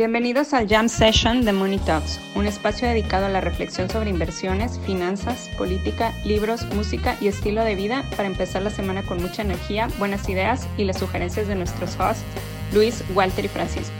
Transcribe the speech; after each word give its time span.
Bienvenidos 0.00 0.54
al 0.54 0.66
Jam 0.66 0.88
Session 0.88 1.44
de 1.44 1.52
Money 1.52 1.78
Talks, 1.78 2.18
un 2.34 2.46
espacio 2.46 2.88
dedicado 2.88 3.26
a 3.26 3.28
la 3.28 3.42
reflexión 3.42 3.90
sobre 3.90 4.08
inversiones, 4.08 4.80
finanzas, 4.86 5.50
política, 5.58 6.14
libros, 6.24 6.64
música 6.74 7.18
y 7.20 7.28
estilo 7.28 7.62
de 7.64 7.74
vida 7.74 8.02
para 8.16 8.26
empezar 8.26 8.62
la 8.62 8.70
semana 8.70 9.02
con 9.02 9.20
mucha 9.20 9.42
energía, 9.42 9.88
buenas 9.98 10.26
ideas 10.30 10.66
y 10.78 10.84
las 10.84 10.98
sugerencias 10.98 11.48
de 11.48 11.54
nuestros 11.54 12.00
hosts, 12.00 12.24
Luis, 12.72 13.04
Walter 13.14 13.44
y 13.44 13.48
Francisco. 13.48 13.92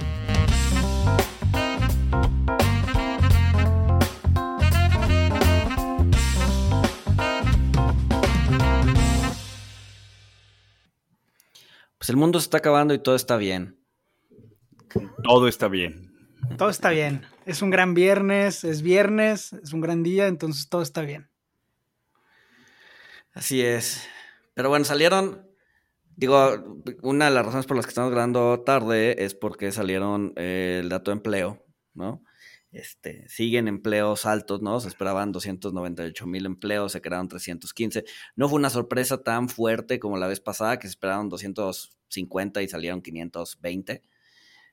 Pues 11.99 12.09
el 12.09 12.17
mundo 12.17 12.41
se 12.41 12.45
está 12.45 12.57
acabando 12.57 12.95
y 12.95 12.99
todo 12.99 13.17
está 13.17 13.37
bien. 13.37 13.80
Todo 15.23 15.49
está 15.49 15.69
bien. 15.69 16.13
Todo 16.57 16.71
está 16.71 16.91
bien. 16.91 17.23
Es 17.47 17.63
un 17.63 17.71
gran 17.71 17.95
viernes, 17.95 18.65
es 18.65 18.83
viernes, 18.83 19.53
es 19.53 19.73
un 19.73 19.81
gran 19.81 20.03
día, 20.03 20.27
entonces 20.27 20.69
todo 20.69 20.83
está 20.83 21.03
bien. 21.03 21.29
Así 23.33 23.63
es. 23.63 24.07
Pero 24.55 24.69
bueno, 24.69 24.85
salieron, 24.85 25.47
digo, 26.17 26.83
una 27.03 27.27
de 27.27 27.31
las 27.31 27.47
razones 27.47 27.67
por 27.67 27.77
las 27.77 27.87
que 27.87 27.91
estamos 27.91 28.11
grabando 28.11 28.61
tarde 28.61 29.25
es 29.25 29.35
porque 29.35 29.73
salieron 29.73 30.33
eh, 30.37 30.79
el 30.83 30.89
dato 30.89 31.11
de 31.11 31.17
empleo, 31.17 31.65
¿no? 31.95 32.23
Este, 32.73 33.29
siguen 33.29 33.67
empleos 33.67 34.27
altos, 34.27 34.63
¿no? 34.63 34.79
Se 34.79 34.89
esperaban 34.89 35.33
298 35.33 36.27
mil 36.27 36.47
empleos, 36.47 36.93
se 36.93 37.01
crearon 37.01 37.29
315. 37.29 38.05
No 38.37 38.49
fue 38.49 38.59
una 38.59 38.71
sorpresa 38.71 39.23
tan 39.23 39.49
fuerte 39.49 39.99
como 39.99 40.19
la 40.19 40.29
vez 40.29 40.41
pasada, 40.41 40.79
que 40.79 40.87
se 40.87 40.93
esperaron 40.93 41.29
250 41.29 42.63
y 42.63 42.69
salieron 42.69 43.03
520. 43.03 44.03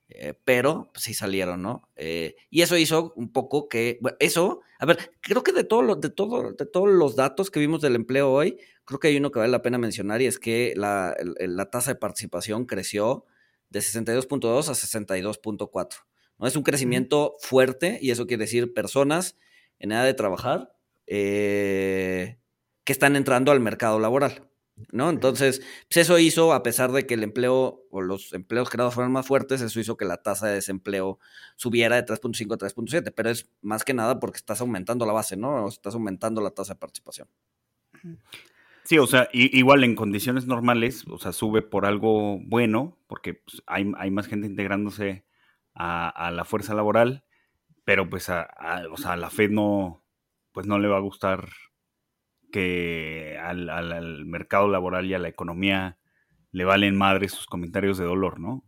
Eh, 0.10 0.34
pero 0.46 0.90
pues, 0.94 1.04
sí 1.04 1.14
salieron, 1.14 1.62
¿no? 1.62 1.90
Eh, 1.96 2.36
y 2.50 2.62
eso 2.62 2.78
hizo 2.78 3.14
un 3.16 3.32
poco 3.32 3.68
que, 3.68 3.98
bueno, 4.02 4.18
eso, 4.20 4.62
a 4.80 4.86
ver, 4.86 5.12
creo 5.22 5.44
que 5.44 5.52
de, 5.52 5.64
todo 5.64 5.82
lo, 5.82 5.96
de, 5.96 6.10
todo, 6.10 6.54
de 6.54 6.66
todos 6.66 6.90
los 6.90 7.16
datos 7.16 7.52
que 7.52 7.60
vimos 7.60 7.82
del 7.82 7.96
empleo 7.96 8.32
hoy, 8.32 8.58
creo 8.86 9.00
que 9.00 9.10
hay 9.10 9.18
uno 9.18 9.32
que 9.32 9.40
vale 9.40 9.52
la 9.52 9.62
pena 9.62 9.78
mencionar 9.78 10.22
y 10.22 10.28
es 10.28 10.40
que 10.40 10.74
la, 10.78 11.16
la 11.20 11.70
tasa 11.70 11.92
de 11.92 12.00
participación 12.00 12.66
creció 12.66 13.26
de 13.70 13.80
62.2 13.80 14.70
a 14.70 14.74
62.4. 14.74 16.06
¿no? 16.40 16.48
Es 16.48 16.56
un 16.56 16.64
crecimiento 16.64 17.36
fuerte 17.42 18.00
y 18.02 18.12
eso 18.12 18.28
quiere 18.28 18.46
decir 18.46 18.74
personas 18.74 19.36
en 19.80 19.92
edad 19.92 20.06
de 20.06 20.14
trabajar 20.14 20.74
eh, 21.06 22.38
que 22.84 22.94
están 22.94 23.16
entrando 23.16 23.52
al 23.52 23.60
mercado 23.60 24.00
laboral. 24.00 24.47
¿No? 24.92 25.10
Entonces, 25.10 25.62
pues 25.88 25.98
eso 25.98 26.20
hizo, 26.20 26.54
a 26.54 26.64
pesar 26.64 26.92
de 26.92 27.06
que 27.06 27.16
el 27.16 27.24
empleo 27.24 27.84
o 27.90 28.02
los 28.02 28.34
empleos 28.34 28.70
creados 28.70 28.94
fueran 28.94 29.12
más 29.12 29.26
fuertes, 29.26 29.62
eso 29.62 29.80
hizo 29.80 29.98
que 29.98 30.06
la 30.06 30.18
tasa 30.18 30.48
de 30.48 30.56
desempleo 30.56 31.20
subiera 31.56 31.96
de 31.96 32.06
3.5 32.06 32.54
a 32.54 32.58
3.7, 32.58 33.14
pero 33.16 33.30
es 33.30 33.50
más 33.62 33.84
que 33.84 33.94
nada 33.94 34.20
porque 34.20 34.38
estás 34.38 34.62
aumentando 34.62 35.06
la 35.06 35.14
base, 35.14 35.38
¿no? 35.38 35.66
O 35.66 35.70
estás 35.70 35.94
aumentando 35.94 36.42
la 36.42 36.52
tasa 36.52 36.74
de 36.74 36.80
participación. 36.80 37.28
Sí, 38.84 38.98
o 39.00 39.08
sea, 39.08 39.28
igual 39.34 39.84
en 39.84 39.96
condiciones 39.96 40.48
normales, 40.48 41.06
o 41.10 41.18
sea, 41.18 41.34
sube 41.34 41.62
por 41.62 41.86
algo 41.86 42.40
bueno, 42.40 42.98
porque 43.08 43.34
pues, 43.34 43.62
hay, 43.66 44.12
más 44.12 44.28
gente 44.28 44.48
integrándose 44.48 45.26
a, 45.74 46.32
la 46.32 46.46
fuerza 46.46 46.74
laboral, 46.74 47.26
pero 47.84 48.10
pues 48.10 48.30
a, 48.30 48.48
o 48.92 48.98
sea, 48.98 49.14
a 49.14 49.18
la 49.18 49.30
Fed 49.30 49.50
no, 49.52 50.04
pues 50.54 50.68
no 50.68 50.80
le 50.80 50.88
va 50.88 50.98
a 50.98 51.02
gustar 51.02 51.50
que 52.52 53.38
al, 53.42 54.26
mercado 54.26 54.68
laboral 54.68 55.06
y 55.06 55.14
a 55.14 55.20
la 55.20 55.28
economía 55.28 55.98
le 56.52 56.66
valen 56.66 56.98
madre 56.98 57.30
sus 57.30 57.46
comentarios 57.46 57.98
de 57.98 58.06
dolor, 58.06 58.40
¿no? 58.40 58.64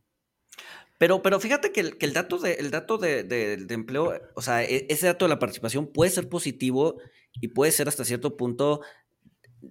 Pero, 0.98 1.21
pero 1.21 1.39
fíjate 1.39 1.71
que 1.71 1.95
el, 1.98 2.14
dato, 2.14 2.39
de, 2.39 2.58
dato 2.70 2.98
de, 2.98 3.65
empleo, 3.70 4.20
o 4.36 4.42
sea, 4.42 4.64
e, 4.64 4.86
ese 4.89 5.08
dato 5.08 5.26
de 5.26 5.30
la 5.30 5.39
participación 5.39 5.87
puede 5.87 6.11
ser 6.11 6.27
positivo 6.27 6.98
y 7.39 7.49
puede 7.49 7.71
ser 7.71 7.87
hasta 7.87 8.03
cierto 8.03 8.36
punto, 8.36 8.81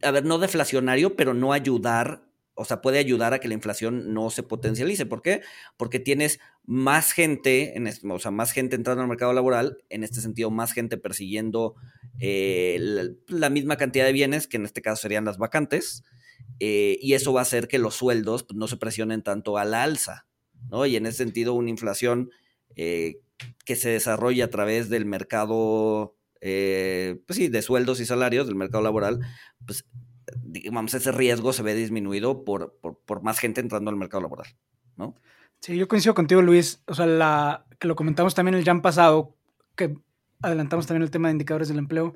a 0.02 0.10
ver, 0.10 0.24
no 0.24 0.38
deflacionario, 0.38 1.16
pero 1.16 1.34
no 1.34 1.52
ayudar, 1.52 2.24
o 2.54 2.64
sea, 2.64 2.80
puede 2.80 2.98
ayudar 2.98 3.34
a 3.34 3.40
que 3.40 3.48
la 3.48 3.54
inflación 3.54 4.14
no 4.14 4.30
se 4.30 4.42
potencialice. 4.42 5.04
¿Por 5.04 5.20
qué? 5.20 5.42
Porque 5.76 6.00
tienes 6.00 6.40
más 6.70 7.12
gente, 7.12 7.78
en 7.78 7.88
o 8.10 8.18
sea, 8.18 8.30
más 8.30 8.52
gente 8.52 8.76
entrando 8.76 9.00
al 9.00 9.08
mercado 9.08 9.32
laboral, 9.32 9.78
en 9.88 10.04
este 10.04 10.20
sentido, 10.20 10.50
más 10.50 10.74
gente 10.74 10.98
persiguiendo 10.98 11.76
eh, 12.20 12.78
la, 13.26 13.48
misma 13.48 13.78
cantidad 13.78 14.04
de 14.04 14.12
bienes, 14.12 14.46
que 14.46 14.58
en 14.58 14.66
este 14.66 14.82
caso 14.82 15.00
serían 15.00 15.24
las 15.24 15.38
vacantes, 15.38 16.04
eh, 16.60 16.98
y 17.00 17.14
eso 17.14 17.32
va 17.32 17.40
a 17.40 17.44
hacer 17.44 17.68
que 17.68 17.78
los 17.78 17.94
sueldos 17.94 18.42
pues, 18.42 18.58
no 18.58 18.68
se 18.68 18.76
presionen 18.76 19.22
tanto 19.22 19.56
a 19.56 19.64
la 19.64 19.82
alza, 19.82 20.26
¿no? 20.68 20.84
Y 20.84 20.96
en 20.96 21.06
ese 21.06 21.16
sentido, 21.16 21.54
una 21.54 21.70
inflación 21.70 22.28
eh, 22.76 23.22
que 23.64 23.74
se 23.74 23.88
desarrolla 23.88 24.44
a 24.44 24.50
través 24.50 24.90
del 24.90 25.06
mercado, 25.06 26.18
pues 26.38 27.24
sí, 27.30 27.48
de 27.48 27.62
sueldos 27.62 27.98
y 28.00 28.04
salarios, 28.04 28.46
del 28.46 28.56
mercado 28.56 28.84
laboral, 28.84 29.20
pues 29.64 29.86
digamos, 30.42 30.92
ese 30.92 31.12
riesgo 31.12 31.54
se 31.54 31.62
ve 31.62 31.74
disminuido 31.74 32.44
por, 32.44 32.78
por, 32.82 33.22
más 33.22 33.38
gente 33.38 33.62
entrando 33.62 33.90
al 33.90 33.96
mercado 33.96 34.20
laboral, 34.20 34.54
¿no? 34.96 35.14
Sí, 35.60 35.76
yo 35.76 35.88
coincido 35.88 36.14
contigo, 36.14 36.42
Luis. 36.42 36.82
O 36.86 36.94
sea, 36.94 37.06
la, 37.06 37.66
que 37.78 37.88
lo 37.88 37.96
comentamos 37.96 38.34
también 38.34 38.54
el 38.54 38.64
jam 38.64 38.82
pasado, 38.82 39.36
que 39.76 39.96
adelantamos 40.42 40.86
también 40.86 41.02
el 41.02 41.10
tema 41.10 41.28
de 41.28 41.32
indicadores 41.32 41.68
del 41.68 41.78
empleo. 41.78 42.14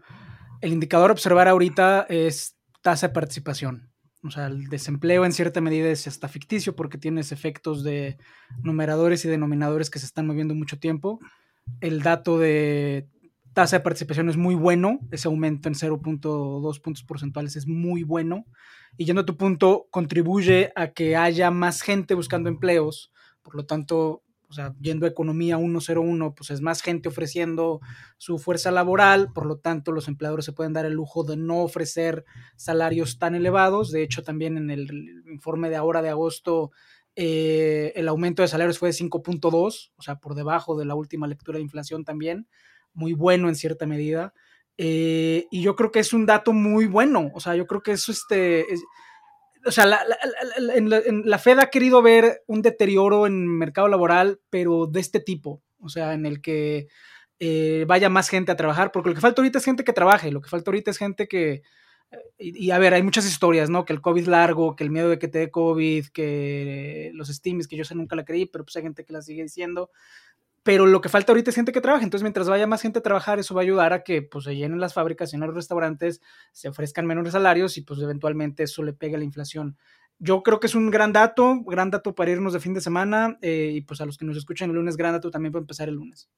El 0.61 0.73
indicador 0.73 1.11
a 1.11 1.13
observar 1.13 1.49
ahorita 1.49 2.07
es 2.09 2.57
tasa 2.83 3.09
de 3.09 3.15
participación. 3.15 3.91
O 4.25 4.31
sea, 4.31 4.47
el 4.47 4.69
desempleo 4.69 5.25
en 5.25 5.33
cierta 5.33 5.61
medida 5.61 5.89
es 5.89 6.07
hasta 6.07 6.29
ficticio 6.29 6.77
porque 6.77 6.99
tienes 6.99 7.33
efectos 7.33 7.83
de 7.83 8.19
numeradores 8.63 9.25
y 9.25 9.29
denominadores 9.29 9.91
que 9.91 9.99
se 9.99 10.07
están 10.07 10.29
moviendo 10.29 10.55
mucho 10.55 10.79
tiempo. 10.79 11.19
El 11.81 12.03
dato 12.03 12.39
de 12.39 13.09
tasa 13.53 13.79
de 13.79 13.83
participación 13.83 14.29
es 14.29 14.37
muy 14.37 14.55
bueno, 14.55 15.01
ese 15.11 15.29
aumento 15.29 15.69
en 15.69 15.75
0.2 15.75 16.81
puntos 16.81 17.03
porcentuales 17.03 17.57
es 17.57 17.67
muy 17.67 18.05
bueno. 18.05 18.47
Y 18.97 19.05
yendo 19.07 19.23
a 19.23 19.27
tu 19.27 19.37
punto, 19.37 19.89
contribuye 19.91 20.73
a 20.77 20.89
que 20.89 21.17
haya 21.17 21.51
más 21.51 21.83
gente 21.83 22.15
buscando 22.15 22.49
empleos, 22.49 23.13
por 23.43 23.55
lo 23.55 23.65
tanto, 23.65 24.23
o 24.49 24.53
sea, 24.53 24.75
yendo 24.81 25.07
a 25.07 25.09
economía 25.09 25.57
101, 25.59 26.35
pues 26.35 26.51
es 26.51 26.61
más 26.61 26.83
gente 26.83 27.09
ofreciendo 27.09 27.81
su 28.19 28.39
fuerza 28.39 28.71
laboral, 28.71 29.33
por 29.33 29.47
lo 29.47 29.59
tanto 29.59 29.93
los 29.93 30.09
empleadores 30.09 30.45
se 30.45 30.53
pueden 30.53 30.73
dar 30.73 30.87
el 30.87 30.93
lujo 30.95 31.25
de 31.25 31.37
no 31.37 31.63
ofrecer 31.63 32.25
salarios 32.57 33.19
tan 33.19 33.35
elevados. 33.35 33.91
De 33.91 34.03
hecho, 34.03 34.23
también 34.23 34.57
en 34.57 34.71
el 34.71 35.23
informe 35.27 35.71
de 35.71 35.77
ahora 35.77 36.03
de 36.03 36.11
agosto, 36.11 36.71
eh, 37.15 37.93
el 37.95 38.09
aumento 38.09 38.43
de 38.43 38.49
salarios 38.49 38.79
fue 38.79 38.89
de 38.89 38.95
5.2, 38.95 39.93
o 39.97 40.03
sea, 40.03 40.17
por 40.17 40.35
debajo 40.35 40.77
de 40.77 40.87
la 40.87 40.95
última 40.95 41.27
lectura 41.27 41.57
de 41.57 41.63
inflación 41.63 42.05
también, 42.05 42.49
muy 42.95 43.13
bueno 43.13 43.49
en 43.49 43.55
cierta 43.55 43.87
medida. 43.87 44.33
Eh, 44.79 45.47
y 45.51 45.63
yo 45.63 45.77
creo 45.77 45.91
que 45.91 46.01
es 46.01 46.13
un 46.13 46.25
dato 46.25 46.53
muy 46.53 46.87
bueno, 46.87 47.31
o 47.35 47.41
sea, 47.41 47.55
yo 47.55 47.67
creo 47.67 47.83
que 47.83 47.93
eso 47.93 48.11
este, 48.11 48.67
o 49.65 49.71
sea, 49.71 49.87
la, 49.87 50.05
la, 50.59 51.39
Fed 51.39 51.59
ha 51.59 51.71
querido 51.71 52.03
ver 52.03 52.43
un 52.47 52.63
deterioro 52.63 53.27
en 53.27 53.43
el 53.43 53.49
mercado 53.49 53.89
laboral, 53.89 54.41
pero 54.51 54.87
de 54.87 55.01
este 55.01 55.21
tipo, 55.21 55.63
o 55.79 55.89
sea, 55.89 56.15
en 56.15 56.27
el 56.27 56.41
que 56.41 56.89
eh, 57.39 57.85
vaya 57.87 58.09
más 58.09 58.29
gente 58.29 58.53
a 58.53 58.57
trabajar, 58.57 58.93
porque 58.93 59.11
lo 59.11 59.15
que 59.15 59.21
falta 59.21 59.41
ahorita 59.41 59.59
es 59.59 59.65
gente 59.65 59.85
que 59.85 59.93
trabaje, 59.93 60.31
lo 60.31 60.41
que 60.41 60.49
falta 60.49 60.71
ahorita 60.71 60.91
es 60.91 60.99
gente 60.99 61.29
que, 61.29 61.63
eh, 62.11 62.19
y, 62.39 62.71
a 62.71 62.79
ver, 62.79 62.95
hay 62.95 63.03
muchas 63.03 63.27
historias, 63.27 63.71
¿no? 63.71 63.85
Que 63.85 63.93
el 63.93 64.01
COVID 64.01 64.27
largo, 64.27 64.77
que 64.77 64.85
el 64.85 64.91
miedo 64.91 65.09
de 65.09 65.19
que 65.19 65.29
te 65.29 65.39
dé 65.39 65.51
COVID, 65.51 66.07
que 66.09 67.11
los 67.15 67.31
estimes, 67.31 67.69
que 67.69 67.77
yo 67.77 67.85
sé 67.85 67.95
nunca 67.95 68.17
la 68.17 68.25
creí, 68.25 68.47
pero 68.47 68.65
pues 68.65 68.77
hay 68.77 68.83
gente 68.83 69.05
que 69.05 69.13
la 69.13 69.23
sigue 69.23 69.43
diciendo 69.43 69.91
pero 70.63 70.87
lo 70.87 71.01
que 71.01 71.09
falta 71.09 71.33
ahorita 71.33 71.51
es 71.51 71.57
gente 71.57 71.73
que 71.73 71.81
trabaje. 71.81 72.05
Entonces, 72.05 72.23
mientras 72.23 72.49
vaya 72.49 72.67
más 72.67 72.83
gente 72.83 73.01
a 73.01 73.03
trabajar, 73.03 73.39
eso 73.39 73.55
va 73.55 73.63
a 73.63 73.65
ayudar 73.65 73.93
a 73.93 74.05
que 74.05 74.23
pues, 74.23 74.45
se 74.45 74.55
llenen 74.55 74.81
las 74.81 74.95
fábricas, 74.95 75.35
y 75.35 75.37
los 75.37 75.55
restaurantes, 75.55 76.21
se 76.53 76.69
ofrezcan 76.69 77.07
menores 77.07 77.33
salarios 77.33 77.77
y 77.79 77.83
pues 77.83 78.01
eventualmente 78.01 78.63
eso 78.65 78.83
le 78.83 78.93
pegue 78.93 79.17
a 79.17 79.19
la 79.19 79.25
inflación. 79.25 79.77
Yo 80.19 80.43
creo 80.43 80.61
que 80.61 80.69
es 80.69 80.75
un 80.75 80.91
gran 80.91 81.13
dato, 81.13 81.63
gran 81.65 81.91
dato 81.91 82.15
para 82.15 82.31
irnos 82.31 82.53
de 82.53 82.61
fin 82.61 82.75
de 82.75 82.81
semana 82.81 83.39
eh, 83.43 83.73
y 83.75 83.81
pues 83.81 84.01
a 84.01 84.07
los 84.07 84.17
que 84.17 84.25
nos 84.25 84.37
escuchan 84.37 84.71
el 84.71 84.77
lunes, 84.77 84.97
gran 84.97 85.13
dato 85.13 85.31
también 85.31 85.53
para 85.53 85.63
empezar 85.63 85.89
el 85.89 85.97
lunes. 85.97 86.29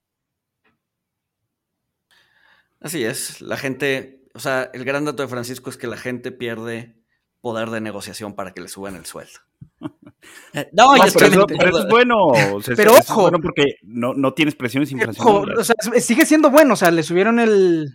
Así 2.80 3.04
es, 3.04 3.40
la 3.42 3.56
gente, 3.56 4.28
o 4.34 4.38
sea, 4.38 4.70
el 4.72 4.84
gran 4.84 5.04
dato 5.04 5.22
de 5.22 5.28
Francisco 5.28 5.70
es 5.70 5.76
que 5.76 5.86
la 5.86 5.96
gente 5.96 6.32
pierde 6.32 6.96
poder 7.40 7.68
de 7.70 7.80
negociación 7.82 8.34
para 8.34 8.52
que 8.52 8.62
le 8.62 8.68
suban 8.68 8.96
el 8.96 9.04
sueldo. 9.04 9.40
Eh, 10.52 10.68
no, 10.72 10.92
pero, 11.18 11.46
pero, 11.46 11.78
es 11.78 11.88
bueno. 11.88 12.32
pero 12.76 12.94
ojo. 12.94 13.22
bueno 13.22 13.40
porque 13.40 13.76
no, 13.82 14.14
no 14.14 14.34
tienes 14.34 14.54
presiones 14.54 14.92
inflacionarias. 14.92 15.58
O 15.58 15.64
sea, 15.64 15.74
sigue 16.00 16.24
siendo 16.26 16.50
bueno. 16.50 16.74
O 16.74 16.76
sea, 16.76 16.90
le 16.90 17.02
subieron 17.02 17.40
el. 17.40 17.88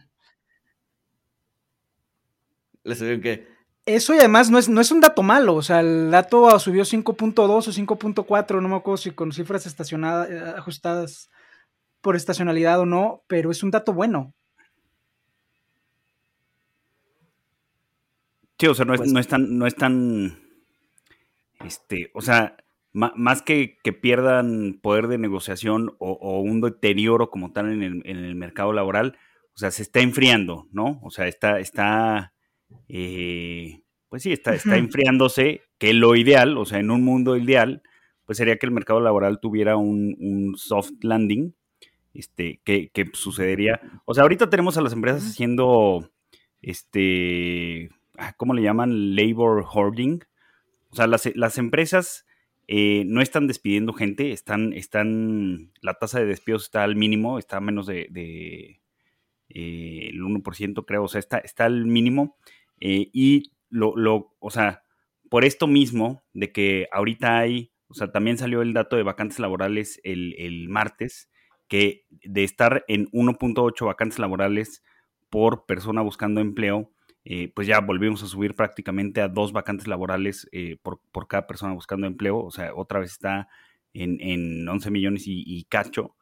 ¿Le 2.84 2.96
subieron 2.96 3.22
qué? 3.22 3.48
Eso 3.86 4.14
y 4.14 4.20
además 4.20 4.52
no 4.52 4.60
es, 4.60 4.68
no 4.68 4.82
es 4.82 4.92
un 4.92 5.00
dato 5.00 5.24
malo. 5.24 5.56
O 5.56 5.62
sea, 5.62 5.80
el 5.80 6.12
dato 6.12 6.60
subió 6.60 6.84
5.2 6.84 7.40
o 7.40 7.60
5.4. 7.62 8.62
No 8.62 8.68
me 8.68 8.76
acuerdo 8.76 8.98
si 8.98 9.12
con 9.12 9.32
cifras 9.32 9.66
estacionadas, 9.66 10.30
eh, 10.30 10.54
ajustadas 10.58 11.30
por 12.02 12.16
estacionalidad 12.16 12.82
o 12.82 12.86
no. 12.86 13.24
Pero 13.28 13.52
es 13.52 13.64
un 13.64 13.72
dato 13.72 13.94
bueno. 13.94 14.34
Sí, 18.60 18.68
o 18.68 18.76
sea, 18.76 18.84
no 18.84 18.94
es, 18.94 19.00
pues 19.00 19.14
no 19.14 19.20
es 19.20 19.28
tan. 19.28 19.58
No 19.58 19.66
es 19.66 19.76
tan 19.76 20.49
este, 21.66 22.12
o 22.14 22.22
sea, 22.22 22.58
más 22.92 23.42
que, 23.42 23.78
que 23.84 23.94
pierdan 23.94 24.80
poder 24.82 25.08
de 25.08 25.18
negociación 25.18 25.96
o, 26.00 26.40
un 26.42 26.62
deterioro 26.62 27.30
como 27.30 27.52
tal 27.52 27.72
en 27.72 27.84
el, 27.84 28.02
en 28.06 28.18
el, 28.18 28.36
mercado 28.36 28.74
laboral, 28.74 29.18
o 29.54 29.58
sea, 29.60 29.72
se 29.72 29.84
está 29.84 30.00
enfriando, 30.00 30.68
¿no? 30.72 31.00
O 31.04 31.12
sea, 31.12 31.28
está, 31.28 31.60
está 31.60 32.34
eh, 32.88 33.82
pues 34.10 34.24
sí, 34.24 34.32
está, 34.32 34.54
está 34.56 34.78
enfriándose, 34.78 35.62
que 35.78 35.94
lo 35.94 36.16
ideal, 36.16 36.58
o 36.58 36.66
sea, 36.66 36.80
en 36.80 36.92
un 36.92 37.04
mundo 37.04 37.38
ideal, 37.38 37.84
pues 38.26 38.38
sería 38.38 38.58
que 38.58 38.66
el 38.66 38.72
mercado 38.72 39.00
laboral 39.00 39.40
tuviera 39.40 39.78
un, 39.78 40.54
soft 40.58 40.92
landing, 41.02 41.54
este, 42.14 42.62
que, 42.64 42.90
sucedería. 43.14 43.80
O 44.06 44.14
sea, 44.14 44.24
ahorita 44.24 44.50
tenemos 44.50 44.78
a 44.78 44.82
las 44.82 44.94
empresas 44.94 45.24
haciendo, 45.24 46.12
este, 46.62 47.90
ah, 48.18 48.34
¿cómo 48.36 48.54
le 48.54 48.64
llaman? 48.64 49.16
Labor 49.16 49.64
hoarding. 49.64 50.22
O 50.92 50.96
sea, 50.96 51.08
las, 51.08 51.58
empresas 51.58 52.26
eh, 52.68 53.04
no 53.06 53.22
están 53.22 53.48
despidiendo 53.48 53.94
gente, 53.94 54.32
están, 54.32 54.74
están, 54.74 55.72
la 55.82 55.96
tasa 55.96 56.20
de 56.20 56.26
despidos 56.26 56.64
está 56.64 56.84
al 56.84 56.96
mínimo, 56.96 57.38
está 57.38 57.58
a 57.58 57.62
menos 57.62 57.86
de, 57.86 58.08
de 58.10 58.82
eh, 59.50 60.10
el 60.12 60.22
1%, 60.22 60.86
creo, 60.86 61.04
o 61.04 61.08
sea, 61.08 61.20
está, 61.20 61.38
está 61.40 61.66
al 61.66 61.86
mínimo. 61.86 62.38
Eh, 62.80 63.10
y 63.14 63.52
lo, 63.70 63.96
lo, 63.96 64.36
o 64.40 64.50
sea, 64.50 64.84
por 65.30 65.46
esto 65.46 65.68
mismo 65.68 66.24
de 66.34 66.52
que 66.52 66.88
ahorita 66.92 67.38
hay, 67.38 67.72
o 67.88 67.94
sea, 67.94 68.12
también 68.12 68.38
salió 68.38 68.62
el 68.62 68.74
dato 68.74 68.96
de 68.96 69.04
vacantes 69.04 69.40
laborales 69.40 70.00
el, 70.04 70.68
martes, 70.70 71.30
que 71.68 72.06
de 72.10 72.44
estar 72.44 72.84
en 72.88 73.08
1.8 73.12 73.86
vacantes 73.86 74.18
laborales 74.18 74.84
por 75.30 75.66
persona 75.66 76.02
buscando 76.02 76.42
empleo, 76.42 76.92
eh, 77.26 77.52
pues 77.54 77.68
ya 77.68 77.80
volvimos 77.82 78.24
a 78.24 78.28
subir 78.28 78.56
prácticamente 78.56 79.22
a 79.22 79.28
dos 79.28 79.52
vacantes 79.52 79.88
laborales 79.88 80.48
eh, 80.52 80.78
por, 80.82 81.28
cada 81.28 81.48
persona 81.48 81.74
buscando 81.74 82.08
empleo, 82.08 82.38
o 82.40 82.52
sea, 82.52 82.74
otra 82.76 83.00
vez 83.00 83.12
está 83.12 83.48
en, 83.94 84.20
en 84.22 84.68
11 84.68 84.92
millones 84.92 85.24
y, 85.26 85.64
cacho. 85.66 86.16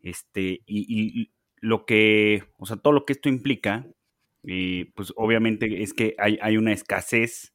Este, 0.00 0.62
y, 0.66 1.32
lo 1.60 1.86
que, 1.86 2.44
o 2.58 2.66
sea, 2.66 2.76
todo 2.76 2.92
lo 2.92 3.04
que 3.04 3.12
esto 3.12 3.28
implica 3.28 3.86
pues 4.94 5.12
obviamente 5.16 5.82
es 5.84 5.94
que 5.94 6.16
hay, 6.18 6.56
una 6.56 6.72
escasez 6.72 7.54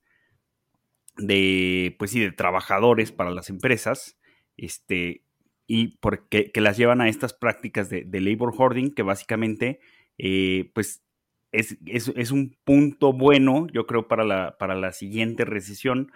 de, 1.17 1.95
pues 1.99 2.11
sí, 2.11 2.19
de 2.19 2.31
trabajadores 2.31 3.11
para 3.11 3.31
las 3.31 3.49
empresas, 3.49 4.17
este, 4.55 5.23
y 5.65 5.97
porque 5.97 6.51
que 6.51 6.61
las 6.61 6.77
llevan 6.77 7.01
a 7.01 7.09
estas 7.09 7.33
prácticas 7.33 7.89
de, 7.89 8.05
labor 8.21 8.53
hoarding, 8.57 8.93
que 8.93 9.03
básicamente, 9.03 9.79
eh, 10.17 10.71
pues, 10.73 11.03
es, 11.51 12.31
un 12.31 12.57
punto 12.63 13.13
bueno, 13.13 13.67
yo 13.73 13.85
creo, 13.85 14.07
para 14.07 14.23
la, 14.23 14.57
para 14.57 14.75
la 14.75 14.91
siguiente 14.91 15.45
recesión. 15.45 16.11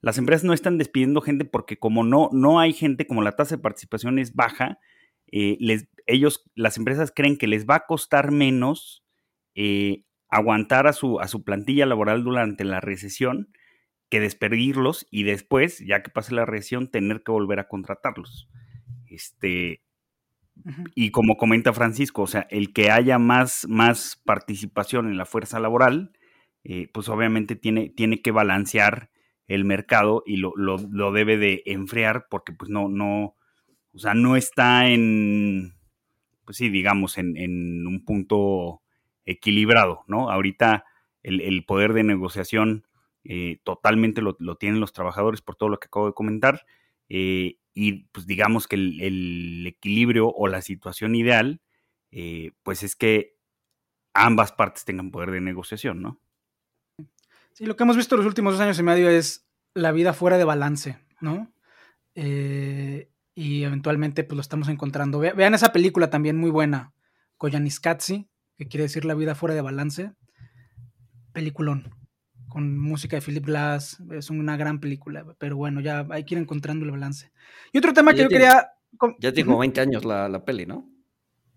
Las 0.00 0.18
empresas 0.18 0.44
no 0.44 0.52
están 0.52 0.78
despidiendo 0.78 1.20
gente 1.20 1.44
porque 1.44 1.78
como 1.78 2.04
no, 2.04 2.28
no 2.32 2.60
hay 2.60 2.72
gente, 2.72 3.06
como 3.06 3.22
la 3.22 3.32
tasa 3.32 3.56
de 3.56 3.62
participación 3.62 4.18
es 4.18 4.34
baja, 4.34 4.78
eh, 5.32 5.56
les, 5.60 5.88
ellos, 6.06 6.44
las 6.54 6.76
empresas 6.76 7.12
creen 7.14 7.36
que 7.36 7.46
les 7.46 7.66
va 7.66 7.76
a 7.76 7.86
costar 7.86 8.30
menos 8.30 9.04
eh, 9.54 10.04
aguantar 10.28 10.86
a 10.86 10.92
su, 10.92 11.18
a 11.20 11.28
su 11.28 11.42
plantilla 11.44 11.86
laboral 11.86 12.22
durante 12.22 12.64
la 12.64 12.80
recesión 12.80 13.48
que 14.08 14.20
despedirlos 14.20 15.06
y 15.10 15.24
después, 15.24 15.80
ya 15.80 16.02
que 16.02 16.10
pase 16.10 16.34
la 16.34 16.46
recesión, 16.46 16.90
tener 16.90 17.22
que 17.24 17.32
volver 17.32 17.58
a 17.58 17.68
contratarlos. 17.68 18.48
Este, 19.08 19.82
y 20.94 21.10
como 21.10 21.36
comenta 21.36 21.72
Francisco, 21.72 22.22
o 22.22 22.26
sea, 22.26 22.46
el 22.50 22.72
que 22.72 22.90
haya 22.90 23.18
más, 23.18 23.66
más 23.68 24.20
participación 24.24 25.06
en 25.06 25.16
la 25.16 25.26
fuerza 25.26 25.60
laboral, 25.60 26.12
eh, 26.64 26.88
pues 26.92 27.08
obviamente 27.08 27.56
tiene, 27.56 27.90
tiene 27.90 28.22
que 28.22 28.32
balancear 28.32 29.10
el 29.46 29.64
mercado 29.64 30.24
y 30.26 30.38
lo, 30.38 30.52
debe 31.12 31.36
de 31.36 31.62
enfriar 31.66 32.26
porque 32.28 32.52
pues 32.52 32.70
no, 32.70 32.88
no, 32.88 33.36
o 33.92 33.98
sea, 33.98 34.14
no 34.14 34.36
está 34.36 34.88
en, 34.88 35.74
pues 36.44 36.56
sí, 36.56 36.68
digamos, 36.68 37.18
en, 37.18 37.36
en 37.36 37.86
un 37.86 38.04
punto 38.04 38.82
equilibrado, 39.24 40.04
¿no? 40.06 40.30
Ahorita 40.30 40.84
el, 41.22 41.64
poder 41.64 41.92
de 41.92 42.04
negociación 42.04 42.86
eh, 43.24 43.58
totalmente 43.64 44.22
lo, 44.22 44.36
tienen 44.56 44.80
los 44.80 44.92
trabajadores 44.92 45.42
por 45.42 45.56
todo 45.56 45.68
lo 45.68 45.78
que 45.78 45.86
acabo 45.86 46.06
de 46.06 46.14
comentar. 46.14 46.64
Eh, 47.08 47.56
y 47.78 48.04
pues 48.06 48.26
digamos 48.26 48.66
que 48.66 48.76
el, 48.76 49.66
equilibrio 49.66 50.30
o 50.30 50.48
la 50.48 50.62
situación 50.62 51.14
ideal, 51.14 51.60
eh, 52.10 52.52
pues 52.62 52.82
es 52.82 52.96
que 52.96 53.36
ambas 54.14 54.52
partes 54.52 54.86
tengan 54.86 55.10
poder 55.10 55.30
de 55.30 55.42
negociación, 55.42 56.00
¿no? 56.00 56.18
Sí, 57.52 57.66
lo 57.66 57.76
que 57.76 57.82
hemos 57.82 57.98
visto 57.98 58.16
los 58.16 58.24
últimos 58.24 58.54
dos 58.54 58.62
años 58.62 58.78
y 58.78 58.82
medio 58.82 59.10
es 59.10 59.46
la 59.74 59.92
vida 59.92 60.14
fuera 60.14 60.38
de 60.38 60.44
balance, 60.44 60.98
¿no? 61.20 61.52
y 62.14 63.64
eventualmente 63.64 64.24
pues 64.24 64.36
lo 64.36 64.40
estamos 64.40 64.68
encontrando. 64.70 65.18
Vean 65.18 65.52
esa 65.52 65.74
película 65.74 66.08
también 66.08 66.38
muy 66.38 66.50
buena, 66.50 66.94
Koyaanisqatsi, 67.36 68.26
que 68.56 68.68
quiere 68.68 68.84
decir 68.84 69.04
La 69.04 69.12
vida 69.12 69.34
fuera 69.34 69.54
de 69.54 69.60
balance. 69.60 70.14
Peliculón, 71.34 71.94
con 72.48 72.78
música 72.78 73.16
de 73.16 73.22
Philip 73.22 73.44
Glass, 73.44 73.98
es 74.12 74.30
una 74.30 74.56
gran 74.56 74.80
película, 74.80 75.24
pero 75.38 75.56
bueno, 75.56 75.80
ya 75.80 76.06
hay 76.10 76.24
que 76.24 76.34
ir 76.34 76.40
encontrando 76.40 76.84
el 76.84 76.90
balance. 76.90 77.32
Y 77.72 77.78
otro 77.78 77.92
tema 77.92 78.12
que 78.12 78.22
yo 78.22 78.28
quería... 78.28 78.70
Ya 79.18 79.32
tiene 79.32 79.54
20 79.54 79.80
años 79.80 80.04
la, 80.04 80.44
peli, 80.44 80.66
¿no? 80.66 80.88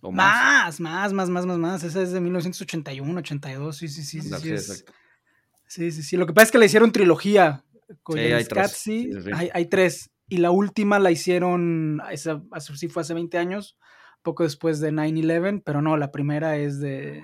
más? 0.01 0.80
más, 0.80 1.13
más, 1.13 1.30
más, 1.30 1.45
más, 1.45 1.57
más, 1.57 1.83
Esa 1.83 2.01
es 2.01 2.12
de 2.12 2.19
1981, 2.19 3.19
82, 3.19 3.77
sí, 3.77 3.88
sí, 3.88 4.03
sí. 4.03 4.21
Sí, 4.21 4.30
sí, 4.30 4.83
sí, 5.68 5.91
sí, 5.91 6.03
sí, 6.03 6.18
Lo 6.18 6.25
que 6.25 6.33
pasa 6.33 6.45
es 6.45 6.51
que 6.51 6.57
le 6.57 6.65
hicieron 6.65 6.91
trilogía. 6.91 7.63
Sí, 8.12 8.19
hay 8.19 8.45
tres. 8.45 8.88
Hay, 9.33 9.50
hay, 9.53 9.65
tres. 9.65 10.12
Y 10.27 10.38
la 10.38 10.51
última 10.51 11.00
la 11.00 11.12
hicieron, 11.12 12.01
esa, 12.12 12.41
sí 12.75 12.88
fue 12.88 13.01
hace 13.01 13.13
20 13.13 13.38
años, 13.38 13.77
poco 14.21 14.44
después 14.44 14.80
de 14.80 14.91
9-11, 14.91 15.63
pero 15.65 15.81
no, 15.81 15.97
la 15.97 16.12
primera 16.12 16.57
es 16.57 16.80
de 16.80 17.24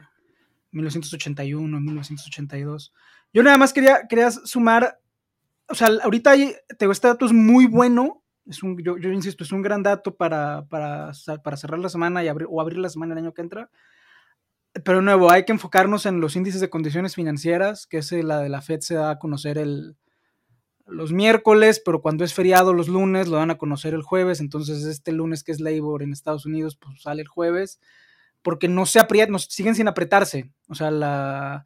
1981, 0.72 1.80
1982. 1.80 2.94
Yo 3.36 3.44
nada 3.44 3.58
más 3.58 3.74
quería, 3.74 4.08
quería 4.08 4.32
sumar, 4.32 4.98
o 5.68 5.76
sea, 5.76 5.90
ahorita 6.04 6.32
hay, 6.32 6.56
tengo 6.80 6.94
este 6.94 7.10
dato 7.10 7.26
es 7.26 7.34
muy 7.34 7.66
bueno, 7.66 8.24
es 8.46 8.64
un, 8.64 8.82
yo, 8.82 8.96
insisto, 9.12 9.44
es 9.44 9.52
un 9.52 9.62
gran 9.62 9.84
dato 9.84 10.16
para, 10.16 10.66
para, 10.70 11.12
para 11.44 11.58
cerrar 11.58 11.80
la 11.80 11.90
semana 11.90 12.24
y 12.24 12.30
abrir, 12.30 12.48
o 12.50 12.62
abrir 12.62 12.78
la 12.78 12.88
semana 12.88 13.12
el 13.12 13.18
año 13.18 13.34
que 13.34 13.42
entra. 13.42 13.70
Pero 14.86 15.02
nuevo, 15.02 15.30
hay 15.30 15.44
que 15.44 15.52
enfocarnos 15.52 16.06
en 16.06 16.22
los 16.22 16.38
índices 16.38 16.62
de 16.62 16.70
condiciones 16.70 17.16
financieras, 17.16 17.88
que 17.88 17.98
es 17.98 18.10
la 18.14 18.40
de 18.40 18.48
la 18.48 18.62
Fed 18.62 18.80
se 18.80 18.96
da 18.96 19.10
a 19.10 19.20
conocer 19.20 19.58
el, 19.58 19.98
los 20.86 21.12
miércoles, 21.12 21.82
pero 21.84 22.02
cuando 22.02 22.24
es 22.24 22.34
feriado 22.34 22.74
los 22.74 22.88
lunes 22.88 23.28
lo 23.28 23.36
dan 23.36 23.52
a 23.52 23.58
conocer 23.58 23.94
el 23.94 24.02
jueves, 24.02 24.40
entonces 24.40 24.86
este 24.86 25.12
lunes 25.12 25.44
que 25.44 25.52
es 25.52 25.60
Labor 25.60 26.04
en 26.04 26.14
Estados 26.14 26.46
Unidos, 26.46 26.78
pues 26.78 27.02
sale 27.02 27.24
el 27.24 27.28
jueves, 27.28 27.82
porque 28.42 28.70
no 28.70 28.86
se 28.86 29.00
aprietan, 29.00 29.38
siguen 29.40 29.76
sin 29.76 29.90
apretarse, 29.90 30.54
o 30.70 30.76
sea, 30.76 30.90
la, 30.90 31.66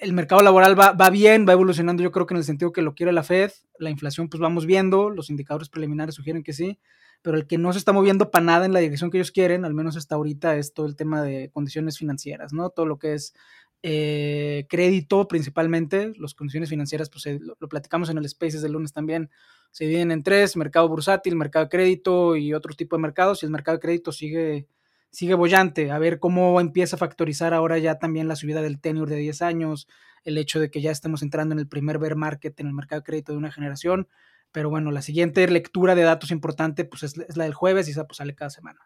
el 0.00 0.12
mercado 0.12 0.42
laboral 0.42 0.78
va, 0.78 0.92
va, 0.92 1.10
bien, 1.10 1.46
va 1.48 1.52
evolucionando, 1.52 2.02
yo 2.02 2.12
creo 2.12 2.26
que 2.26 2.34
en 2.34 2.38
el 2.38 2.44
sentido 2.44 2.72
que 2.72 2.82
lo 2.82 2.94
quiere 2.94 3.12
la 3.12 3.22
Fed, 3.22 3.50
la 3.78 3.90
inflación 3.90 4.28
pues 4.28 4.40
vamos 4.40 4.66
viendo, 4.66 5.10
los 5.10 5.30
indicadores 5.30 5.68
preliminares 5.68 6.14
sugieren 6.14 6.42
que 6.42 6.52
sí, 6.52 6.78
pero 7.22 7.36
el 7.36 7.46
que 7.46 7.58
no 7.58 7.72
se 7.72 7.78
está 7.78 7.92
moviendo 7.92 8.30
para 8.30 8.44
nada 8.44 8.66
en 8.66 8.72
la 8.72 8.80
dirección 8.80 9.10
que 9.10 9.18
ellos 9.18 9.32
quieren, 9.32 9.64
al 9.64 9.74
menos 9.74 9.96
hasta 9.96 10.14
ahorita, 10.14 10.56
es 10.56 10.72
todo 10.72 10.86
el 10.86 10.96
tema 10.96 11.22
de 11.22 11.50
condiciones 11.50 11.98
financieras, 11.98 12.52
¿no? 12.52 12.70
Todo 12.70 12.86
lo 12.86 12.98
que 12.98 13.14
es 13.14 13.34
eh, 13.82 14.66
crédito 14.68 15.28
principalmente, 15.28 16.12
las 16.18 16.34
condiciones 16.34 16.68
financieras, 16.68 17.10
pues 17.10 17.26
lo, 17.40 17.68
platicamos 17.68 18.10
en 18.10 18.18
el 18.18 18.28
Spaces 18.28 18.62
del 18.62 18.72
lunes 18.72 18.92
también, 18.92 19.30
se 19.70 19.84
dividen 19.84 20.10
en 20.10 20.22
tres, 20.22 20.56
mercado 20.56 20.88
bursátil, 20.88 21.36
mercado 21.36 21.66
de 21.66 21.70
crédito 21.70 22.36
y 22.36 22.54
otro 22.54 22.74
tipo 22.74 22.96
de 22.96 23.02
mercados, 23.02 23.42
y 23.42 23.46
el 23.46 23.52
mercado 23.52 23.76
de 23.76 23.82
crédito 23.82 24.12
sigue, 24.12 24.66
sigue 25.10 25.34
bollante, 25.34 25.90
a 25.90 25.98
ver 25.98 26.18
cómo 26.18 26.60
empieza 26.60 26.96
a 26.96 26.98
factorizar 26.98 27.54
ahora 27.54 27.78
ya 27.78 27.98
también 27.98 28.28
la 28.28 28.36
subida 28.36 28.62
del 28.62 28.80
tenure 28.80 29.14
de 29.14 29.20
10 29.20 29.42
años, 29.42 29.88
el 30.24 30.38
hecho 30.38 30.60
de 30.60 30.70
que 30.70 30.80
ya 30.80 30.90
estemos 30.90 31.22
entrando 31.22 31.54
en 31.54 31.58
el 31.58 31.68
primer 31.68 31.98
bear 31.98 32.16
market 32.16 32.58
en 32.60 32.66
el 32.66 32.74
mercado 32.74 33.00
de 33.00 33.04
crédito 33.04 33.32
de 33.32 33.38
una 33.38 33.52
generación, 33.52 34.08
pero 34.52 34.70
bueno, 34.70 34.90
la 34.90 35.02
siguiente 35.02 35.46
lectura 35.48 35.94
de 35.94 36.02
datos 36.02 36.30
importante 36.30 36.84
pues 36.84 37.02
es, 37.02 37.18
es 37.18 37.36
la 37.36 37.44
del 37.44 37.54
jueves 37.54 37.88
y 37.88 37.92
esa 37.92 38.06
pues 38.06 38.18
sale 38.18 38.34
cada 38.34 38.50
semana. 38.50 38.80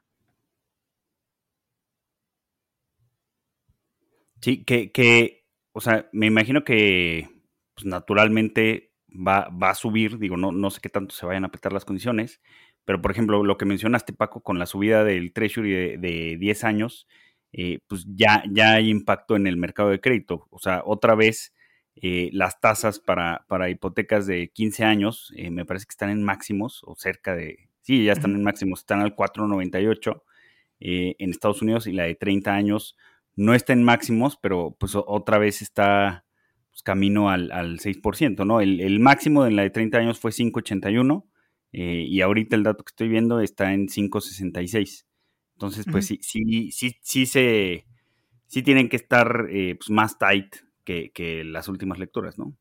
Sí, 4.40 4.64
que, 4.64 4.90
que, 4.90 5.46
o 5.72 5.80
sea, 5.80 6.08
me 6.12 6.26
imagino 6.26 6.64
que 6.64 7.28
pues, 7.74 7.86
naturalmente 7.86 8.92
va, 9.08 9.48
va 9.50 9.70
a 9.70 9.74
subir, 9.74 10.18
digo, 10.18 10.36
no, 10.36 10.50
no 10.50 10.70
sé 10.70 10.80
qué 10.80 10.88
tanto 10.88 11.14
se 11.14 11.26
vayan 11.26 11.44
a 11.44 11.46
apretar 11.46 11.72
las 11.72 11.84
condiciones, 11.84 12.40
pero 12.84 13.00
por 13.00 13.10
ejemplo, 13.10 13.44
lo 13.44 13.56
que 13.56 13.64
mencionaste, 13.64 14.12
Paco, 14.12 14.42
con 14.42 14.58
la 14.58 14.66
subida 14.66 15.04
del 15.04 15.32
Treasury 15.32 15.72
de, 15.72 15.98
de 15.98 16.36
10 16.38 16.64
años, 16.64 17.06
eh, 17.52 17.80
pues 17.86 18.06
ya, 18.08 18.42
ya 18.50 18.74
hay 18.74 18.88
impacto 18.88 19.36
en 19.36 19.46
el 19.46 19.56
mercado 19.56 19.90
de 19.90 20.00
crédito. 20.00 20.46
O 20.50 20.58
sea, 20.58 20.82
otra 20.84 21.14
vez 21.14 21.52
eh, 21.96 22.30
las 22.32 22.60
tasas 22.60 22.98
para, 22.98 23.44
para, 23.48 23.68
hipotecas 23.68 24.26
de 24.26 24.48
15 24.48 24.84
años 24.84 25.32
eh, 25.36 25.50
me 25.50 25.66
parece 25.66 25.84
que 25.86 25.90
están 25.90 26.10
en 26.10 26.22
máximos 26.22 26.80
o 26.84 26.94
cerca 26.96 27.34
de, 27.36 27.68
sí, 27.82 28.04
ya 28.04 28.12
están 28.12 28.34
en 28.34 28.42
máximos, 28.42 28.80
están 28.80 29.00
al 29.00 29.14
4,98 29.14 30.22
en 30.84 31.30
Estados 31.30 31.62
Unidos 31.62 31.86
y 31.86 31.92
la 31.92 32.04
de 32.04 32.16
30 32.16 32.52
años 32.52 32.96
no 33.36 33.54
está 33.54 33.72
en 33.72 33.84
máximos, 33.84 34.36
pero 34.36 34.74
pues 34.80 34.94
otra 34.96 35.38
vez 35.38 35.62
está 35.62 36.24
pues, 36.70 36.82
camino 36.82 37.30
al, 37.30 37.50
6%, 37.78 38.44
¿no? 38.44 38.60
El, 38.60 38.98
máximo 38.98 39.46
en 39.46 39.54
la 39.54 39.62
de 39.62 39.70
30 39.70 39.98
años 39.98 40.18
fue 40.18 40.32
581 40.32 41.24
eh, 41.72 42.04
y 42.06 42.20
ahorita 42.20 42.56
el 42.56 42.62
dato 42.62 42.84
que 42.84 42.90
estoy 42.90 43.08
viendo 43.08 43.40
está 43.40 43.72
en 43.72 43.88
5.66. 43.88 45.06
Entonces, 45.54 45.86
pues 45.90 46.06
sí, 46.06 46.18
sí, 46.22 46.70
sí, 46.72 46.96
sí 47.02 47.26
se, 47.26 47.86
sí 48.46 48.62
tienen 48.62 48.88
que 48.88 48.96
estar 48.96 49.46
eh, 49.50 49.76
pues, 49.76 49.90
más 49.90 50.18
tight 50.18 50.56
que, 50.84 51.42
las 51.44 51.68
últimas 51.68 51.98
lecturas, 51.98 52.38
¿no? 52.38 52.56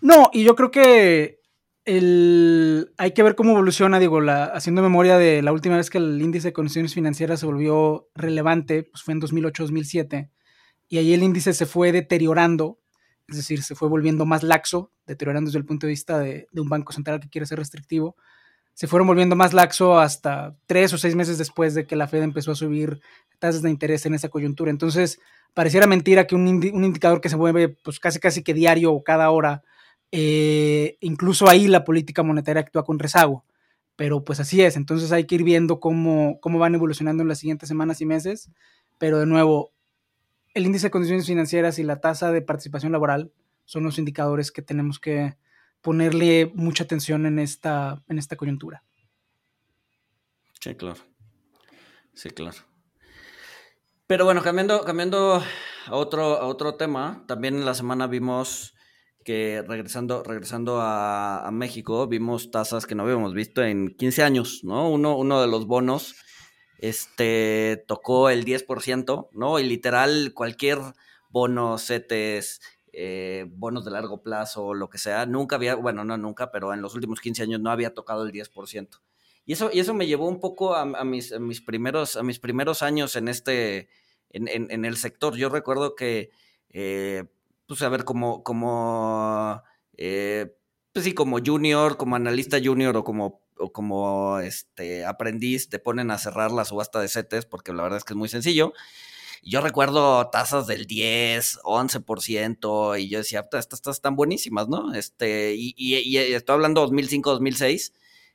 No, 0.00 0.30
y 0.32 0.44
yo 0.44 0.54
creo 0.54 0.70
que 0.70 1.40
el, 1.84 2.92
hay 2.96 3.12
que 3.12 3.22
ver 3.22 3.34
cómo 3.34 3.52
evoluciona, 3.52 3.98
digo, 3.98 4.20
la, 4.20 4.44
haciendo 4.44 4.80
memoria 4.80 5.18
de 5.18 5.42
la 5.42 5.52
última 5.52 5.76
vez 5.76 5.90
que 5.90 5.98
el 5.98 6.22
índice 6.22 6.48
de 6.48 6.52
condiciones 6.52 6.94
financieras 6.94 7.40
se 7.40 7.46
volvió 7.46 8.08
relevante, 8.14 8.84
pues 8.84 9.02
fue 9.02 9.14
en 9.14 9.20
2008-2007, 9.20 10.30
y 10.88 10.98
ahí 10.98 11.12
el 11.12 11.22
índice 11.22 11.52
se 11.52 11.66
fue 11.66 11.90
deteriorando, 11.90 12.78
es 13.26 13.36
decir, 13.36 13.62
se 13.62 13.74
fue 13.74 13.88
volviendo 13.88 14.24
más 14.24 14.44
laxo, 14.44 14.92
deteriorando 15.08 15.48
desde 15.48 15.58
el 15.58 15.64
punto 15.64 15.86
de 15.86 15.90
vista 15.90 16.18
de, 16.18 16.46
un 16.54 16.68
banco 16.68 16.92
central 16.92 17.18
que 17.18 17.28
quiere 17.28 17.46
ser 17.46 17.58
restrictivo, 17.58 18.14
se 18.74 18.86
fueron 18.86 19.08
volviendo 19.08 19.34
más 19.34 19.54
laxo 19.54 19.98
hasta 19.98 20.54
tres 20.66 20.92
o 20.92 20.98
seis 20.98 21.16
meses 21.16 21.38
después 21.38 21.74
de 21.74 21.86
que 21.86 21.96
la 21.96 22.06
Fed 22.06 22.22
empezó 22.22 22.52
a 22.52 22.54
subir 22.54 23.00
tasas 23.40 23.62
de 23.62 23.70
interés 23.70 24.06
en 24.06 24.14
esa 24.14 24.28
coyuntura. 24.28 24.70
Entonces, 24.70 25.18
pareciera 25.54 25.88
mentira 25.88 26.26
que 26.26 26.36
un, 26.36 26.46
indicador 26.46 27.20
que 27.20 27.28
se 27.28 27.36
mueve 27.36 27.68
pues 27.68 27.98
casi 27.98 28.20
casi 28.20 28.44
que 28.44 28.54
diario 28.54 28.92
o 28.92 29.02
cada 29.02 29.30
hora, 29.30 29.64
eh, 30.12 30.96
incluso 31.00 31.48
ahí 31.48 31.66
la 31.66 31.84
política 31.84 32.22
monetaria 32.22 32.60
actúa 32.60 32.84
con 32.84 33.00
rezago. 33.00 33.44
Pero 33.96 34.24
pues 34.24 34.38
así 34.38 34.62
es, 34.62 34.76
entonces 34.76 35.10
hay 35.10 35.24
que 35.24 35.34
ir 35.34 35.42
viendo 35.42 35.80
cómo, 35.80 36.38
cómo 36.40 36.60
van 36.60 36.76
evolucionando 36.76 37.22
en 37.22 37.28
las 37.28 37.40
siguientes 37.40 37.68
semanas 37.68 38.00
y 38.00 38.06
meses. 38.06 38.48
Pero 38.98 39.18
de 39.18 39.26
nuevo, 39.26 39.72
el 40.54 40.66
índice 40.66 40.86
de 40.86 40.90
condiciones 40.92 41.26
financieras 41.26 41.80
y 41.80 41.82
la 41.82 42.00
tasa 42.00 42.30
de 42.30 42.42
participación 42.42 42.92
laboral 42.92 43.32
son 43.68 43.84
los 43.84 43.98
indicadores 43.98 44.50
que 44.50 44.62
tenemos 44.62 44.98
que, 44.98 45.36
ponerle 45.80 46.50
mucha 46.54 46.84
atención 46.84 47.26
en 47.26 47.38
esta, 47.38 48.02
en 48.08 48.18
esta 48.18 48.36
coyuntura. 48.36 48.82
Sí, 50.60 50.74
claro. 50.74 51.00
Sí, 52.14 52.30
claro. 52.30 52.56
Pero 54.06 54.24
bueno, 54.24 54.42
cambiando, 54.42 54.84
cambiando 54.84 55.42
a 55.86 55.96
otro, 55.96 56.22
a 56.38 56.46
otro 56.46 56.74
tema, 56.74 57.24
también 57.28 57.54
en 57.54 57.64
la 57.64 57.74
semana 57.74 58.06
vimos 58.06 58.74
que 59.24 59.62
regresando, 59.66 60.22
regresando 60.22 60.78
a, 60.80 61.48
México, 61.52 62.06
vimos 62.06 62.50
tasas 62.50 62.86
que 62.86 62.94
no 62.94 63.02
habíamos 63.02 63.34
visto 63.34 63.62
en 63.62 63.94
15 63.94 64.22
años, 64.22 64.60
¿no? 64.64 64.88
Uno, 64.88 65.16
uno 65.16 65.40
de 65.40 65.46
los 65.46 65.66
bonos 65.66 66.16
este, 66.78 67.84
tocó 67.86 68.30
el 68.30 68.44
10%, 68.44 69.28
¿no? 69.32 69.58
Y 69.58 69.64
literal 69.64 70.32
cualquier 70.34 70.78
bono, 71.28 71.76
CETES, 71.76 72.60
eh, 72.92 73.46
bonos 73.48 73.84
de 73.84 73.90
largo 73.90 74.22
plazo, 74.22 74.74
lo 74.74 74.88
que 74.88 74.98
sea, 74.98 75.26
nunca 75.26 75.56
había, 75.56 75.74
bueno, 75.74 76.04
no 76.04 76.16
nunca, 76.16 76.50
pero 76.50 76.72
en 76.72 76.82
los 76.82 76.94
últimos 76.94 77.20
15 77.20 77.42
años 77.42 77.60
no 77.60 77.70
había 77.70 77.94
tocado 77.94 78.24
el 78.24 78.32
10%. 78.32 79.00
Y 79.44 79.52
eso, 79.54 79.70
y 79.72 79.80
eso 79.80 79.94
me 79.94 80.06
llevó 80.06 80.28
un 80.28 80.40
poco 80.40 80.74
a, 80.74 80.84
mis, 81.04 81.38
mis, 81.40 81.62
primeros, 81.62 82.16
a 82.16 82.22
mis 82.22 82.38
primeros 82.38 82.82
años 82.82 83.16
en 83.16 83.28
este, 83.28 83.88
en, 84.30 84.84
el 84.84 84.96
sector. 84.96 85.36
Yo 85.36 85.48
recuerdo 85.48 85.94
que, 85.94 86.30
eh, 86.68 87.24
pues 87.66 87.80
a 87.82 87.88
ver, 87.88 88.04
como, 88.04 88.42
como, 88.42 89.62
eh, 89.96 90.54
pues 90.92 91.04
sí, 91.06 91.14
como 91.14 91.38
junior, 91.44 91.96
como 91.96 92.16
analista 92.16 92.58
junior 92.62 92.96
o 92.98 93.04
como, 93.04 93.40
como 93.72 94.38
este, 94.40 95.04
aprendiz, 95.06 95.68
te 95.68 95.78
ponen 95.78 96.10
a 96.10 96.18
cerrar 96.18 96.52
la 96.52 96.64
subasta 96.64 97.00
de 97.00 97.08
CETES, 97.08 97.46
porque 97.46 97.72
la 97.72 97.82
verdad 97.82 97.98
es 97.98 98.04
que 98.04 98.12
es 98.12 98.18
muy 98.18 98.28
sencillo. 98.28 98.72
Yo 99.42 99.60
recuerdo 99.60 100.28
tasas 100.30 100.66
del 100.66 100.86
10, 100.86 101.60
11%, 101.62 103.00
y 103.00 103.08
yo 103.08 103.18
decía, 103.18 103.40
estas 103.40 103.68
tasas 103.68 103.96
están 103.96 104.16
buenísimas, 104.16 104.68
¿no? 104.68 104.94
Este, 104.94 105.54
y, 105.56 106.16
estoy 106.16 106.54
hablando 106.54 106.80
2005, 106.82 107.30
2006. 107.30 107.92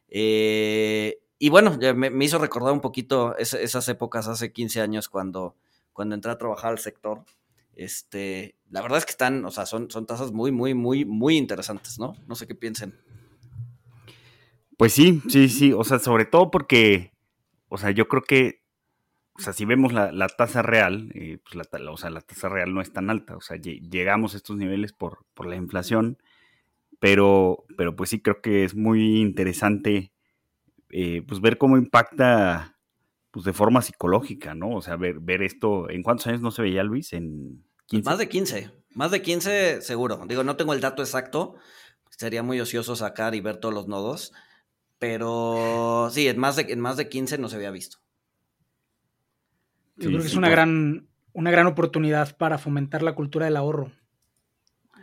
Eh, 0.10 1.20
y 1.40 1.50
bueno, 1.50 1.78
me, 1.96 2.26
hizo 2.26 2.40
recordar 2.40 2.74
un 2.74 2.82
poquito 2.82 3.36
esas 3.38 3.88
épocas 3.90 4.28
hace 4.28 4.54
15 4.54 4.82
años 4.82 5.10
cuando, 5.10 5.56
cuando 5.92 6.16
entré 6.16 6.32
a 6.32 6.38
trabajar 6.38 6.72
al 6.72 6.80
sector. 6.80 7.26
Este, 7.76 8.56
la 8.70 8.82
verdad 8.82 9.00
es 9.00 9.06
que 9.06 9.12
están, 9.12 9.44
o 9.46 9.52
sea, 9.52 9.66
son, 9.66 9.90
son 9.90 10.06
tasas 10.06 10.32
muy, 10.32 10.52
muy, 10.52 10.74
muy, 10.74 11.06
muy 11.06 11.38
interesantes, 11.38 12.00
¿no? 12.00 12.16
No 12.28 12.36
sé 12.36 12.48
qué 12.48 12.56
piensen. 12.56 12.96
Pues 14.78 14.94
sí, 14.94 15.22
sí, 15.30 15.50
sí, 15.50 15.74
o 15.74 15.84
sea, 15.84 16.00
sobre 16.00 16.26
todo 16.26 16.50
porque, 16.50 17.14
o 17.68 17.78
sea, 17.78 17.92
yo 17.92 18.08
creo 18.08 18.24
que 18.24 18.63
o 19.36 19.42
sea, 19.42 19.54
si 19.54 19.66
vemos 19.66 19.94
la, 19.94 20.28
tasa 20.30 20.62
real, 20.62 21.12
eh, 21.16 21.40
pues 21.44 21.56
la, 21.56 21.92
o 21.92 21.98
sea, 21.98 22.10
la 22.12 22.22
tasa 22.22 22.50
real 22.50 22.74
no 22.74 22.82
es 22.82 22.94
tan 22.94 23.10
alta, 23.10 23.36
o 23.36 23.42
sea, 23.42 23.58
llegamos 23.58 24.34
a 24.34 24.38
estos 24.38 24.58
niveles 24.58 24.94
por, 24.94 25.26
la 25.44 25.56
inflación, 25.56 26.20
pero, 27.00 27.66
pero 27.76 27.96
pues 27.96 28.12
sí 28.12 28.22
creo 28.22 28.42
que 28.42 28.64
es 28.64 28.76
muy 28.76 29.22
interesante 29.22 30.14
eh, 30.90 31.24
pues 31.28 31.42
ver 31.42 31.58
cómo 31.58 31.78
impacta 31.78 32.78
pues 33.32 33.46
de 33.46 33.54
forma 33.54 33.82
psicológica, 33.82 34.54
¿no? 34.54 34.76
O 34.76 34.82
sea, 34.84 34.96
ver, 34.96 35.20
ver 35.20 35.42
esto, 35.42 35.90
¿en 35.90 36.04
cuántos 36.04 36.28
años 36.28 36.42
no 36.42 36.52
se 36.52 36.62
veía 36.62 36.84
Luis? 36.84 37.14
En 37.14 37.66
15? 37.88 38.08
Más 38.08 38.20
de 38.20 38.30
15, 38.30 38.72
más 38.92 39.10
de 39.10 39.24
15 39.24 39.82
seguro. 39.82 40.24
Digo, 40.28 40.44
no 40.44 40.56
tengo 40.56 40.74
el 40.74 40.82
dato 40.82 41.02
exacto, 41.02 41.56
sería 42.12 42.44
muy 42.44 42.60
ocioso 42.60 42.96
sacar 42.96 43.34
y 43.34 43.42
ver 43.42 43.58
todos 43.58 43.74
los 43.74 43.88
nodos, 43.88 44.34
pero 45.00 46.10
sí, 46.12 46.28
en 46.28 46.38
más 46.38 46.56
de, 46.56 46.72
en 46.72 46.80
más 46.80 46.98
de 46.98 47.10
15 47.10 47.40
no 47.40 47.50
se 47.50 47.56
había 47.56 47.72
visto. 47.72 48.03
Yo 49.96 50.10
creo 50.10 50.22
que 50.22 50.28
es 50.28 50.36
una, 50.36 50.50
gran, 50.50 51.08
una 51.34 51.52
gran 51.52 51.68
oportunidad 51.68 52.36
para 52.38 52.58
fomentar 52.58 53.04
la 53.04 53.16
cultura 53.16 53.46
del 53.46 53.58
ahorro. 53.58 53.92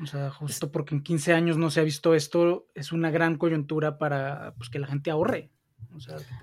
O 0.03 0.07
sea, 0.07 0.31
justo 0.31 0.73
porque 0.73 0.95
en 0.95 1.03
15 1.03 1.35
años 1.35 1.57
no 1.59 1.71
se 1.71 1.81
ha 1.81 1.85
visto 1.85 2.15
esto, 2.15 2.67
es 2.75 2.91
una 2.93 3.11
gran 3.11 3.37
coyuntura 3.37 3.99
para 3.99 4.55
pues, 4.57 4.71
que 4.71 4.79
la 4.79 4.87
gente 4.87 5.11
ahorre. 5.11 5.51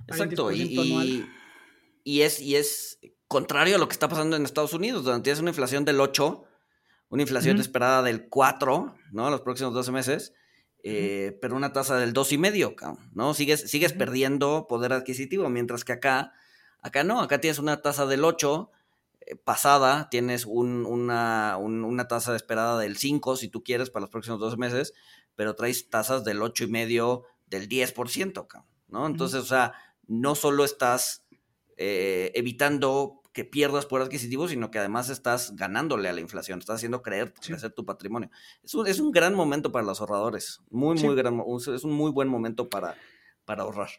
Exacto, 0.08 0.51
y, 0.51 1.25
y, 2.04 2.22
es, 2.22 2.39
y 2.39 2.56
es 2.56 3.00
contrario 3.27 3.75
a 3.75 3.80
lo 3.80 3.88
que 3.88 3.94
está 3.94 4.08
pasando 4.08 4.36
en 4.36 4.44
Estados 4.44 4.74
Unidos, 4.74 5.04
donde 5.04 5.24
tienes 5.24 5.39
una 5.39 5.50
inflación 5.50 5.86
del 5.86 6.00
8, 6.00 6.44
una 7.10 7.22
inflación 7.22 7.60
esperada 7.60 8.04
del 8.04 8.27
4, 8.27 8.96
¿no? 9.12 9.30
Los 9.30 9.42
próximos 9.42 9.74
12 9.74 9.92
meses, 9.92 10.34
eh, 10.84 11.38
pero 11.42 11.56
una 11.56 11.74
tasa 11.74 11.98
del 11.98 12.13
2,5, 12.13 12.98
¿no? 13.13 13.34
Sigues, 13.34 13.70
sigues 13.70 13.94
perdiendo 13.94 14.68
poder 14.68 14.94
adquisitivo, 14.94 15.50
mientras 15.50 15.84
que 15.84 15.94
acá 15.94 16.34
Acá 16.81 17.03
no, 17.03 17.22
acá 17.22 17.39
tienes 17.39 17.60
una 17.60 17.81
tasa 17.81 18.05
del 18.05 18.24
8 18.24 18.72
eh, 19.22 19.36
pasada, 19.36 20.10
tienes 20.10 20.46
una, 20.46 21.57
tasa 22.07 22.36
esperada 22.36 22.79
del 22.79 22.98
5 22.98 23.36
si 23.36 23.50
tú 23.50 23.63
quieres 23.63 23.89
para 23.89 24.01
los 24.01 24.10
próximos 24.10 24.39
12 24.39 24.57
meses, 24.57 24.93
pero 25.36 25.55
traes 25.55 25.89
tasas 25.89 26.24
del 26.24 26.39
8,5, 26.39 27.24
del 27.48 27.67
10%, 27.67 28.65
¿no? 28.88 29.05
Entonces, 29.05 29.41
o 29.41 29.46
sea, 29.46 29.74
no 30.07 30.36
solo 30.36 30.63
estás 30.63 31.25
eh, 31.77 32.31
evitando 32.36 33.22
que 33.38 33.46
pierdas 33.46 33.86
poder 33.86 34.05
adquisitivo, 34.05 34.48
sino 34.48 34.72
que 34.72 34.79
además 34.79 35.10
estás 35.10 35.55
ganándole 35.55 36.10
a 36.10 36.13
la 36.13 36.22
inflación, 36.22 36.57
estás 36.57 36.77
haciendo 36.77 37.03
creer, 37.03 37.34
crecer 37.34 37.72
tu 37.72 37.86
patrimonio. 37.86 38.31
Es 38.63 38.74
un, 38.74 38.88
es 38.88 39.00
un 39.00 39.12
gran 39.12 39.36
momento 39.36 39.72
para 39.72 39.86
los 39.86 40.01
ahorradores, 40.01 40.62
muy, 40.72 40.96
muy 40.96 41.15
gran, 41.15 41.39
es 41.55 41.84
un 41.84 41.91
muy 41.91 42.12
buen 42.12 42.29
momento 42.29 42.67
para, 42.67 42.96
para 43.46 43.62
ahorrar. 43.62 43.89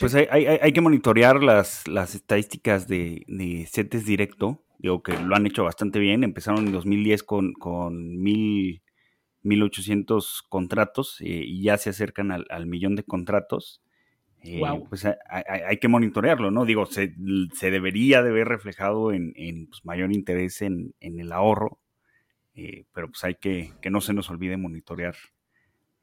Pues 0.00 0.14
hay, 0.14 0.72
que 0.72 0.80
monitorear 0.80 1.42
las, 1.42 1.86
las 1.88 2.14
estadísticas 2.14 2.86
de, 2.86 3.24
de, 3.28 3.66
CETES 3.66 4.04
directo. 4.04 4.62
Digo 4.78 5.02
que 5.02 5.18
lo 5.18 5.34
han 5.34 5.46
hecho 5.46 5.64
bastante 5.64 5.98
bien. 5.98 6.24
Empezaron 6.24 6.66
en 6.66 6.72
2010 6.72 7.22
con, 7.22 7.52
con 7.54 8.18
mil, 8.18 8.82
1.800 9.46 10.44
contratos 10.48 11.20
eh, 11.20 11.42
y 11.44 11.62
ya 11.62 11.78
se 11.78 11.90
acercan 11.90 12.32
al, 12.32 12.66
millón 12.66 12.96
de 12.96 13.04
contratos. 13.04 13.82
Eh, 14.42 14.60
pues 14.88 15.04
hay, 15.04 15.78
que 15.78 15.88
monitorearlo, 15.88 16.50
¿no? 16.50 16.64
Digo, 16.64 16.86
se, 16.86 17.14
debería 17.62 18.22
de 18.22 18.30
ver 18.30 18.48
reflejado 18.48 19.12
en, 19.12 19.32
pues, 19.66 19.84
mayor 19.84 20.12
interés 20.12 20.62
en, 20.62 20.94
el 21.00 21.32
ahorro, 21.32 21.80
eh, 22.54 22.84
pero 22.92 23.08
pues 23.08 23.24
hay 23.24 23.34
que 23.36 23.72
que 23.80 23.90
no 23.90 24.00
se 24.00 24.12
nos 24.12 24.30
olvide 24.30 24.56
monitorear 24.56 25.16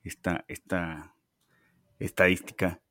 esta, 0.04 0.44
esta 0.48 1.16
estadística. 2.00 2.82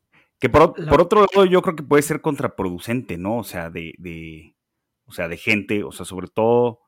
Que 0.42 0.48
por, 0.48 0.74
otro 1.00 1.20
lado, 1.20 1.44
yo 1.44 1.62
creo 1.62 1.76
que 1.76 1.84
puede 1.84 2.02
ser 2.02 2.20
contraproducente, 2.20 3.16
¿no? 3.16 3.38
O 3.38 3.44
sea, 3.44 3.70
de, 3.70 4.56
o 5.04 5.12
sea, 5.12 5.28
de 5.28 5.36
gente, 5.36 5.84
o 5.84 5.92
sea, 5.92 6.04
sobre 6.04 6.26
todo 6.26 6.80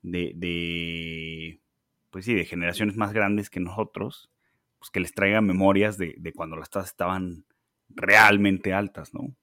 de, 0.00 1.60
pues 2.08 2.24
sí, 2.24 2.32
de 2.32 2.46
generaciones 2.46 2.96
más 2.96 3.12
grandes 3.12 3.50
que 3.50 3.60
nosotros, 3.60 4.30
pues 4.78 4.90
que 4.90 5.00
les 5.00 5.12
traiga 5.12 5.42
memorias 5.42 5.98
de, 5.98 6.14
de 6.16 6.32
cuando 6.32 6.56
las 6.56 6.70
tasas 6.70 6.92
estaban 6.92 7.44
realmente 7.90 8.72
altas, 8.72 9.12
¿no? 9.12 9.36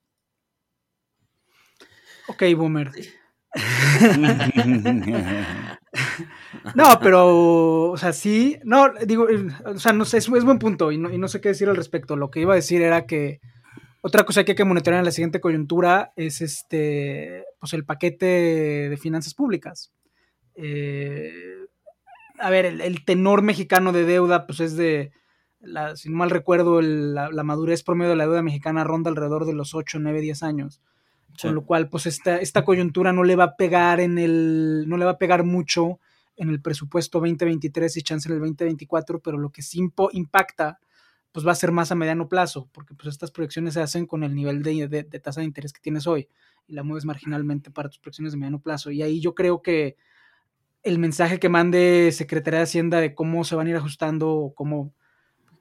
Ok, 2.28 2.42
boomer. 2.58 2.90
no, 6.74 7.00
pero, 7.04 7.92
o 7.92 7.98
sea, 7.98 8.14
sí, 8.14 8.58
no, 8.64 8.92
digo, 9.06 9.28
o 9.64 9.78
sea, 9.78 9.94
no 9.94 10.06
sé, 10.06 10.18
es, 10.18 10.28
es 10.28 10.44
buen 10.44 10.58
punto 10.58 10.92
y 10.92 10.98
no, 10.98 11.14
y 11.14 11.20
no 11.20 11.28
sé 11.28 11.40
qué 11.40 11.50
decir 11.50 11.70
al 11.70 11.76
respecto. 11.76 12.16
Lo 12.16 12.32
que 12.32 12.40
iba 12.40 12.54
a 12.54 12.56
decir 12.56 12.82
era 12.82 13.06
que, 13.06 13.42
otra 14.02 14.24
cosa 14.24 14.44
que 14.44 14.52
hay 14.52 14.56
que 14.56 14.66
monitorear 14.66 15.00
en 15.00 15.06
la 15.06 15.12
siguiente 15.12 15.42
coyuntura 15.42 16.14
es 16.16 16.42
este, 16.42 17.46
pues 17.60 17.74
el 17.74 17.86
paquete 17.86 18.26
de 18.90 18.98
finanzas 18.98 19.34
públicas. 19.34 19.92
Eh, 20.56 21.32
a 22.40 22.50
ver, 22.50 22.66
el, 22.66 23.06
tenor 23.06 23.42
mexicano 23.42 23.92
de 23.92 24.06
deuda 24.06 24.48
pues 24.48 24.62
es 24.62 24.76
de 24.78 25.12
la, 25.60 25.96
si 25.98 26.10
no 26.10 26.18
mal 26.18 26.30
recuerdo, 26.30 26.82
la, 26.82 27.44
madurez 27.44 27.84
promedio 27.84 28.12
de 28.12 28.16
la 28.16 28.26
deuda 28.26 28.42
mexicana 28.42 28.84
ronda 28.84 29.10
alrededor 29.10 29.46
de 29.46 29.54
los 29.54 29.76
8, 29.76 30.00
9, 30.00 30.22
10 30.22 30.44
años. 30.44 30.82
Con 31.42 31.56
lo 31.56 31.64
cual, 31.64 31.90
pues 31.90 32.06
esta, 32.06 32.38
esta 32.38 32.66
coyuntura 32.66 33.14
no 33.14 33.24
le 33.24 33.38
va 33.38 33.46
a 33.46 33.56
pegar 33.56 34.02
en 34.02 34.18
el, 34.18 34.86
no 34.88 34.98
le 34.98 35.06
va 35.06 35.12
a 35.12 35.18
pegar 35.18 35.46
mucho 35.46 36.00
en 36.36 36.50
el 36.50 36.62
presupuesto 36.62 37.20
2023 37.20 37.96
y 37.96 38.02
chance 38.02 38.28
en 38.28 38.34
el 38.34 38.40
2024, 38.40 39.20
pero 39.20 39.38
lo 39.38 39.50
que 39.50 39.62
sí 39.62 39.80
impacta, 40.12 40.80
pues 41.32 41.46
va 41.46 41.52
a 41.52 41.56
ser 41.56 41.72
más 41.72 41.92
a 41.92 41.96
mediano 41.96 42.28
plazo, 42.28 42.70
porque 42.72 42.96
pues 42.96 43.10
estas 43.10 43.32
proyecciones 43.32 43.76
se 43.76 43.82
hacen 43.82 44.06
con 44.06 44.24
el 44.24 44.34
nivel 44.34 44.64
de, 44.64 44.88
de, 44.88 45.04
tasa 45.20 45.42
de 45.42 45.46
interés 45.46 45.74
que 45.74 45.82
tienes 45.82 46.08
hoy 46.08 46.28
y 46.68 46.74
la 46.74 46.84
mueves 46.84 47.06
marginalmente 47.06 47.72
para 47.72 47.90
tus 47.90 48.00
proyecciones 48.00 48.34
de 48.34 48.38
mediano 48.38 48.62
plazo. 48.62 48.92
Y 48.92 49.02
ahí 49.02 49.20
yo 49.20 49.36
creo 49.36 49.62
que 49.62 49.98
el 50.84 50.98
mensaje 50.98 51.40
que 51.40 51.50
mande 51.50 52.12
Secretaría 52.12 52.60
de 52.60 52.64
Hacienda 52.64 53.00
de 53.00 53.14
cómo 53.14 53.44
se 53.44 53.56
van 53.56 53.68
a 53.68 53.70
ir 53.72 53.76
ajustando 53.76 54.32
o 54.32 54.54
cómo... 54.54 54.94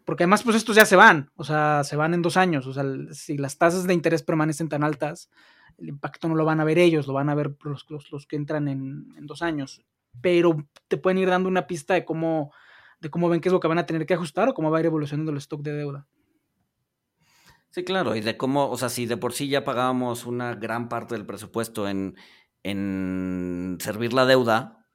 Porque 0.04 0.22
además, 0.22 0.42
pues 0.42 0.56
estos 0.56 0.74
ya 0.74 0.86
se 0.86 0.96
van, 0.96 1.30
o 1.36 1.44
sea, 1.44 1.84
se 1.84 1.96
van 1.96 2.14
en 2.14 2.22
dos 2.22 2.38
años. 2.38 2.66
O 2.66 2.72
sea, 2.72 2.84
si 3.12 3.36
las 3.36 3.58
tasas 3.58 3.86
de 3.86 3.92
interés 3.92 4.22
permanecen 4.22 4.70
tan 4.70 4.82
altas, 4.82 5.28
el 5.76 5.88
impacto 5.88 6.28
no 6.28 6.34
lo 6.34 6.46
van 6.46 6.60
a 6.60 6.64
ver 6.64 6.78
ellos, 6.78 7.06
lo 7.06 7.12
van 7.12 7.28
a 7.28 7.34
ver 7.34 7.54
los, 7.62 7.86
los, 7.90 8.26
que 8.26 8.36
entran 8.36 8.68
en, 8.68 9.12
en, 9.18 9.26
dos 9.26 9.42
años. 9.42 9.84
Pero 10.22 10.66
te 10.88 10.96
pueden 10.96 11.18
ir 11.18 11.28
dando 11.28 11.48
una 11.48 11.66
pista 11.66 11.92
de 11.92 12.06
cómo, 12.06 12.52
de 13.00 13.10
cómo 13.10 13.28
ven 13.28 13.40
qué 13.40 13.48
es 13.48 13.52
lo 13.52 13.60
que 13.60 13.68
van 13.68 13.78
a 13.78 13.86
tener 13.86 14.06
que 14.06 14.14
ajustar 14.14 14.48
o 14.48 14.54
cómo 14.54 14.70
va 14.70 14.78
a 14.78 14.80
ir 14.80 14.86
evolucionando 14.86 15.32
el 15.32 15.38
stock 15.38 15.62
de 15.62 15.72
deuda. 15.72 16.06
Sí, 17.70 17.84
claro, 17.84 18.16
y 18.16 18.20
de 18.20 18.36
cómo, 18.36 18.70
o 18.70 18.76
sea, 18.78 18.88
si 18.88 19.06
de 19.06 19.16
por 19.16 19.32
sí 19.34 19.48
ya 19.48 19.64
pagábamos 19.64 20.24
una 20.26 20.54
gran 20.54 20.88
parte 20.88 21.14
del 21.14 21.26
presupuesto 21.26 21.88
en, 21.88 22.16
en 22.62 23.76
servir 23.80 24.12
la 24.14 24.24
deuda, 24.26 24.86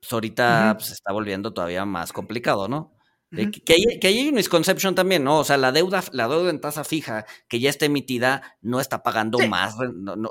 pues 0.00 0.12
ahorita 0.12 0.74
pues, 0.76 0.88
se 0.88 0.94
está 0.94 1.12
volviendo 1.12 1.52
todavía 1.54 1.84
más 1.84 2.12
complicado, 2.12 2.68
¿no? 2.68 2.96
Que, 3.30 3.72
hay, 3.72 4.00
que, 4.00 4.08
hay, 4.08 4.28
un 4.28 4.34
misconception 4.34 4.94
también, 4.94 5.22
¿no? 5.22 5.38
O 5.38 5.44
sea, 5.44 5.56
la 5.56 5.70
deuda, 5.70 6.02
la 6.12 6.26
deuda 6.26 6.50
en 6.50 6.60
tasa 6.60 6.82
fija 6.82 7.26
que 7.48 7.60
ya 7.60 7.70
está 7.70 7.86
emitida 7.86 8.56
no 8.60 8.80
está 8.80 9.02
pagando 9.02 9.38
más, 9.48 9.76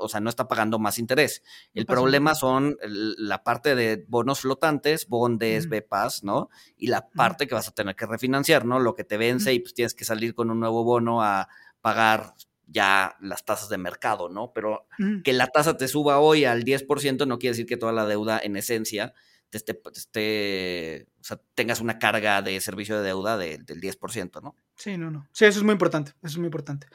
o 0.00 0.08
sea, 0.08 0.20
no 0.20 0.28
está 0.28 0.48
pagando 0.48 0.78
más 0.78 0.98
interés. 0.98 1.42
El 1.72 1.86
problema 1.86 2.34
son 2.34 2.76
la 2.82 3.42
parte 3.42 3.74
de 3.74 4.04
bonos 4.06 4.40
flotantes, 4.40 5.08
bondes, 5.08 5.68
BPAS, 5.68 6.24
¿no? 6.24 6.50
Y 6.76 6.88
la 6.88 7.08
parte 7.08 7.46
que 7.46 7.54
vas 7.54 7.68
a 7.68 7.72
tener 7.72 7.96
que 7.96 8.06
refinanciar, 8.06 8.66
¿no? 8.66 8.78
Lo 8.78 8.94
que 8.94 9.04
te 9.04 9.16
vence 9.16 9.54
y 9.54 9.60
pues 9.60 9.72
tienes 9.72 9.94
que 9.94 10.04
salir 10.04 10.34
con 10.34 10.50
un 10.50 10.60
nuevo 10.60 10.84
bono 10.84 11.22
a 11.22 11.48
pagar 11.80 12.34
ya 12.66 13.16
las 13.20 13.44
tasas 13.44 13.68
de 13.68 13.78
mercado, 13.78 14.28
¿no? 14.28 14.52
Pero 14.52 14.86
que 15.24 15.32
la 15.32 15.46
tasa 15.46 15.76
te 15.76 15.88
suba 15.88 16.18
hoy 16.20 16.44
al 16.44 16.64
10% 16.64 17.26
no 17.26 17.38
quiere 17.38 17.52
decir 17.52 17.66
que 17.66 17.76
toda 17.76 17.92
la 17.92 18.06
deuda 18.06 18.38
en 18.42 18.56
esencia 18.56 19.14
sea, 19.52 21.40
tengas 21.54 21.80
una 21.80 21.98
carga 21.98 22.42
de 22.42 22.60
servicio 22.60 22.96
de 22.96 23.02
deuda 23.02 23.36
del 23.36 23.66
10%, 23.66 24.42
¿no? 24.42 24.56
Sí, 24.76 24.96
no, 24.96 25.10
no. 25.10 25.26
Sí, 25.32 25.44
eso 25.44 25.58
es 25.58 25.64
muy 25.64 25.72
importante, 25.72 26.12
eso 26.22 26.34
es 26.34 26.38
muy 26.38 26.46
importante. 26.46 26.86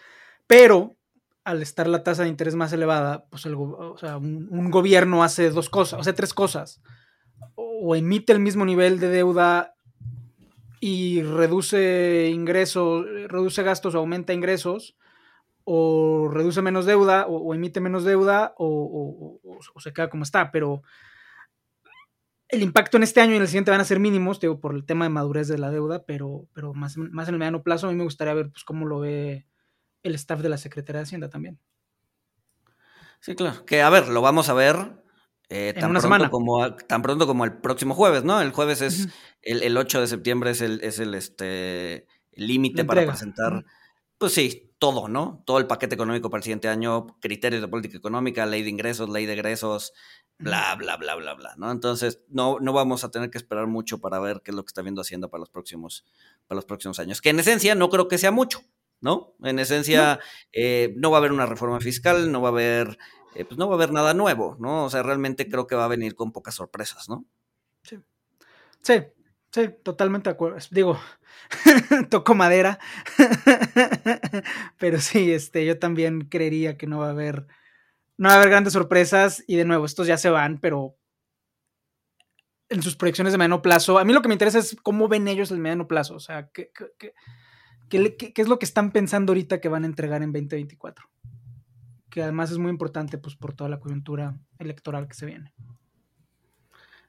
Pero 0.47 0.95
al 1.45 1.61
estar 1.61 1.87
la 1.87 2.03
tasa 2.03 2.23
de 2.23 2.29
interés 2.29 2.55
más 2.55 2.73
elevada, 2.73 3.27
pues 3.29 3.45
el, 3.45 3.55
o 3.55 3.95
sea, 3.97 4.17
un, 4.17 4.71
gobierno 4.71 5.23
hace 5.23 5.51
dos 5.51 5.69
cosas, 5.69 5.99
o 5.99 6.03
sea, 6.03 6.13
tres 6.13 6.33
cosas. 6.33 6.81
O 7.55 7.95
emite 7.95 8.33
el 8.33 8.39
mismo 8.39 8.65
nivel 8.65 8.99
de 8.99 9.09
deuda 9.09 9.75
y 10.79 11.21
reduce 11.21 12.31
ingresos, 12.33 13.05
reduce 13.27 13.61
gastos 13.61 13.93
o 13.93 13.99
aumenta 13.99 14.33
ingresos, 14.33 14.97
o 15.63 16.29
reduce 16.31 16.63
menos 16.63 16.87
deuda, 16.87 17.27
o, 17.27 17.53
emite 17.53 17.79
menos 17.79 18.03
deuda, 18.03 18.55
o, 18.57 19.39
se 19.77 19.93
queda 19.93 20.09
como 20.09 20.23
está. 20.23 20.51
Pero 20.51 20.81
el 22.49 22.61
impacto 22.61 22.97
en 22.97 23.03
este 23.03 23.21
año 23.21 23.33
y 23.33 23.35
en 23.37 23.41
el 23.41 23.47
siguiente 23.47 23.71
van 23.71 23.81
a 23.81 23.85
ser 23.85 23.99
mínimos, 23.99 24.39
digo, 24.39 24.59
por 24.59 24.75
el 24.75 24.85
tema 24.85 25.05
de 25.05 25.09
madurez 25.09 25.47
de 25.47 25.57
la 25.57 25.71
deuda, 25.71 26.05
pero, 26.05 26.47
pero 26.53 26.73
más, 26.73 26.97
más 26.97 27.27
en 27.27 27.35
el 27.35 27.39
mediano 27.39 27.63
plazo 27.63 27.87
a 27.87 27.91
mí 27.91 27.95
me 27.95 28.03
gustaría 28.03 28.33
ver 28.33 28.51
pues, 28.51 28.63
cómo 28.63 28.85
lo 28.85 28.99
ve 28.99 29.47
el 30.03 30.15
staff 30.15 30.41
de 30.41 30.49
la 30.49 30.57
Secretaría 30.57 30.99
de 30.99 31.03
Hacienda 31.03 31.29
también. 31.29 31.59
Sí, 33.19 33.35
claro. 33.35 33.65
Que 33.65 33.81
a 33.81 33.89
ver, 33.89 34.07
lo 34.09 34.21
vamos 34.21 34.49
a 34.49 34.53
ver 34.53 34.75
eh, 35.49 35.73
tan, 35.79 35.91
pronto 35.91 36.29
Como, 36.29 36.75
tan 36.75 37.01
pronto 37.01 37.27
como 37.27 37.45
el 37.45 37.53
próximo 37.53 37.93
jueves, 37.93 38.23
¿no? 38.23 38.41
El 38.41 38.51
jueves 38.51 38.81
es 38.81 39.09
el, 39.41 39.77
8 39.77 40.01
de 40.01 40.07
septiembre 40.07 40.51
es 40.51 40.61
el, 40.61 40.81
es 40.81 40.99
el 40.99 41.13
este 41.13 42.07
límite 42.33 42.83
para 42.83 43.05
presentar, 43.05 43.65
pues 44.17 44.33
sí, 44.33 44.73
todo, 44.79 45.07
¿no? 45.07 45.43
Todo 45.45 45.59
el 45.59 45.67
paquete 45.67 45.95
económico 45.95 46.29
para 46.29 46.39
el 46.39 46.43
siguiente 46.43 46.67
año, 46.67 47.07
criterios 47.19 47.61
de 47.61 47.67
política 47.67 47.97
económica, 47.97 48.45
ley 48.45 48.63
de 48.63 48.69
ingresos, 48.69 49.09
ley 49.09 49.25
de 49.25 49.33
egresos, 49.33 49.93
bla, 50.37 50.75
bla, 50.75 50.97
bla, 50.97 51.15
bla, 51.15 51.33
bla, 51.33 51.55
¿no? 51.57 51.71
Entonces, 51.71 52.21
no, 52.29 52.59
no 52.59 52.73
vamos 52.73 53.03
a 53.03 53.11
tener 53.11 53.29
que 53.29 53.37
esperar 53.37 53.67
mucho 53.67 53.99
para 53.99 54.19
ver 54.19 54.41
qué 54.43 54.51
es 54.51 54.55
lo 54.55 54.63
que 54.63 54.69
está 54.69 54.81
viendo 54.81 55.01
Hacienda 55.01 55.27
para 55.27 55.39
los 55.39 55.49
próximos, 55.49 56.05
para 56.47 56.57
los 56.57 56.65
próximos 56.65 56.99
años. 56.99 57.21
Que 57.21 57.29
en 57.29 57.39
esencia 57.39 57.75
no 57.75 57.89
creo 57.89 58.07
que 58.07 58.17
sea 58.17 58.31
mucho, 58.31 58.61
¿no? 59.01 59.35
En 59.43 59.59
esencia, 59.59 60.15
no, 60.15 60.21
eh, 60.53 60.93
no 60.97 61.11
va 61.11 61.17
a 61.17 61.19
haber 61.19 61.31
una 61.31 61.45
reforma 61.45 61.79
fiscal, 61.79 62.31
no 62.31 62.41
va 62.41 62.49
a 62.49 62.51
haber, 62.51 62.97
eh, 63.35 63.45
pues 63.45 63.57
no 63.57 63.67
va 63.67 63.75
a 63.75 63.77
haber 63.77 63.91
nada 63.91 64.13
nuevo, 64.13 64.57
¿no? 64.59 64.85
O 64.85 64.89
sea, 64.89 65.03
realmente 65.03 65.49
creo 65.49 65.67
que 65.67 65.75
va 65.75 65.85
a 65.85 65.89
venir 65.89 66.15
con 66.15 66.31
pocas 66.31 66.55
sorpresas, 66.55 67.09
¿no? 67.09 67.25
Sí. 67.83 67.99
Sí, 68.81 69.01
sí, 69.51 69.69
totalmente 69.83 70.29
de 70.29 70.33
acuerdo. 70.33 70.57
Digo, 70.71 70.99
toco 72.09 72.35
madera. 72.35 72.79
Pero 74.77 74.99
sí, 74.99 75.31
este, 75.31 75.65
yo 75.65 75.79
también 75.79 76.25
creería 76.25 76.77
que 76.77 76.87
no 76.87 76.99
va 76.99 77.07
a 77.07 77.11
haber 77.11 77.47
no 78.17 78.29
va 78.29 78.35
a 78.35 78.37
haber 78.37 78.49
grandes 78.49 78.73
sorpresas 78.73 79.43
y 79.47 79.55
de 79.55 79.65
nuevo, 79.65 79.85
estos 79.85 80.07
ya 80.07 80.17
se 80.17 80.29
van, 80.29 80.59
pero 80.59 80.97
en 82.69 82.81
sus 82.81 82.95
proyecciones 82.95 83.33
de 83.33 83.37
mediano 83.37 83.61
plazo, 83.61 83.99
a 83.99 84.05
mí 84.05 84.13
lo 84.13 84.21
que 84.21 84.27
me 84.27 84.33
interesa 84.33 84.59
es 84.59 84.75
cómo 84.81 85.07
ven 85.07 85.27
ellos 85.27 85.51
el 85.51 85.59
mediano 85.59 85.87
plazo, 85.87 86.15
o 86.15 86.19
sea, 86.19 86.49
qué, 86.49 86.71
qué, 86.97 87.13
qué, 87.89 88.33
es 88.35 88.47
lo 88.47 88.59
que 88.59 88.65
están 88.65 88.91
pensando 88.91 89.31
ahorita 89.31 89.61
que 89.61 89.69
van 89.69 89.83
a 89.83 89.87
entregar 89.87 90.23
en 90.23 90.31
2024, 90.31 91.05
que 92.09 92.23
además 92.23 92.51
es 92.51 92.57
muy 92.57 92.71
importante 92.71 93.17
pues 93.17 93.35
por 93.35 93.53
toda 93.53 93.69
la 93.69 93.79
coyuntura 93.79 94.37
electoral 94.59 95.07
que 95.07 95.13
se 95.13 95.25
viene. 95.25 95.53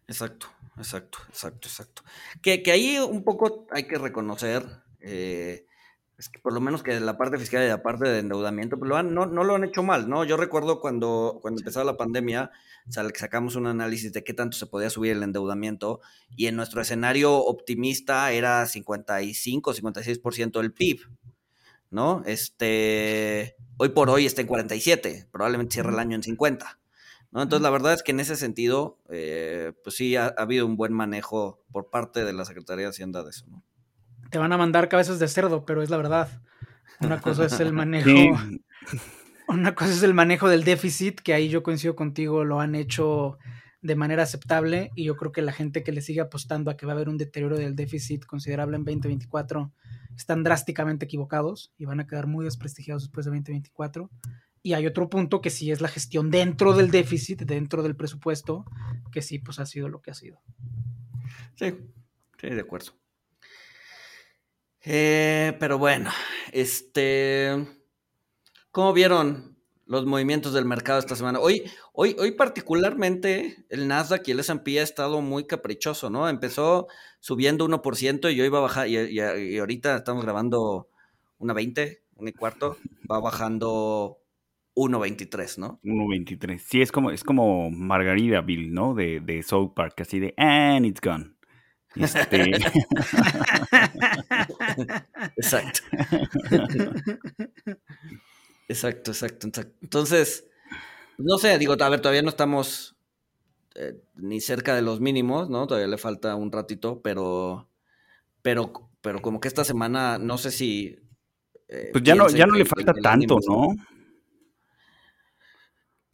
Exacto, 0.09 0.49
exacto, 0.77 1.19
exacto, 1.29 1.69
exacto. 1.69 2.03
Que, 2.43 2.63
que 2.63 2.71
ahí 2.71 2.99
un 2.99 3.25
poco 3.25 3.67
hay 3.71 3.85
que 3.89 3.99
reconocer 3.99 4.65
eh, 5.01 5.67
es 6.19 6.31
que 6.31 6.39
por 6.39 6.55
lo 6.55 6.61
menos 6.61 6.83
que 6.83 6.99
la 6.99 7.19
parte 7.19 7.39
fiscal 7.39 7.63
y 7.63 7.69
la 7.69 7.83
parte 7.83 8.09
de 8.09 8.21
endeudamiento, 8.21 8.79
pues 8.79 8.89
lo 8.89 8.97
han, 8.97 9.13
no, 9.13 9.27
no 9.27 9.45
lo 9.45 9.55
han 9.55 9.65
hecho 9.65 9.83
mal, 9.83 10.09
¿no? 10.09 10.25
Yo 10.25 10.39
recuerdo 10.39 10.81
cuando, 10.81 11.39
cuando 11.43 11.61
empezaba 11.61 11.85
la 11.85 11.99
pandemia, 11.99 12.51
sacamos 12.89 13.55
un 13.55 13.67
análisis 13.67 14.13
de 14.13 14.25
qué 14.25 14.33
tanto 14.33 14.57
se 14.57 14.67
podía 14.67 14.89
subir 14.89 15.13
el 15.13 15.23
endeudamiento 15.23 16.01
y 16.35 16.47
en 16.47 16.57
nuestro 16.57 16.81
escenario 16.81 17.37
optimista 17.37 18.33
era 18.33 18.65
55, 18.65 19.75
56% 19.75 20.61
del 20.61 20.73
PIB, 20.73 21.01
¿no? 21.91 22.23
Este, 22.25 23.57
hoy 23.77 23.91
por 23.91 24.09
hoy 24.09 24.25
está 24.25 24.41
en 24.41 24.47
47, 24.47 25.29
probablemente 25.31 25.75
cierre 25.75 25.91
el 25.91 25.99
año 25.99 26.17
en 26.17 26.23
50. 26.23 26.79
¿no? 27.31 27.43
Entonces, 27.43 27.63
la 27.63 27.71
verdad 27.71 27.93
es 27.93 28.03
que 28.03 28.13
en 28.13 28.21
ese 28.21 28.37
sentido, 28.37 28.99
eh, 29.11 29.75
pues 29.85 29.97
sí, 29.97 30.17
ha, 30.17 30.27
ha, 30.29 30.43
habido 30.43 30.65
un 30.65 30.77
buen 30.77 30.95
manejo 30.95 31.63
por 31.73 31.91
parte 31.91 32.25
de 32.25 32.33
la 32.33 32.47
Secretaría 32.47 32.85
de 32.85 32.91
Hacienda 32.91 33.23
de 33.23 33.31
eso, 33.31 33.47
¿no? 33.49 33.63
Te 34.31 34.39
van 34.39 34.53
a 34.53 34.59
mandar 34.59 34.89
cabezas 34.89 35.19
de 35.19 35.29
cerdo, 35.29 35.65
pero 35.65 35.83
es 35.83 35.91
la 35.91 35.97
verdad. 35.97 36.43
Una 37.01 37.21
cosa 37.21 37.47
es 37.47 37.61
el 37.61 37.73
manejo. 37.73 38.11
Una 39.49 39.75
cosa 39.75 39.93
es 39.93 40.03
el 40.03 40.15
manejo 40.15 40.49
del 40.49 40.65
déficit, 40.65 41.21
que 41.21 41.35
ahí 41.35 41.49
yo 41.49 41.63
coincido 41.63 41.95
contigo, 41.95 42.45
lo 42.45 42.61
han 42.61 42.75
hecho 42.75 43.39
de 43.81 43.95
manera 43.95 44.25
aceptable 44.25 44.91
y 44.97 45.05
yo 45.05 45.17
creo 45.17 45.31
que 45.31 45.43
la 45.43 45.53
gente 45.53 45.85
que 45.85 45.93
le 45.93 46.01
sigue 46.01 46.21
apostando 46.21 46.71
a 46.71 46.77
que 46.77 46.87
va 46.87 46.93
a 46.93 46.97
haber 46.97 47.09
un 47.09 47.19
deterioro 47.19 47.57
del 47.57 47.77
déficit 47.77 48.25
considerable 48.25 48.77
en 48.77 48.85
2024 48.85 49.73
están 50.17 50.43
drásticamente 50.43 51.05
equivocados 51.05 51.73
y 51.79 51.85
van 51.85 52.01
a 52.01 52.07
quedar 52.07 52.27
muy 52.27 52.45
desprestigiados 52.45 53.05
después 53.05 53.27
de 53.27 53.31
2024. 53.31 54.11
Y 54.63 54.73
hay 54.73 54.87
otro 54.87 55.09
punto 55.09 55.41
que 55.41 55.51
sí 55.51 55.71
es 55.71 55.81
la 55.81 55.89
gestión 55.89 56.31
dentro 56.31 56.73
del 56.73 56.91
déficit, 56.91 57.43
dentro 57.43 57.85
del 57.85 57.95
presupuesto, 57.95 58.65
que 59.13 59.23
sí, 59.23 59.39
pues 59.39 59.61
ha 59.61 59.67
sido 59.67 59.89
lo 59.89 60.03
que 60.03 60.11
ha 60.11 60.15
sido. 60.15 60.41
Sí, 61.55 61.73
sí, 62.41 62.49
de 62.49 62.61
acuerdo. 62.61 62.93
Eh, 64.89 65.57
pero 65.59 65.79
bueno, 65.79 66.11
este. 66.53 67.67
¿Cómo 68.71 68.93
vieron 68.93 69.57
los 69.85 70.07
movimientos 70.07 70.53
del 70.53 70.65
mercado 70.65 71.01
esta 71.01 71.17
semana? 71.17 71.41
Hoy, 71.41 71.65
hoy, 71.93 72.15
hoy 72.21 72.33
particularmente 72.33 73.67
el 73.69 73.89
Nasdaq 73.89 74.29
y 74.29 74.31
el 74.31 74.41
S&P 74.41 74.79
ha 74.79 74.85
estado 74.85 75.21
muy 75.23 75.45
caprichoso, 75.45 76.09
¿no? 76.09 76.29
Empezó 76.29 76.87
subiendo 77.19 77.67
1% 77.67 78.33
y 78.33 78.41
hoy 78.41 78.49
va 78.49 78.59
a 78.59 78.63
bajar, 78.63 78.89
y, 78.89 79.59
ahorita 79.59 79.97
estamos 79.97 80.23
grabando 80.25 80.89
una 81.39 81.53
20, 81.53 82.03
un 82.15 82.29
y 82.29 82.33
cuarto, 82.33 82.77
va 83.11 83.19
bajando 83.19 84.19
1.23, 84.77 85.59
¿no? 85.59 85.81
1.23. 85.83 86.59
Sí, 86.59 86.81
es 86.81 86.93
como, 86.93 87.11
es 87.11 87.25
como 87.25 87.71
Margarita 87.71 88.41
Bill, 88.41 88.73
¿no? 88.73 88.95
De, 88.95 89.19
de 89.19 89.43
South 89.43 89.73
Park, 89.75 90.01
así 90.03 90.21
de, 90.21 90.33
and 90.37 90.87
it's 90.87 91.01
gone. 91.01 91.36
Este... 91.97 92.51
exacto. 95.37 95.81
exacto, 98.69 99.11
exacto, 99.13 99.49
Entonces, 99.83 100.47
no 101.19 101.39
sé, 101.39 101.59
digo, 101.59 101.75
a 101.79 101.89
ver, 101.89 102.01
todavía 102.01 102.23
no 102.23 102.29
estamos 102.29 102.97
eh, 103.75 104.01
ni 104.15 104.41
cerca 104.41 104.75
de 104.75 104.83
los 104.83 105.01
mínimos, 105.01 105.49
¿no? 105.49 105.67
Todavía 105.67 105.89
le 105.89 105.99
falta 105.99 106.35
un 106.35 106.53
ratito, 106.53 107.01
pero, 107.03 107.69
pero, 108.43 108.73
pero 109.01 109.23
como 109.23 109.41
que 109.41 109.49
esta 109.49 109.65
semana, 109.65 110.19
no 110.19 110.39
sé 110.39 110.51
si... 110.51 110.99
Eh, 111.69 111.91
pues 111.93 112.05
ya 112.05 112.15
no, 112.15 112.29
ya 112.29 112.47
no 112.47 112.55
le 112.55 112.65
falta 112.65 112.93
tanto, 112.95 113.39
¿no? 113.49 113.75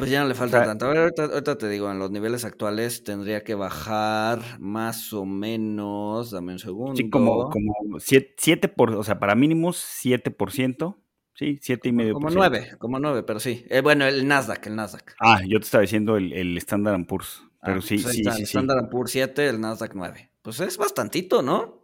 Pues 0.03 0.11
ya 0.11 0.21
no 0.21 0.27
le 0.27 0.35
falta 0.35 0.65
tanto. 0.65 0.87
A 0.87 0.89
ver, 0.89 1.13
ahorita, 1.17 1.57
te 1.57 1.69
digo, 1.69 1.89
en 1.89 2.01
los 2.01 2.11
niveles 2.11 2.45
actuales 2.45 3.05
tendría 3.05 3.45
que 3.45 3.55
bajar 3.55 4.41
más 4.59 5.13
o 5.13 5.25
menos, 5.25 6.33
dame 6.33 6.55
un 6.55 6.59
segundo. 6.59 6.97
Sí, 6.97 7.09
como, 7.09 7.49
como 7.49 8.01
7, 8.01 8.67
por, 8.67 8.91
o 8.97 9.05
sea, 9.05 9.21
para 9.21 9.37
mínimos 9.37 9.77
7%. 10.03 10.97
Sí, 11.35 11.61
siete 11.63 11.89
y 11.89 11.93
medio. 11.93 12.15
Como 12.15 12.31
nueve, 12.31 12.73
como 12.79 12.99
nueve, 12.99 13.23
pero 13.23 13.39
sí. 13.39 13.65
Eh, 13.71 13.81
bueno, 13.81 14.05
el 14.05 14.27
Nasdaq, 14.27 14.67
el 14.67 14.75
Nasdaq. 14.75 15.15
Ah, 15.21 15.41
yo 15.47 15.61
te 15.61 15.67
estaba 15.67 15.83
diciendo 15.83 16.17
el, 16.17 16.33
el 16.33 16.59
Standard 16.59 17.07
Poor's. 17.07 17.45
Pero 17.63 17.79
ah, 17.79 17.83
sí, 17.83 17.99
pues 17.99 18.17
sí, 18.17 18.25
sí, 18.25 18.29
El 18.29 18.43
Standard 18.43 18.89
Poor's 18.91 19.13
7, 19.13 19.49
el 19.49 19.61
Nasdaq 19.61 19.93
9. 19.95 20.31
Pues 20.43 20.59
es 20.59 20.79
bastantito, 20.79 21.43
¿no? 21.43 21.81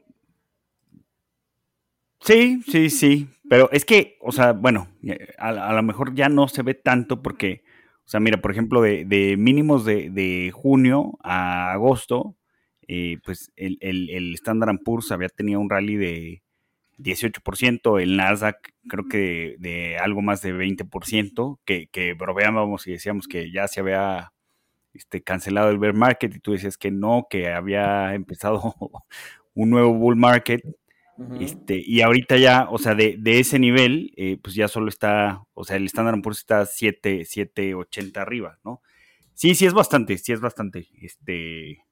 Sí, 2.21 2.63
sí, 2.67 2.91
sí. 2.91 3.29
Pero 3.49 3.71
es 3.71 3.85
que, 3.85 4.19
o 4.21 4.33
sea, 4.33 4.55
bueno, 4.55 4.89
eh, 5.05 5.35
a, 5.39 5.73
lo 5.73 5.83
mejor 5.85 6.15
ya 6.15 6.29
no 6.29 6.49
se 6.49 6.63
ve 6.63 6.75
tanto 6.75 7.23
porque, 7.23 7.63
o 8.09 8.11
sea, 8.11 8.21
mira, 8.21 8.39
por 8.41 8.51
ejemplo, 8.51 8.81
de, 8.81 9.05
de 9.05 9.37
mínimos 9.37 9.85
de, 9.85 10.09
de, 10.09 10.51
junio 10.51 11.19
a 11.23 11.73
agosto, 11.73 12.37
eh, 12.87 13.19
pues 13.23 13.53
el, 13.55 13.77
el, 13.83 14.09
el 14.09 14.33
Standard 14.33 14.79
Poor's 14.83 15.13
había 15.13 15.29
tenido 15.29 15.61
un 15.61 15.69
rally 15.69 15.97
de 15.97 16.43
18%, 16.97 18.01
el 18.01 18.17
Nasdaq 18.17 18.57
creo 18.89 19.09
que 19.09 19.57
de, 19.59 19.99
algo 19.99 20.23
más 20.23 20.41
de 20.41 20.55
20%, 20.55 21.59
que, 21.67 21.89
que 21.89 22.15
bromeábamos 22.15 22.87
y 22.87 22.93
decíamos 22.93 23.29
que 23.29 23.53
ya 23.53 23.69
se 23.69 23.81
había 23.81 24.33
este, 24.95 25.23
cancelado 25.23 25.69
el 25.69 25.77
bear 25.77 25.93
market 25.93 26.35
y 26.35 26.41
tú 26.41 26.53
decías 26.53 26.79
que 26.79 26.91
no, 26.91 27.27
que 27.29 27.53
había 27.53 28.15
empezado 28.15 28.75
un 29.55 29.69
nuevo 29.69 29.93
bull 29.93 30.17
market. 30.17 30.63
Este, 31.41 31.83
y 31.85 32.01
ahorita 32.03 32.37
ya, 32.37 32.69
o 32.71 32.79
sea, 32.79 32.95
de, 32.95 33.17
de 33.19 33.41
ese 33.41 33.59
nivel, 33.59 34.13
eh, 34.17 34.39
pues 34.43 34.55
ya 34.55 34.69
solo 34.69 34.89
está, 34.89 35.43
o 35.55 35.65
sea, 35.65 35.77
el 35.77 35.87
Standard 35.87 36.21
Poor's 36.23 36.39
está 36.39 36.65
7, 36.65 37.25
780 37.25 38.23
arriba, 38.23 38.59
¿no? 38.65 38.83
Sí, 39.35 39.55
sí 39.55 39.67
es 39.67 39.75
bastante, 39.75 40.17
sí 40.19 40.33
es 40.33 40.41
bastante, 40.41 40.89
este, 41.01 41.85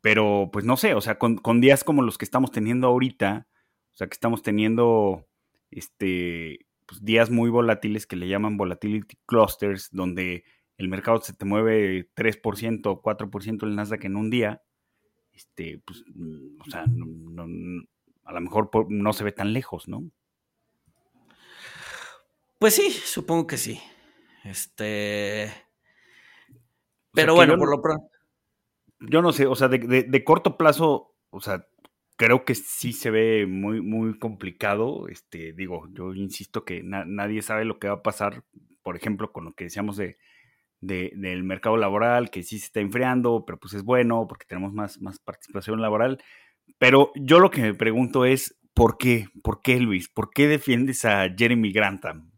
pero 0.00 0.50
pues 0.52 0.64
no 0.64 0.76
sé, 0.76 0.94
o 0.94 1.00
sea, 1.00 1.18
con, 1.18 1.36
con 1.36 1.60
días 1.60 1.84
como 1.84 2.02
los 2.02 2.18
que 2.18 2.24
estamos 2.24 2.52
teniendo 2.52 2.88
ahorita, 2.88 3.48
o 3.92 3.96
sea 3.96 4.06
que 4.06 4.14
estamos 4.14 4.42
teniendo 4.42 5.26
este, 5.70 6.66
pues, 6.86 7.04
días 7.04 7.30
muy 7.30 7.50
volátiles 7.50 8.06
que 8.06 8.16
le 8.16 8.28
llaman 8.28 8.56
volatility 8.56 9.16
clusters, 9.26 9.88
donde 9.92 10.44
el 10.76 10.88
mercado 10.88 11.20
se 11.20 11.34
te 11.34 11.44
mueve 11.44 12.10
3% 12.14 12.86
o 12.86 13.02
4% 13.02 13.64
el 13.64 13.76
Nasdaq 13.76 14.04
en 14.04 14.16
un 14.16 14.30
día. 14.30 14.62
Este, 15.32 15.80
pues, 15.84 16.04
mm, 16.14 16.60
o 16.60 16.70
sea, 16.70 16.84
a 18.30 18.32
lo 18.32 18.40
mejor 18.40 18.70
no 18.88 19.12
se 19.12 19.24
ve 19.24 19.32
tan 19.32 19.52
lejos, 19.52 19.88
¿no? 19.88 20.08
Pues 22.60 22.76
sí, 22.76 22.90
supongo 22.90 23.48
que 23.48 23.56
sí. 23.56 23.80
Este. 24.44 25.52
Pero 27.12 27.34
bueno, 27.34 27.56
por 27.58 27.70
lo 27.70 27.82
pronto. 27.82 28.06
Yo 29.00 29.20
no 29.20 29.32
sé, 29.32 29.46
o 29.46 29.54
sea, 29.56 29.66
de, 29.68 29.78
de, 29.78 30.24
corto 30.24 30.56
plazo, 30.58 31.16
o 31.30 31.40
sea, 31.40 31.66
creo 32.16 32.44
que 32.44 32.54
sí 32.54 32.92
se 32.92 33.10
ve 33.10 33.46
muy, 33.48 33.80
muy 33.80 34.16
complicado. 34.18 35.08
Este, 35.08 35.52
digo, 35.52 35.88
yo 35.92 36.14
insisto 36.14 36.64
que 36.64 36.82
nadie 36.84 37.42
sabe 37.42 37.64
lo 37.64 37.78
que 37.78 37.88
va 37.88 37.94
a 37.94 38.02
pasar, 38.02 38.44
por 38.82 38.94
ejemplo, 38.94 39.32
con 39.32 39.46
lo 39.46 39.52
que 39.54 39.64
decíamos 39.64 39.96
de, 39.96 40.18
del 40.80 41.42
mercado 41.42 41.78
laboral, 41.78 42.30
que 42.30 42.44
sí 42.44 42.58
se 42.58 42.66
está 42.66 42.80
enfriando, 42.80 43.44
pero 43.44 43.58
pues 43.58 43.74
es 43.74 43.82
bueno 43.82 44.26
porque 44.28 44.46
tenemos 44.46 44.72
más, 44.72 45.00
más 45.00 45.18
participación 45.18 45.80
laboral. 45.80 46.22
Pero 46.78 47.12
yo 47.14 47.40
lo 47.40 47.50
que 47.50 47.62
me 47.62 47.74
pregunto 47.74 48.24
es, 48.24 48.58
¿por 48.74 48.96
qué? 48.98 49.26
¿Por 49.42 49.62
qué, 49.62 49.80
Luis? 49.80 50.08
¿Por 50.08 50.30
qué 50.30 50.48
defiendes 50.48 51.04
a 51.04 51.28
Jeremy 51.36 51.72
Grantham? 51.72 52.30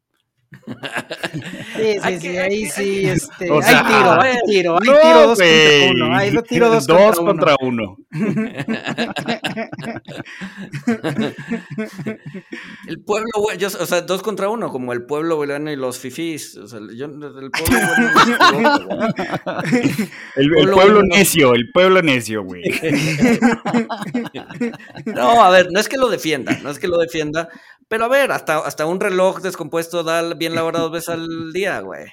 Sí, 1.77 1.99
sí, 2.05 2.21
sí, 2.21 2.37
ahí 2.37 2.67
sí, 2.67 3.07
este, 3.07 3.49
hay 3.51 3.57
tiro, 3.87 4.21
hay 4.21 4.37
tiro, 4.47 4.79
hay 4.79 4.85
tiro 4.85 5.27
dos 5.27 5.39
contra 5.39 5.91
uno, 5.91 6.17
hay 6.17 6.31
tiro 6.43 6.69
dos, 6.71 6.87
dos 6.87 7.19
contra, 7.19 7.57
uno. 7.61 7.97
el 12.87 13.01
pueblo, 13.01 13.31
yo, 13.59 13.67
o 13.69 13.87
sea, 13.87 14.03
dos 14.03 14.23
contra 14.23 14.49
uno, 14.49 14.71
como 14.71 14.93
el 14.93 15.05
pueblo 15.05 15.35
boliviano 15.37 15.73
y 15.73 15.77
los 15.77 15.99
fifís, 15.99 16.57
o 16.57 16.69
sea, 16.69 16.79
yo, 16.95 17.07
el 17.07 17.51
pueblo 17.51 17.79
el, 20.37 20.59
el, 20.59 20.71
pueblo 20.71 21.03
necio, 21.03 21.55
el 21.55 21.71
pueblo 21.73 22.03
necio, 22.03 22.45
güey. 22.45 22.63
no, 25.07 25.43
a 25.43 25.51
ver, 25.51 25.69
no 25.73 25.81
es 25.81 25.89
que 25.89 25.97
lo 25.97 26.09
defienda, 26.09 26.57
no 26.63 26.71
es 26.71 26.79
que 26.79 26.87
lo 26.89 26.99
defienda, 26.99 27.49
pero 27.93 28.07
a 28.07 28.09
ver, 28.09 28.33
hasta, 28.33 28.57
hasta 28.57 28.87
un 28.87 29.01
reloj 29.01 29.43
descompuesto 29.43 30.03
da 30.03 30.23
bien 30.43 30.57
la 30.57 30.65
hora 30.65 30.81
dos 30.81 30.91
veces 30.91 31.11
al 31.11 31.53
día, 31.53 31.79
güey. 31.81 32.07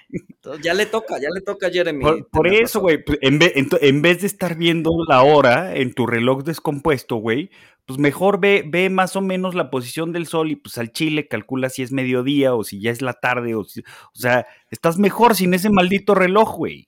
ya 0.61 0.75
le 0.75 0.85
toca, 0.85 1.19
ya 1.19 1.29
le 1.33 1.41
toca 1.41 1.67
a 1.67 1.71
Jeremy. 1.71 2.23
Por, 2.31 2.47
eso, 2.47 2.79
güey, 2.79 3.03
pues, 3.03 3.17
en, 3.21 3.39
vez, 3.39 4.21
de 4.21 4.27
estar 4.27 4.55
viendo 4.55 4.91
la 5.07 5.23
hora 5.23 5.75
en 5.75 5.93
tu 5.93 6.05
reloj 6.05 6.43
descompuesto, 6.43 7.15
güey, 7.15 7.49
pues 7.87 7.97
mejor 7.97 8.39
ve, 8.39 8.63
ve 8.67 8.91
más 8.91 9.15
o 9.15 9.21
menos 9.21 9.55
la 9.55 9.71
posición 9.71 10.13
del 10.13 10.27
sol 10.27 10.51
y 10.51 10.55
pues 10.55 10.77
al 10.77 10.91
chile 10.91 11.27
calcula 11.27 11.69
si 11.69 11.81
es 11.81 11.91
mediodía 11.91 12.53
o 12.53 12.63
si 12.63 12.79
ya 12.79 12.91
es 12.91 13.01
la 13.01 13.13
tarde 13.13 13.55
o 13.55 13.63
si, 13.63 13.79
o 13.79 14.15
sea, 14.19 14.45
estás 14.69 14.99
mejor 14.99 15.35
sin 15.35 15.55
ese 15.55 15.71
maldito 15.71 16.13
reloj, 16.13 16.55
güey. 16.55 16.87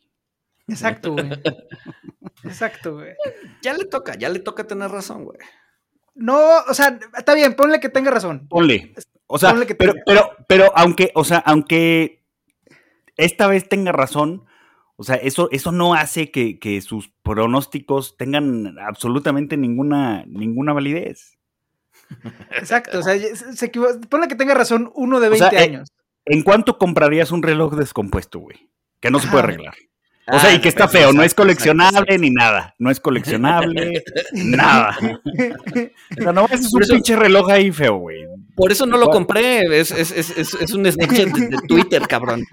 Exacto, 0.68 1.14
güey. 1.14 1.28
Exacto, 2.44 2.94
güey. 2.94 3.14
Ya 3.64 3.74
le 3.74 3.86
toca, 3.86 4.16
ya 4.16 4.30
le 4.30 4.40
toca 4.40 4.68
tener 4.68 4.92
razón, 4.92 5.26
güey. 5.26 5.40
No, 6.14 6.38
o 6.70 6.74
sea, 6.76 7.00
está 7.18 7.34
bien, 7.34 7.56
ponle 7.56 7.80
que 7.80 7.90
tenga 7.90 8.12
razón. 8.12 8.48
Ponle. 8.48 8.94
O 9.34 9.38
sea, 9.38 9.56
pero, 9.78 9.94
pero, 10.06 10.32
pero, 10.46 10.74
aunque, 10.76 11.10
o 11.16 11.24
sea, 11.24 11.38
aunque 11.38 12.22
esta 13.16 13.48
vez 13.48 13.70
tenga 13.70 13.94
razón, 13.94 14.44
o 14.98 15.04
sea, 15.04 15.16
eso, 15.16 15.48
eso 15.52 15.72
no 15.72 15.94
hace 15.94 16.32
que, 16.32 16.82
sus 16.82 17.14
pronósticos 17.24 18.18
tengan 18.18 18.78
absolutamente 18.78 19.56
ninguna, 19.56 20.26
ninguna 20.28 20.74
validez. 20.74 21.38
Exacto, 22.52 23.00
o 23.00 23.04
sea, 23.04 23.18
se 23.18 23.70
ponle 24.10 24.28
que 24.28 24.36
tenga 24.36 24.54
razón 24.54 24.92
uno 24.96 25.22
de 25.22 25.30
20 25.30 25.56
eh, 25.56 25.60
años. 25.60 25.94
¿En 26.26 26.44
cuánto 26.44 26.78
comprarías 26.78 27.32
un 27.32 27.42
reloj 27.42 27.76
descompuesto, 27.76 28.40
güey? 28.40 28.70
Que 29.00 29.12
no 29.12 29.20
se 29.20 29.30
puede 29.30 29.44
arreglar. 29.44 29.76
O 30.32 30.40
sea, 30.40 30.54
y 30.54 30.60
que 30.60 30.70
está 30.70 30.88
feo, 30.88 31.12
no 31.14 31.24
es 31.24 31.34
coleccionable 31.34 32.18
ni 32.18 32.30
nada. 32.30 32.74
No 32.80 32.90
es 32.90 33.00
coleccionable, 33.00 34.04
nada. 34.34 34.98
O 36.18 36.24
sea, 36.24 36.32
no, 36.32 36.46
es 36.50 36.74
un 36.74 36.82
pinche 36.90 37.16
reloj 37.16 37.50
ahí 37.50 37.72
feo, 37.72 37.98
güey. 37.98 38.26
Por 38.56 38.72
eso 38.72 38.86
no 38.86 38.98
lo 38.98 39.10
compré. 39.10 39.80
Es, 39.80 39.92
es, 39.92 40.12
es, 40.12 40.38
es 40.38 40.74
un 40.74 40.90
Snapchat 40.90 41.28
de, 41.30 41.58
Twitter, 41.68 42.08
cabrón. 42.08 42.46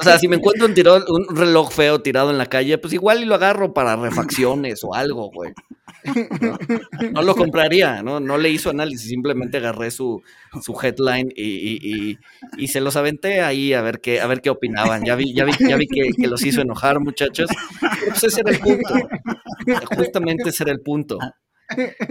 o 0.00 0.02
sea, 0.02 0.18
si 0.18 0.28
me 0.28 0.36
encuentro 0.36 0.66
un, 0.66 0.74
un 1.08 1.36
reloj 1.36 1.72
feo 1.72 2.00
tirado 2.00 2.30
en 2.30 2.38
la 2.38 2.46
calle, 2.46 2.78
pues 2.78 2.92
igual 2.92 3.22
y 3.22 3.26
lo 3.26 3.34
agarro 3.34 3.74
para 3.74 3.96
refacciones 3.96 4.82
o 4.84 4.94
algo, 4.94 5.30
güey. 5.30 5.52
No, 7.12 7.22
lo 7.22 7.34
compraría, 7.34 8.02
¿no? 8.02 8.20
No 8.20 8.38
le 8.38 8.50
hizo 8.50 8.70
análisis, 8.70 9.08
simplemente 9.08 9.56
agarré 9.56 9.90
su, 9.90 10.22
su 10.62 10.78
headline 10.80 11.32
y, 11.34 12.18
se 12.68 12.80
los 12.80 12.96
aventé 12.96 13.40
ahí 13.42 13.72
a 13.72 13.82
ver 13.82 14.00
qué, 14.00 14.20
a 14.20 14.26
ver 14.26 14.40
qué 14.40 14.50
opinaban. 14.50 15.04
Ya 15.04 15.14
vi, 15.16 15.34
ya 15.34 15.44
vi, 15.44 15.52
ya 15.58 15.76
vi 15.76 15.86
que, 15.86 16.26
los 16.28 16.44
hizo 16.44 16.60
enojar, 16.60 17.00
muchachos. 17.00 17.48
pues 18.08 18.24
ese 18.24 18.40
era 18.40 18.50
el 18.50 18.58
punto. 18.58 18.94
Justamente 19.96 20.48
ese 20.50 20.64
era 20.64 20.72
el 20.72 20.80
punto. 20.80 21.18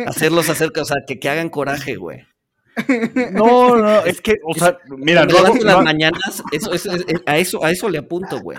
Hacerlos 0.06 0.49
acerca, 0.49 0.82
o 0.82 0.86
sea, 0.86 0.97
que, 1.06 1.19
que 1.19 1.29
hagan 1.29 1.49
coraje, 1.49 1.95
güey. 1.95 2.21
No, 3.31 3.77
no, 3.77 4.05
es 4.05 4.21
que, 4.21 4.36
o 4.43 4.53
sea, 4.53 4.77
mira, 4.97 5.25
no, 5.25 5.36
las 5.63 5.83
mañanas, 5.83 6.43
eso, 6.51 6.71
a, 7.25 7.38
eso, 7.38 7.63
a 7.63 7.71
eso 7.71 7.89
le 7.89 7.99
apunto, 7.99 8.39
güey. 8.39 8.57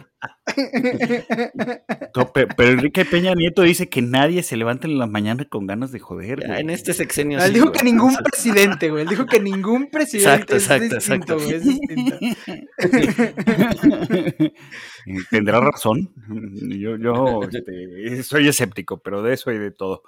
pero, 2.33 2.71
Enrique 2.71 3.05
Peña 3.05 3.35
Nieto 3.35 3.63
dice 3.63 3.89
que 3.89 4.03
nadie 4.03 4.43
se 4.43 4.57
levanta 4.57 4.87
en 4.87 4.99
las 4.99 5.09
mañanas 5.09 5.47
con 5.49 5.67
ganas 5.67 5.93
de 5.93 5.99
joder, 5.99 6.45
En 6.45 6.71
este 6.71 6.95
sexenio. 6.95 7.43
Él 7.43 7.53
dijo 7.53 7.73
que 7.73 7.83
ningún 7.83 8.17
presidente, 8.17 8.91
güey. 8.91 9.03
Él 9.03 9.09
dijo 9.09 9.27
que 9.27 9.41
ningún 9.41 9.91
presidente 9.91 10.55
exacto, 10.55 10.97
es 10.97 11.11
exacto, 11.11 11.37
distinto, 11.37 12.15
Tendrá 15.31 15.61
razón. 15.61 16.13
Yo, 16.29 16.97
yo 16.97 17.41
este, 17.51 18.23
soy 18.23 18.49
escéptico, 18.49 18.99
pero 18.99 19.23
de 19.23 19.35
eso 19.35 19.51
y 19.51 19.59
de 19.59 19.71
todo. 19.71 20.03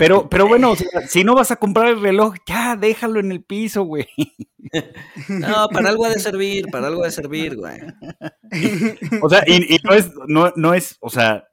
Pero, 0.00 0.30
pero 0.30 0.48
bueno, 0.48 0.72
si 1.08 1.24
no 1.24 1.34
vas 1.34 1.50
a 1.50 1.56
comprar 1.56 1.88
el 1.88 2.00
reloj, 2.00 2.36
ya 2.46 2.74
déjalo 2.74 3.20
en 3.20 3.32
el 3.32 3.44
piso, 3.44 3.84
güey. 3.84 4.08
No, 5.28 5.68
para 5.68 5.88
algo 5.88 6.04
ha 6.04 6.10
de 6.10 6.20
servir, 6.20 6.66
para 6.70 6.86
algo 6.86 7.02
ha 7.02 7.06
de 7.06 7.12
servir, 7.12 7.56
güey. 7.56 7.80
O 9.20 9.28
sea, 9.28 9.42
y, 9.46 9.78
no 9.82 9.92
es, 9.92 10.10
no, 10.26 10.52
no 10.56 10.74
es, 10.74 10.96
o 11.00 11.10
sea, 11.10 11.48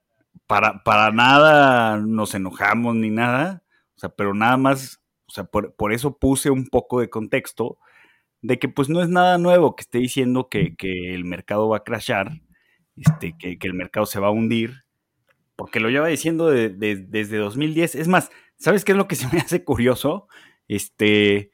para, 0.46 0.84
para 0.84 1.12
nada 1.12 1.98
nos 1.98 2.36
enojamos 2.36 2.96
ni 2.96 3.10
nada. 3.10 3.64
O 3.96 4.00
sea, 4.00 4.10
pero 4.10 4.34
nada 4.34 4.56
más, 4.56 5.02
o 5.26 5.32
sea, 5.32 5.44
por, 5.46 5.74
por 5.76 5.92
eso 5.92 6.18
puse 6.18 6.50
un 6.50 6.68
poco 6.68 7.02
de 7.02 7.10
contexto 7.10 7.80
de 8.42 8.60
que 8.60 8.70
pues 8.70 8.88
no 8.88 9.02
es 9.02 9.10
nada 9.10 9.38
nuevo 9.38 9.76
que 9.76 9.82
esté 9.82 9.98
diciendo 9.98 10.48
que, 10.48 10.76
que 10.76 11.14
el 11.14 11.26
mercado 11.26 11.68
va 11.68 11.78
a 11.78 11.84
crashar, 11.84 12.32
este, 12.96 13.36
que, 13.38 13.58
que 13.58 13.68
el 13.68 13.74
mercado 13.74 14.06
se 14.06 14.20
va 14.20 14.28
a 14.28 14.32
hundir 14.32 14.87
porque 15.58 15.82
lo 15.82 15.90
lleva 15.90 16.08
diciendo 16.08 16.50
desde 16.50 17.38
2010. 17.38 17.96
Es 17.96 18.08
más, 18.08 18.32
¿Sabes 18.58 18.84
qué 18.84 18.94
es 18.94 18.98
lo 18.98 19.08
que 19.08 19.16
se 19.16 19.28
me 19.28 19.40
hace 19.40 19.64
curioso? 19.64 20.28
Este, 20.68 21.52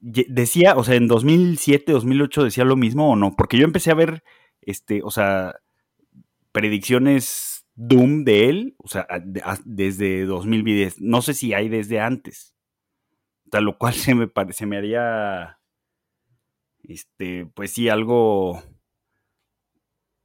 decía, 0.00 0.76
o 0.76 0.84
sea, 0.84 0.94
en 0.94 1.08
2007, 1.08 1.92
2008 1.92 2.44
decía 2.44 2.64
lo 2.64 2.76
mismo 2.76 3.10
o 3.10 3.16
no, 3.16 3.34
porque 3.36 3.56
yo 3.56 3.64
empecé 3.64 3.90
a 3.90 3.94
ver, 3.94 4.22
este, 4.60 5.00
o 5.02 5.10
sea, 5.10 5.56
predicciones 6.52 7.66
Doom 7.74 8.24
de 8.24 8.48
él, 8.48 8.74
o 8.78 8.88
sea, 8.88 9.06
desde 9.64 10.26
2010, 10.26 11.00
no 11.00 11.22
sé 11.22 11.34
si 11.34 11.54
hay 11.54 11.68
desde 11.68 11.98
antes, 11.98 12.54
o 13.50 13.60
lo 13.60 13.78
cual 13.78 13.94
se 13.94 14.14
me, 14.14 14.30
se 14.50 14.66
me 14.66 14.76
haría, 14.76 15.58
este, 16.84 17.46
pues 17.46 17.72
sí, 17.72 17.88
algo, 17.88 18.62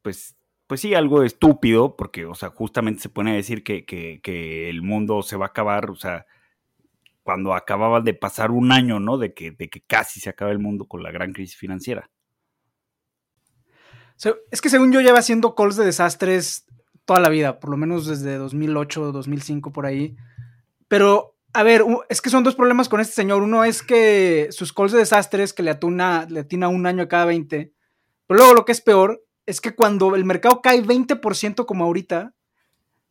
pues, 0.04 0.36
pues 0.70 0.82
sí, 0.82 0.94
algo 0.94 1.24
estúpido, 1.24 1.96
porque, 1.96 2.28
o 2.28 2.36
sea, 2.36 2.50
justamente 2.52 3.02
se 3.02 3.10
pone 3.10 3.32
a 3.32 3.34
decir 3.34 3.64
que, 3.64 3.88
que 3.88 4.70
el 4.70 4.84
mundo 4.84 5.24
se 5.24 5.36
va 5.36 5.48
a 5.48 5.50
acabar, 5.50 5.90
o 5.90 5.96
sea, 5.96 6.28
cuando 7.24 7.56
acababa 7.56 8.02
de 8.02 8.14
pasar 8.14 8.52
un 8.52 8.72
año, 8.72 9.00
¿no? 9.00 9.18
De 9.18 9.34
que, 9.34 9.50
de 9.50 9.68
que 9.68 9.82
casi 9.82 10.20
se 10.20 10.30
acaba 10.30 10.52
el 10.52 10.60
mundo 10.60 10.88
con 10.88 11.02
la 11.02 11.10
gran 11.10 11.34
crisis 11.34 11.58
financiera. 11.58 12.12
Es 14.52 14.62
que 14.62 14.70
según 14.70 14.92
yo 14.92 15.02
lleva 15.02 15.18
haciendo 15.18 15.56
calls 15.56 15.76
de 15.76 15.86
desastres 15.86 16.68
toda 17.04 17.20
la 17.20 17.30
vida, 17.30 17.60
por 17.60 17.72
lo 17.72 17.78
menos 17.78 18.06
desde 18.06 18.36
2008, 18.36 19.12
2005 19.12 19.74
por 19.74 19.88
ahí. 19.88 20.16
Pero, 20.88 21.36
a 21.52 21.64
ver, 21.64 21.84
es 22.10 22.22
que 22.22 22.30
son 22.30 22.44
dos 22.44 22.56
problemas 22.56 22.90
con 22.90 23.02
este 23.02 23.16
señor. 23.16 23.42
Uno 23.42 23.64
es 23.64 23.82
que 23.82 24.50
sus 24.52 24.72
calls 24.72 24.92
de 24.92 25.00
desastres 25.00 25.52
que 25.52 25.64
le 25.64 25.72
atuna, 25.72 26.28
le 26.30 26.42
atina 26.42 26.68
un 26.68 26.86
año 26.86 27.02
a 27.02 27.08
cada 27.08 27.26
20. 27.26 27.74
Pero 28.28 28.38
luego 28.38 28.54
lo 28.54 28.66
que 28.66 28.72
es 28.72 28.82
peor 28.82 29.26
es 29.50 29.62
que 29.62 29.74
cuando 29.74 30.16
el 30.16 30.26
mercado 30.26 30.62
cae 30.62 30.84
20% 30.84 31.66
como 31.66 31.86
ahorita, 31.86 32.36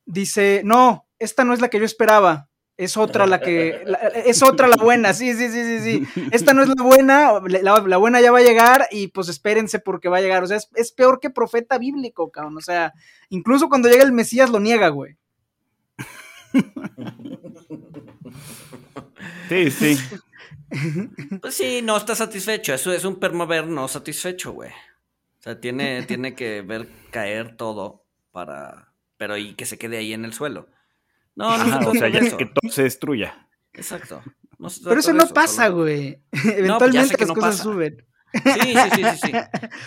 dice, 0.07 0.63
no, 0.65 1.09
esta 1.19 1.45
no 1.45 1.53
es 1.53 1.61
la 1.61 1.69
que 1.69 1.81
yo 1.81 1.85
esperaba. 1.85 2.49
Es 2.77 2.97
otra 2.97 3.27
la 3.27 3.41
que. 3.41 3.85
es 4.25 4.41
otra 4.45 4.69
la 4.69 4.77
buena, 4.77 5.13
sí, 5.13 5.35
sí, 5.35 5.51
sí, 5.51 5.65
sí, 5.65 5.81
sí. 5.81 6.07
Esta 6.31 6.55
no 6.55 6.63
es 6.63 6.69
la 6.69 6.81
buena, 6.81 7.33
la, 7.41 7.97
buena 7.97 8.21
ya 8.21 8.31
va 8.31 8.39
a 8.39 8.43
llegar 8.43 8.87
y 8.93 9.09
pues 9.09 9.29
espérense 9.29 9.81
porque 9.81 10.09
va 10.09 10.19
a 10.19 10.21
llegar. 10.21 10.45
O 10.45 10.47
sea, 10.47 10.61
es, 10.77 10.93
peor 10.93 11.19
que 11.19 11.29
profeta 11.29 11.77
bíblico, 11.77 12.31
cabrón. 12.31 12.57
O 12.57 12.61
sea, 12.61 12.93
incluso 13.31 13.69
cuando 13.69 13.89
llega 13.89 14.05
el 14.05 14.13
Mesías 14.13 14.51
lo 14.51 14.61
niega, 14.61 14.91
güey. 14.91 15.17
Sí, 19.49 19.71
sí. 19.73 19.99
Pues 21.41 21.55
sí, 21.55 21.81
no 21.83 21.97
está 21.97 22.15
satisfecho. 22.15 22.75
Eso 22.75 22.93
es 22.93 23.05
un 23.05 23.19
permaver 23.19 23.67
no 23.67 23.89
satisfecho, 23.89 24.53
güey. 24.53 24.71
O 25.39 25.43
sea, 25.43 25.61
tiene, 25.61 26.03
tiene 26.03 26.35
que 26.35 26.63
ver 26.63 26.89
caer 27.11 27.57
todo 27.57 28.05
para. 28.33 28.93
Pero 29.17 29.37
y 29.37 29.55
que 29.55 29.67
se 29.67 29.79
quede 29.79 29.99
ahí 29.99 30.13
en 30.13 30.25
el 30.25 30.33
suelo. 30.33 30.69
No, 31.35 31.57
no, 31.57 31.91
o 31.91 31.95
sea, 31.95 32.09
ya 32.09 32.21
que 32.37 32.47
todo 32.47 32.71
se 32.71 32.83
destruya. 32.83 33.49
Exacto. 33.73 34.23
Pero 34.85 34.99
eso 34.99 35.13
no 35.13 35.29
pasa, 35.29 35.69
güey. 35.69 36.21
Eventualmente 36.33 37.17
las 37.19 37.33
cosas 37.33 37.59
suben. 37.59 38.05
Sí, 38.33 38.61
sí, 38.61 38.91
sí, 38.95 39.03
sí. 39.23 39.33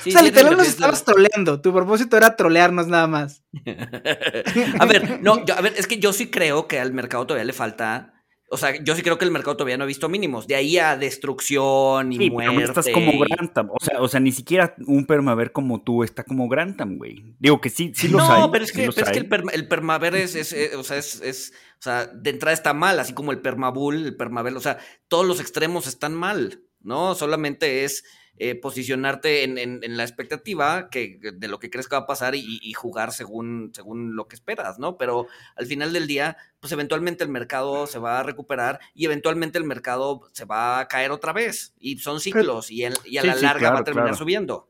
sí. 0.01 0.09
o 0.09 0.13
sea, 0.13 0.21
literal 0.21 0.57
nos 0.57 0.67
estabas 0.67 1.03
troleando. 1.03 1.61
Tu 1.61 1.73
propósito 1.73 2.17
era 2.17 2.35
trolearnos 2.35 2.87
nada 2.87 3.07
más. 3.07 3.43
a 4.79 4.85
ver, 4.85 5.21
no, 5.21 5.45
yo, 5.45 5.55
a 5.55 5.61
ver, 5.61 5.73
es 5.77 5.87
que 5.87 5.99
yo 5.99 6.13
sí 6.13 6.31
creo 6.31 6.67
que 6.67 6.79
al 6.79 6.93
mercado 6.93 7.27
todavía 7.27 7.45
le 7.45 7.53
falta 7.53 8.20
o 8.53 8.57
sea, 8.57 8.75
yo 8.83 8.95
sí 8.95 9.01
creo 9.01 9.17
que 9.17 9.23
el 9.23 9.31
mercado 9.31 9.55
todavía 9.55 9.77
no 9.77 9.85
ha 9.85 9.87
visto 9.87 10.09
mínimos. 10.09 10.45
De 10.45 10.55
ahí 10.55 10.77
a 10.77 10.97
destrucción 10.97 12.11
y 12.11 12.17
sí, 12.17 12.29
muerte. 12.29 12.53
Pero 12.53 12.67
estás 12.67 12.89
como 12.93 13.17
Grantham. 13.17 13.69
O 13.71 13.77
sea, 13.81 14.01
o 14.01 14.09
sea, 14.09 14.19
ni 14.19 14.33
siquiera 14.33 14.75
un 14.87 15.05
permaver 15.05 15.53
como 15.53 15.81
tú 15.81 16.03
está 16.03 16.25
como 16.25 16.49
Grantham, 16.49 16.97
güey. 16.97 17.33
Digo 17.39 17.61
que 17.61 17.69
sí, 17.69 17.93
sí 17.95 18.09
los 18.09 18.21
hay. 18.21 18.41
No, 18.41 18.51
pero 18.51 18.65
es 18.65 18.73
que, 18.73 18.91
pero 18.93 19.07
es 19.07 19.13
que 19.13 19.19
el, 19.53 19.67
permaver 19.69 20.15
es, 20.15 20.35
es, 20.35 20.75
o 20.75 20.83
sea, 20.83 20.97
es, 20.97 21.21
es, 21.21 21.53
o 21.79 21.81
sea, 21.81 22.07
de 22.07 22.29
entrada 22.29 22.53
está 22.53 22.73
mal, 22.73 22.99
así 22.99 23.13
como 23.13 23.31
el 23.31 23.39
permabull, 23.39 24.05
el 24.05 24.17
permaver. 24.17 24.53
O 24.57 24.59
sea, 24.59 24.79
todos 25.07 25.25
los 25.25 25.39
extremos 25.39 25.87
están 25.87 26.13
mal, 26.13 26.61
¿no? 26.81 27.15
Solamente 27.15 27.85
es 27.85 28.03
eh, 28.43 28.55
posicionarte 28.55 29.43
en, 29.43 29.97
la 29.97 30.01
expectativa 30.01 30.89
que, 30.89 31.19
de 31.31 31.47
lo 31.47 31.59
que 31.59 31.69
crees 31.69 31.87
que 31.87 31.95
va 31.95 32.01
a 32.01 32.07
pasar 32.07 32.33
y, 32.33 32.73
jugar 32.73 33.11
según, 33.11 33.69
según 33.71 34.15
lo 34.15 34.27
que 34.27 34.33
esperas, 34.33 34.79
¿no? 34.79 34.97
Pero 34.97 35.27
al 35.55 35.67
final 35.67 35.93
del 35.93 36.07
día, 36.07 36.37
pues 36.59 36.73
eventualmente 36.73 37.23
el 37.23 37.29
mercado 37.29 37.85
se 37.85 37.99
va 37.99 38.19
a 38.19 38.23
recuperar 38.23 38.79
y 38.95 39.05
eventualmente 39.05 39.59
el 39.59 39.63
mercado 39.63 40.21
se 40.31 40.45
va 40.45 40.79
a 40.79 40.87
caer 40.87 41.11
otra 41.11 41.33
vez. 41.33 41.75
Y 41.79 41.99
son 41.99 42.19
ciclos 42.19 42.71
y, 42.71 42.83
a 42.83 42.91
la 43.23 43.35
larga 43.35 43.73
va 43.73 43.79
a 43.81 43.83
terminar 43.83 44.15
subiendo. 44.15 44.67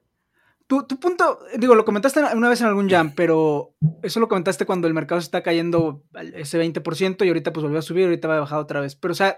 Tu, 0.67 0.85
tu, 0.85 0.99
punto, 0.99 1.39
digo, 1.57 1.73
lo 1.73 1.85
comentaste 1.85 2.19
una 2.35 2.49
vez 2.49 2.59
en 2.59 2.67
algún 2.67 2.89
jam, 2.89 3.13
pero 3.15 3.73
eso 4.03 4.19
lo 4.19 4.27
comentaste 4.27 4.65
cuando 4.65 4.89
el 4.89 4.93
mercado 4.93 5.21
se 5.21 5.27
está 5.27 5.43
cayendo 5.43 6.03
ese 6.33 6.61
20% 6.61 7.23
y 7.23 7.27
ahorita 7.29 7.53
pues 7.53 7.63
volvió 7.63 7.79
a 7.79 7.83
subir, 7.83 8.03
ahorita 8.03 8.27
va 8.27 8.35
a 8.35 8.41
bajar 8.41 8.59
otra 8.59 8.81
vez. 8.81 8.97
Pero, 8.97 9.13
o 9.13 9.15
sea, 9.15 9.37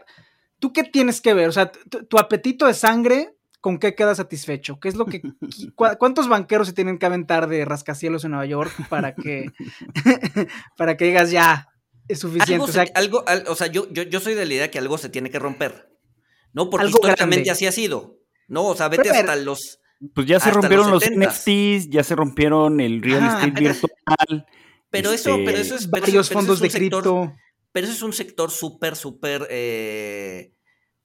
¿tú 0.57 0.73
qué 0.73 0.83
tienes 0.83 1.21
que 1.21 1.35
ver? 1.35 1.49
O 1.49 1.51
sea, 1.51 1.71
tu 1.71 2.17
apetito 2.17 2.65
de 2.65 2.73
sangre 2.73 3.35
¿con 3.63 3.79
qué 3.79 3.95
queda 3.95 4.13
satisfecho? 4.13 4.77
¿Qué 4.81 4.89
es 4.89 4.95
lo 4.95 5.05
que 5.05 5.21
cuántos 5.97 6.27
banqueros 6.27 6.67
se 6.67 6.73
tienen 6.73 6.99
que 6.99 7.05
aventar 7.05 7.47
de 7.47 7.63
rascacielos 7.63 8.25
en 8.25 8.31
Nueva 8.31 8.45
York 8.45 8.73
para 8.89 9.15
que 9.15 9.45
para 10.77 10.97
que 10.97 11.05
digas 11.05 11.31
ya 11.31 11.69
es 12.09 12.19
suficiente? 12.19 12.61
o 12.61 12.67
sea, 12.67 12.85
algo, 12.93 13.23
o 13.47 13.55
sea 13.55 13.67
yo, 13.67 13.89
yo, 13.89 14.19
soy 14.19 14.33
de 14.33 14.45
la 14.45 14.53
idea 14.53 14.69
que 14.69 14.79
algo 14.79 14.97
se 14.97 15.07
tiene 15.07 15.31
que 15.31 15.39
romper. 15.39 15.89
No, 16.51 16.69
porque 16.69 16.87
históricamente 16.87 17.49
así 17.49 17.65
ha 17.65 17.71
sido. 17.71 18.19
No, 18.49 18.65
o 18.65 18.75
sea, 18.75 18.89
vete 18.89 19.09
hasta 19.09 19.37
los 19.37 19.79
pues 20.13 20.27
ya 20.27 20.41
se 20.41 20.51
rompieron 20.51 20.91
los, 20.91 21.09
NFTs, 21.09 21.89
ya 21.89 22.03
se 22.03 22.17
rompieron 22.17 22.81
el 22.81 23.01
real 23.01 23.25
estate 23.25 23.51
virtual. 23.51 24.45
Pero 24.89 25.13
eso, 25.13 25.37
pero 25.45 25.57
eso 25.57 25.75
es 25.75 25.89
varios 25.89 26.29
fondos 26.29 26.59
de 26.59 26.69
cripto. 26.69 27.33
Pero 27.71 27.87
eso 27.87 27.95
es 27.95 28.01
un 28.01 28.11
sector 28.11 28.51
súper, 28.51 28.97
súper 28.97 29.47
eh, 29.49 30.53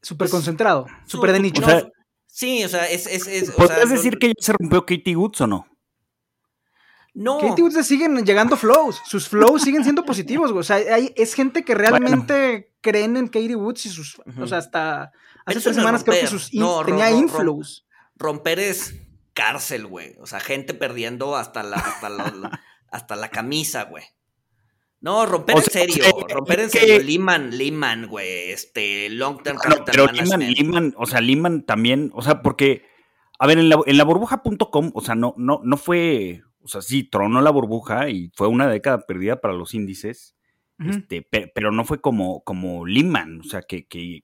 súper 0.02 0.24
pues, 0.24 0.32
concentrado, 0.32 0.86
súper 1.06 1.32
de 1.32 1.40
nicho. 1.40 1.62
Sí, 2.38 2.62
o 2.62 2.68
sea, 2.68 2.88
es... 2.88 3.08
es, 3.08 3.26
es 3.26 3.50
¿Podrías 3.50 3.90
decir 3.90 4.16
que 4.16 4.28
ya 4.28 4.34
se 4.38 4.52
rompió 4.52 4.86
Katie 4.86 5.16
Woods 5.16 5.40
o 5.40 5.48
no? 5.48 5.66
No. 7.12 7.40
Katie 7.40 7.64
Woods 7.64 7.84
siguen 7.84 8.24
llegando 8.24 8.56
flows. 8.56 9.02
Sus 9.04 9.28
flows 9.28 9.62
siguen 9.62 9.82
siendo 9.82 10.04
positivos, 10.04 10.52
güey. 10.52 10.60
O 10.60 10.62
sea, 10.62 10.76
hay, 10.76 11.12
es 11.16 11.34
gente 11.34 11.64
que 11.64 11.74
realmente 11.74 12.76
creen 12.80 13.16
en 13.16 13.26
Katie 13.26 13.56
Woods 13.56 13.86
y 13.86 13.88
sus. 13.88 14.22
O 14.40 14.46
sea, 14.46 14.58
hasta 14.58 15.10
hace 15.46 15.60
tres 15.60 15.74
semanas 15.74 16.04
creo 16.04 16.20
que 16.20 16.28
sus 16.28 16.52
tenía 16.86 17.10
inflows. 17.10 17.88
Romper 18.14 18.60
es 18.60 18.94
cárcel, 19.32 19.88
güey. 19.88 20.14
O 20.20 20.26
sea, 20.26 20.38
gente 20.38 20.74
perdiendo 20.74 21.34
hasta 21.34 21.64
la, 21.64 21.78
hasta 21.78 22.08
la, 22.08 22.60
hasta 22.92 23.16
la 23.16 23.30
camisa, 23.30 23.82
güey. 23.82 24.04
No, 25.00 25.26
romper 25.26 25.56
en 25.56 25.62
serio, 25.62 26.04
romper 26.28 26.60
en 26.60 26.70
serio. 26.70 26.98
Lehman, 26.98 27.56
Lehman, 27.56 28.06
güey, 28.06 28.50
este, 28.50 29.08
long 29.10 29.40
term 29.42 29.58
Pero 29.86 30.06
Lehman, 30.06 30.52
Lehman, 30.52 30.94
o 30.96 31.06
sea, 31.06 31.20
Lehman 31.20 31.62
también, 31.62 32.10
o 32.14 32.22
sea, 32.22 32.42
porque, 32.42 32.84
a 33.38 33.46
ver, 33.46 33.58
en 33.58 33.68
la, 33.68 33.78
en 33.86 33.96
la 33.96 34.04
burbuja.com, 34.04 34.90
o 34.92 35.00
sea, 35.00 35.14
no, 35.14 35.34
no, 35.36 35.60
no 35.62 35.76
fue, 35.76 36.42
o 36.62 36.68
sea, 36.68 36.82
sí, 36.82 37.04
tronó 37.04 37.40
la 37.40 37.50
burbuja 37.50 38.08
y 38.10 38.32
fue 38.34 38.48
una 38.48 38.68
década 38.68 39.06
perdida 39.06 39.40
para 39.40 39.54
los 39.54 39.72
índices, 39.72 40.34
este, 40.80 41.26
pero 41.54 41.72
no 41.72 41.84
fue 41.84 42.00
como, 42.00 42.42
como 42.42 42.84
Lehman, 42.86 43.40
o 43.40 43.44
sea, 43.44 43.62
que, 43.62 43.86
que 43.86 44.22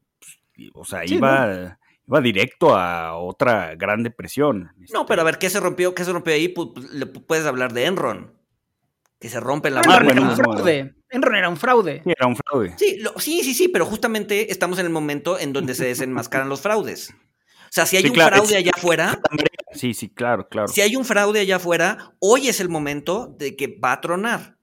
o 0.72 0.84
sea, 0.84 1.04
iba... 1.04 1.78
iba 2.06 2.20
directo 2.20 2.76
a 2.76 3.16
otra 3.16 3.74
gran 3.76 4.02
depresión. 4.02 4.70
No, 4.92 5.06
pero 5.06 5.22
a 5.22 5.24
este 5.24 5.32
ver, 5.32 5.38
¿qué 5.38 5.50
se 5.50 5.58
rompió? 5.58 5.94
¿Qué 5.94 6.04
se 6.04 6.12
rompió 6.12 6.34
ahí? 6.34 6.52
le 6.92 7.06
puedes 7.06 7.46
hablar 7.46 7.72
de 7.72 7.86
Enron 7.86 8.43
que 9.24 9.30
se 9.30 9.40
rompe 9.40 9.70
la 9.70 9.80
mano. 9.82 10.10
Era 10.10 10.20
un 10.20 10.36
fraude. 10.36 10.94
Enron 11.08 11.34
era 11.34 11.48
un 11.48 11.56
fraude. 11.56 12.02
Sí, 12.04 12.12
era 12.14 12.26
un 12.26 12.36
fraude. 12.36 12.74
Sí, 12.76 12.98
sí, 13.16 13.42
sí, 13.42 13.54
sí, 13.54 13.68
pero 13.68 13.86
justamente 13.86 14.52
estamos 14.52 14.78
en 14.78 14.84
el 14.84 14.92
momento 14.92 15.38
en 15.38 15.54
donde 15.54 15.74
se 15.74 15.86
desenmascaran 15.86 16.50
los 16.50 16.60
fraudes. 16.60 17.08
O 17.08 17.70
sea, 17.70 17.86
si 17.86 17.96
hay 17.96 18.04
un 18.04 18.14
fraude 18.14 18.54
allá 18.54 18.72
afuera. 18.76 19.18
Sí, 19.72 19.94
sí, 19.94 20.10
claro, 20.10 20.46
claro. 20.50 20.68
Si 20.68 20.82
hay 20.82 20.94
un 20.94 21.06
fraude 21.06 21.40
allá 21.40 21.56
afuera, 21.56 22.12
hoy 22.18 22.48
es 22.48 22.60
el 22.60 22.68
momento 22.68 23.34
de 23.38 23.56
que 23.56 23.78
va 23.82 23.92
a 23.92 24.02
tronar. 24.02 24.58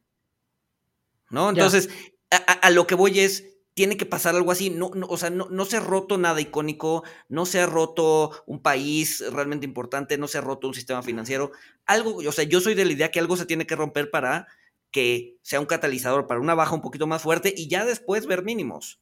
¿No? 1.31 1.49
Entonces, 1.49 1.89
a, 2.29 2.69
lo 2.69 2.85
que 2.85 2.93
voy 2.93 3.19
es, 3.19 3.43
tiene 3.73 3.97
que 3.97 4.05
pasar 4.05 4.35
algo 4.35 4.51
así. 4.51 4.69
No, 4.69 4.91
o 5.09 5.17
sea, 5.17 5.31
no, 5.31 5.47
no, 5.49 5.65
se 5.65 5.77
ha 5.77 5.79
roto 5.79 6.19
nada 6.19 6.39
icónico, 6.39 7.03
no 7.29 7.47
se 7.47 7.61
ha 7.61 7.65
roto 7.65 8.43
un 8.45 8.61
país 8.61 9.23
realmente 9.33 9.65
importante, 9.65 10.19
no 10.19 10.27
se 10.27 10.37
ha 10.37 10.41
roto 10.41 10.67
un 10.67 10.75
sistema 10.75 11.01
financiero. 11.01 11.51
Algo, 11.91 12.17
o 12.17 12.31
sea, 12.31 12.45
yo 12.45 12.61
soy 12.61 12.73
de 12.73 12.85
la 12.85 12.93
idea 12.93 13.11
que 13.11 13.19
algo 13.19 13.35
se 13.35 13.45
tiene 13.45 13.67
que 13.67 13.75
romper 13.75 14.09
para 14.09 14.47
que 14.91 15.37
sea 15.41 15.59
un 15.59 15.65
catalizador 15.65 16.27
para 16.27 16.39
una 16.39 16.55
baja 16.55 16.75
un 16.75 16.81
poquito 16.81 17.07
más 17.07 17.21
fuerte 17.21 17.53
y 17.55 17.67
ya 17.67 17.85
después 17.85 18.27
ver 18.27 18.43
mínimos. 18.43 19.01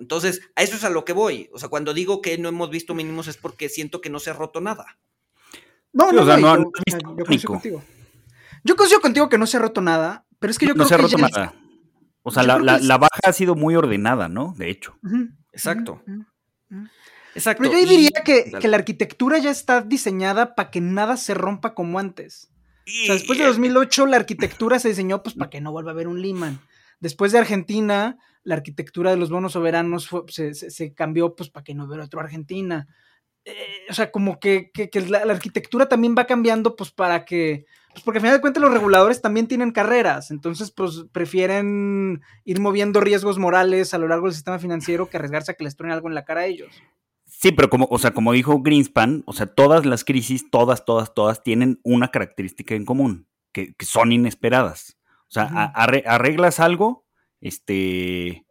Entonces, 0.00 0.40
a 0.54 0.62
eso 0.62 0.76
es 0.76 0.84
a 0.84 0.90
lo 0.90 1.04
que 1.04 1.12
voy. 1.12 1.50
O 1.52 1.58
sea, 1.58 1.68
cuando 1.68 1.92
digo 1.92 2.22
que 2.22 2.38
no 2.38 2.48
hemos 2.48 2.70
visto 2.70 2.94
mínimos 2.94 3.28
es 3.28 3.36
porque 3.36 3.68
siento 3.68 4.00
que 4.00 4.10
no 4.10 4.18
se 4.18 4.30
ha 4.30 4.34
roto 4.34 4.60
nada. 4.60 4.98
No, 5.92 6.12
no, 6.12 6.24
no, 6.24 6.56
yo, 6.56 6.98
yo, 7.16 7.24
contigo. 7.24 7.82
Yo 8.64 8.76
coincido 8.76 9.00
contigo 9.00 9.28
que 9.28 9.38
no 9.38 9.46
se 9.46 9.56
ha 9.56 9.60
roto 9.60 9.80
nada, 9.80 10.26
pero 10.38 10.50
es 10.50 10.58
que 10.58 10.66
yo 10.66 10.74
no 10.74 10.84
creo 10.84 10.88
se 10.88 10.94
ha 10.94 10.98
roto 10.98 11.18
nada. 11.18 11.54
O 12.22 12.30
sea, 12.30 12.42
la, 12.42 12.98
baja 12.98 13.20
ha 13.24 13.32
sido 13.32 13.54
muy 13.54 13.76
ordenada, 13.76 14.28
¿no? 14.28 14.54
De 14.56 14.70
hecho. 14.70 14.98
Exacto. 15.52 16.02
Exacto. 17.36 17.62
Pero 17.62 17.78
yo 17.78 17.86
diría 17.86 18.22
que, 18.24 18.50
la 18.66 18.76
arquitectura 18.76 19.38
ya 19.38 19.50
está 19.50 19.82
diseñada 19.82 20.54
para 20.54 20.70
que 20.70 20.80
nada 20.80 21.18
se 21.18 21.34
rompa 21.34 21.74
como 21.74 21.98
antes. 21.98 22.50
O 22.86 23.06
sea, 23.06 23.14
después 23.14 23.38
de 23.38 23.44
2008 23.44 24.06
la 24.06 24.16
arquitectura 24.16 24.78
se 24.78 24.88
diseñó 24.88 25.22
pues 25.22 25.34
para 25.34 25.50
que 25.50 25.60
no 25.60 25.72
vuelva 25.72 25.90
a 25.90 25.94
haber 25.94 26.08
un 26.08 26.22
Lehman. 26.22 26.60
después 27.00 27.32
de 27.32 27.38
Argentina, 27.38 28.16
la 28.42 28.54
arquitectura 28.54 29.10
de 29.10 29.16
los 29.16 29.28
bonos 29.28 29.52
soberanos 29.52 30.08
se, 30.28 30.94
cambió 30.94 31.34
pues 31.34 31.50
para 31.50 31.64
que 31.64 31.74
no 31.74 31.84
hubiera 31.84 32.04
otro 32.04 32.20
Argentina. 32.20 32.86
Eh, 33.44 33.54
o 33.90 33.92
sea, 33.92 34.10
como 34.10 34.40
que, 34.40 34.70
la, 35.08 35.18
arquitectura 35.18 35.88
también 35.88 36.14
va 36.16 36.26
cambiando 36.26 36.74
pues 36.74 36.90
para 36.90 37.26
que, 37.26 37.66
pues 37.92 38.02
porque 38.02 38.18
al 38.18 38.22
final 38.22 38.36
de 38.36 38.40
cuentas 38.40 38.62
los 38.62 38.72
reguladores 38.72 39.20
también 39.20 39.46
tienen 39.46 39.72
carreras, 39.72 40.30
entonces 40.30 40.70
pues 40.70 41.04
prefieren 41.12 42.22
ir 42.44 42.60
moviendo 42.60 43.00
riesgos 43.00 43.38
morales 43.38 43.92
a 43.92 43.98
lo 43.98 44.08
largo 44.08 44.26
del 44.26 44.34
sistema 44.34 44.58
financiero 44.58 45.10
que 45.10 45.18
arriesgarse 45.18 45.52
a 45.52 45.54
que 45.54 45.64
les 45.64 45.76
truene 45.76 45.94
algo 45.94 46.08
en 46.08 46.14
la 46.14 46.24
cara 46.24 46.40
a 46.40 46.46
ellos. 46.46 46.70
Sí, 47.38 47.52
pero 47.52 47.68
como, 47.68 47.86
o 47.90 47.98
sea, 47.98 48.12
como 48.12 48.32
dijo 48.32 48.62
Greenspan, 48.62 49.22
o 49.26 49.34
sea, 49.34 49.46
todas 49.46 49.84
las 49.84 50.04
crisis, 50.04 50.50
todas, 50.50 50.86
todas, 50.86 51.12
todas 51.12 51.42
tienen 51.42 51.80
una 51.84 52.08
característica 52.08 52.74
en 52.74 52.86
común, 52.86 53.28
que, 53.52 53.74
son 53.80 54.12
inesperadas. 54.12 54.96
O 55.28 55.32
sea, 55.32 55.44
arreglas 55.74 56.60
algo, 56.60 57.04
este, 57.42 58.46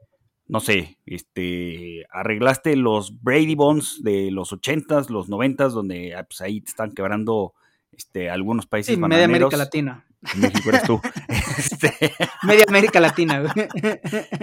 no 0.47 0.59
sé, 0.59 0.99
este, 1.07 2.05
arreglaste 2.11 2.75
los 2.75 3.23
Brady 3.23 3.55
Bonds 3.55 4.03
de 4.03 4.29
los 4.29 4.51
80s, 4.51 5.09
los 5.09 5.29
90s, 5.29 5.69
donde 5.69 6.13
ah, 6.13 6.23
pues, 6.23 6.41
ahí 6.41 6.61
te 6.61 6.69
están 6.69 6.91
quebrando 6.91 7.55
este, 7.91 8.29
algunos 8.29 8.67
países. 8.67 8.93
Sí, 8.93 9.01
media 9.01 9.25
América 9.25 9.57
Latina. 9.57 10.05
México 10.35 10.69
eres 10.69 10.83
tú. 10.83 11.01
Este, 11.57 12.13
media 12.43 12.65
América 12.67 12.99
Latina. 12.99 13.51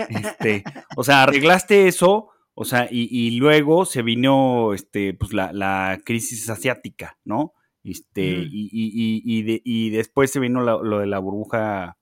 Este, 0.08 0.64
o 0.96 1.04
sea, 1.04 1.24
arreglaste 1.24 1.86
eso, 1.86 2.30
o 2.54 2.64
sea, 2.64 2.88
y, 2.90 3.38
luego 3.38 3.84
se 3.84 4.02
vino 4.02 4.74
este, 4.74 5.14
pues, 5.14 5.32
la, 5.32 6.00
crisis 6.04 6.48
asiática, 6.50 7.18
¿no? 7.24 7.54
Este, 7.84 8.46
y, 8.50 8.80
y, 8.84 9.90
después 9.90 10.30
se 10.30 10.40
vino 10.40 10.60
lo 10.60 10.98
de 10.98 11.06
la 11.06 11.18
burbuja 11.18 11.96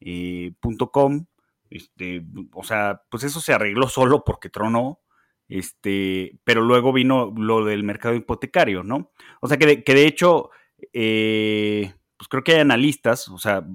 eh, 0.00 0.52
.com, 0.92 1.26
este, 1.68 2.24
o 2.52 2.64
sea, 2.64 3.02
pues 3.10 3.24
eso 3.24 3.40
se 3.40 3.52
arregló 3.52 3.88
solo 3.88 4.24
porque 4.24 4.48
tronó, 4.48 5.00
este, 5.48 6.38
pero 6.44 6.62
luego 6.62 6.92
vino 6.92 7.32
lo 7.36 7.64
del 7.64 7.84
mercado 7.84 8.14
hipotecario, 8.14 8.82
¿no? 8.82 9.12
O 9.40 9.48
sea, 9.48 9.56
que 9.58 9.66
de, 9.66 9.84
que 9.84 9.94
de 9.94 10.06
hecho, 10.06 10.50
eh, 10.92 11.92
pues 12.16 12.28
creo 12.28 12.42
que 12.42 12.52
hay 12.52 12.60
analistas, 12.60 13.28
o 13.28 13.38
sea, 13.38 13.66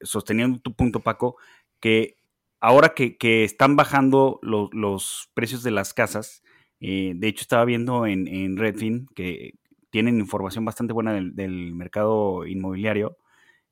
sosteniendo 0.00 0.60
tu 0.60 0.74
punto, 0.74 1.00
Paco, 1.00 1.36
que 1.80 2.16
ahora 2.62 2.94
que, 2.94 3.44
están 3.44 3.74
bajando 3.74 4.38
los 4.40 5.28
precios 5.34 5.64
de 5.64 5.72
las 5.72 5.92
casas, 5.92 6.42
eh, 6.80 7.12
de 7.16 7.28
hecho 7.28 7.42
estaba 7.42 7.64
viendo 7.64 8.06
en, 8.06 8.56
Redfin 8.56 9.08
que 9.14 9.54
tienen 9.90 10.20
información 10.20 10.64
bastante 10.64 10.94
buena 10.94 11.12
del, 11.12 11.74
mercado 11.74 12.46
inmobiliario. 12.46 13.18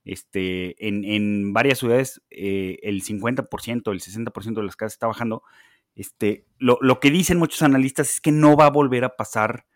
Este, 0.05 0.75
en, 0.87 1.53
varias 1.53 1.79
ciudades 1.79 2.21
eh, 2.31 2.79
el 2.83 3.03
50%, 3.03 3.93
el 3.93 4.01
60% 4.01 4.55
de 4.55 4.63
las 4.63 4.77
casas 4.77 4.95
está 4.95 5.07
bajando. 5.07 5.45
Este, 5.95 6.47
lo, 6.59 6.99
que 6.99 7.13
dicen 7.13 7.39
muchos 7.39 7.63
analistas 7.63 8.11
es 8.11 8.21
que 8.21 8.33
no 8.33 8.57
va 8.57 8.67
a 8.67 8.71
volver 8.71 9.05
a 9.05 9.15
pasar 9.15 9.67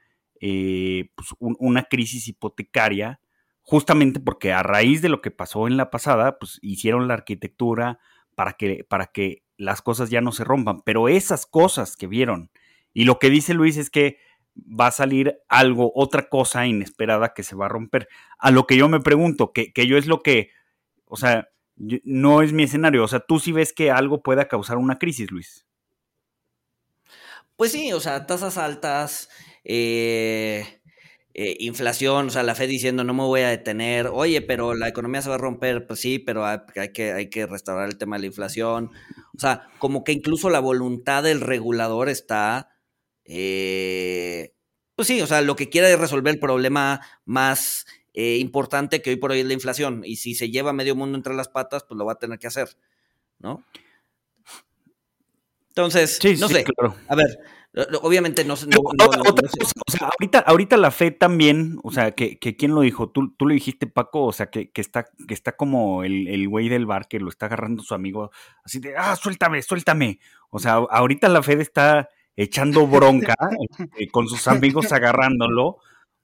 eh, 0.41 1.11
pues, 1.15 1.29
una 1.39 1.85
crisis 1.85 2.27
hipotecaria, 2.27 3.21
justamente 3.61 4.19
porque 4.19 4.53
a 4.53 4.65
raíz 4.65 5.03
de 5.03 5.09
lo 5.09 5.23
que 5.23 5.31
pasó 5.31 5.69
en 5.69 5.77
la 5.77 5.91
pasada, 5.91 6.37
pues 6.41 6.59
hicieron 6.63 7.07
la 7.07 7.15
arquitectura, 7.15 8.01
para 8.35 8.55
que, 8.55 8.85
para 8.89 9.07
que 9.07 9.43
las 9.57 9.83
cosas 9.83 10.11
ya 10.11 10.21
no 10.21 10.33
se 10.33 10.45
rompan. 10.45 10.83
Pero 10.83 11.09
esas 11.09 11.47
cosas 11.47 11.97
que 11.97 12.07
vieron, 12.07 12.51
y 12.93 13.05
lo 13.05 13.19
que 13.19 13.31
dice 13.31 13.55
Luis 13.55 13.77
es 13.77 13.91
que 13.91 14.19
va 14.57 14.89
a 14.89 14.93
salir 14.93 15.39
algo, 15.49 15.93
otra 15.95 16.29
cosa 16.29 16.67
inesperada 16.67 17.35
que 17.35 17.43
se 17.43 17.57
va 17.57 17.67
a 17.67 17.71
romper. 17.71 18.09
A 18.39 18.51
lo 18.51 18.67
que 18.67 18.77
yo 18.77 18.89
me 18.89 19.01
pregunto, 19.01 19.53
que, 19.53 19.73
yo 19.87 19.97
es 19.97 20.07
lo 20.07 20.23
que, 20.23 20.51
o 21.07 21.17
sea, 21.17 21.49
no 21.77 22.43
es 22.43 22.53
mi 22.53 22.65
escenario. 22.65 23.05
O 23.05 23.09
sea, 23.09 23.21
tú 23.21 23.41
sí 23.41 23.53
ves 23.53 23.73
que 23.73 23.91
algo 23.91 24.23
pueda 24.23 24.49
causar 24.49 24.77
una 24.77 24.99
crisis, 24.99 25.31
Luis. 25.31 25.67
Pues 27.57 27.73
sí, 27.73 27.93
o 27.93 28.01
sea, 28.01 28.27
tasas 28.27 28.59
altas, 28.59 29.29
eh, 29.65 30.81
eh, 31.37 31.57
inflación, 31.59 32.29
o 32.29 32.31
sea, 32.31 32.45
la 32.45 32.55
Fed 32.55 32.69
diciendo 32.69 33.03
no 33.03 33.13
me 33.13 33.25
voy 33.25 33.41
a 33.41 33.49
detener, 33.49 34.07
oye, 34.07 34.41
pero 34.41 34.75
la 34.75 34.87
economía 34.87 35.21
se 35.21 35.29
va 35.29 35.35
a 35.35 35.39
romper, 35.39 35.85
pues 35.85 35.99
sí, 35.99 36.21
pero 36.21 36.47
hay, 36.47 36.61
que, 36.95 37.13
hay 37.13 37.29
que 37.29 37.47
restaurar 37.47 37.89
el 37.89 37.99
tema 37.99 38.15
de 38.17 38.21
la 38.21 38.27
inflación. 38.27 38.93
O 39.37 39.41
sea, 39.41 39.69
como 39.81 40.05
que 40.05 40.13
incluso 40.13 40.49
la 40.49 40.61
voluntad 40.61 41.25
del 41.25 41.41
regulador 41.41 42.09
está, 42.09 42.71
eh, 43.25 44.55
pues 44.95 45.09
sí, 45.09 45.21
o 45.23 45.27
sea, 45.27 45.43
lo 45.43 45.57
que 45.57 45.69
quiere 45.69 45.93
es 45.93 45.99
resolver 45.99 46.33
el 46.33 46.39
problema 46.39 47.01
más 47.25 47.85
eh, 48.13 48.37
importante 48.39 49.03
que 49.03 49.11
hoy 49.11 49.17
por 49.17 49.33
hoy 49.33 49.41
es 49.41 49.47
la 49.47 49.55
inflación. 49.55 50.03
Y 50.05 50.17
si 50.17 50.37
se 50.37 50.51
lleva 50.51 50.73
medio 50.73 50.95
mundo 50.95 51.17
entre 51.17 51.35
las 51.35 51.49
patas, 51.49 51.83
pues 51.83 51.99
lo 51.99 52.05
va 52.05 52.13
a 52.13 52.19
tener 52.19 52.39
que 52.39 52.47
hacer, 52.47 52.69
¿no? 53.41 53.65
Entonces, 55.71 56.21
no 56.39 56.49
sé. 56.49 56.65
A 57.09 57.17
ver, 57.17 57.41
Obviamente 58.03 58.45
no, 58.45 58.55
no, 58.55 58.81
otra, 58.81 59.21
cosa, 59.21 59.73
o 59.85 59.91
sea, 59.91 60.09
ahorita, 60.09 60.39
ahorita 60.39 60.77
la 60.77 60.93
fe 60.93 61.11
también, 61.11 61.79
o 61.83 61.91
sea, 61.91 62.13
que, 62.13 62.39
que 62.39 62.55
quién 62.55 62.73
lo 62.73 62.83
dijo, 62.83 63.11
tú, 63.11 63.35
tú 63.37 63.49
lo 63.49 63.55
dijiste, 63.55 63.89
Paco, 63.89 64.23
o 64.27 64.33
sea, 64.33 64.47
que, 64.47 64.71
que 64.71 64.81
está, 64.81 65.09
que 65.27 65.35
está 65.35 65.57
como 65.57 66.05
el, 66.05 66.29
el 66.29 66.49
güey 66.49 66.69
del 66.69 66.87
bar 66.87 67.09
que 67.09 67.19
lo 67.19 67.29
está 67.29 67.47
agarrando 67.47 67.83
su 67.83 67.95
amigo, 67.95 68.31
así 68.65 68.79
de, 68.79 68.97
ah, 68.97 69.17
suéltame, 69.17 69.61
suéltame. 69.61 70.21
O 70.51 70.61
sea, 70.61 70.75
ahorita 70.75 71.29
la 71.29 71.43
Fed 71.43 71.61
está 71.61 72.09
echando 72.37 72.87
bronca 72.87 73.35
este, 73.81 74.09
con 74.09 74.29
sus 74.29 74.47
amigos 74.47 74.93
agarrándolo, 74.93 75.79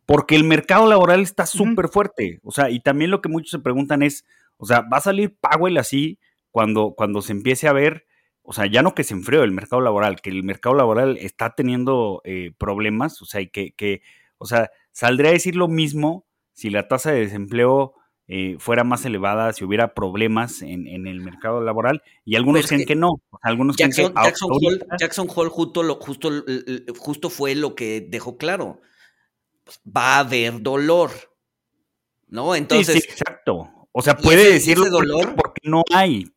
porque 0.06 0.36
el 0.36 0.44
mercado 0.44 0.88
laboral 0.88 1.20
está 1.20 1.46
súper 1.46 1.88
fuerte. 1.88 2.38
O 2.44 2.52
sea, 2.52 2.70
y 2.70 2.78
también 2.78 3.10
lo 3.10 3.20
que 3.20 3.28
muchos 3.28 3.50
se 3.50 3.58
preguntan 3.58 4.04
es, 4.04 4.24
o 4.56 4.66
sea, 4.66 4.82
¿va 4.82 4.98
a 4.98 5.00
salir 5.00 5.36
Powell 5.40 5.78
así 5.78 6.20
cuando, 6.52 6.94
cuando 6.96 7.22
se 7.22 7.32
empiece 7.32 7.66
a 7.66 7.72
ver 7.72 8.06
o 8.50 8.52
sea, 8.52 8.66
ya 8.66 8.82
no 8.82 8.96
que 8.96 9.04
se 9.04 9.14
enfrió 9.14 9.44
el 9.44 9.52
mercado 9.52 9.80
laboral, 9.80 10.20
que 10.20 10.28
el 10.28 10.42
mercado 10.42 10.74
laboral 10.74 11.16
está 11.18 11.54
teniendo 11.54 12.20
eh, 12.24 12.50
problemas, 12.58 13.22
o 13.22 13.24
sea, 13.24 13.40
y 13.40 13.46
que, 13.46 13.70
que, 13.76 14.02
o 14.38 14.44
sea, 14.44 14.72
saldría 14.90 15.30
a 15.30 15.34
decir 15.34 15.54
lo 15.54 15.68
mismo 15.68 16.26
si 16.52 16.68
la 16.68 16.88
tasa 16.88 17.12
de 17.12 17.20
desempleo 17.20 17.94
eh, 18.26 18.56
fuera 18.58 18.82
más 18.82 19.04
elevada, 19.04 19.52
si 19.52 19.62
hubiera 19.62 19.94
problemas 19.94 20.62
en, 20.62 20.88
el 20.88 21.20
mercado 21.20 21.60
laboral, 21.60 22.02
y 22.24 22.34
algunos 22.34 22.66
creen 22.66 22.86
que, 22.86 22.96
no, 22.96 23.22
algunos 23.40 23.76
Jackson, 23.76 24.12
creen 24.14 24.80
que 24.80 24.96
Jackson, 24.98 25.28
Hall, 25.32 25.48
justo, 25.48 25.84
lo, 25.84 26.00
justo, 26.00 26.30
justo 26.98 27.30
fue 27.30 27.54
lo 27.54 27.76
que 27.76 28.00
dejó 28.00 28.36
claro, 28.36 28.80
va 29.86 30.16
a 30.16 30.18
haber 30.18 30.60
dolor, 30.60 31.12
¿no? 32.26 32.56
Entonces... 32.56 33.04
Sí, 33.04 33.08
exacto. 33.08 33.70
O 33.92 34.02
sea, 34.02 34.16
puede 34.16 34.52
decirlo 34.52 34.90
dolor 34.90 35.36
porque 35.36 35.60
no 35.68 35.84
hay, 35.92 36.32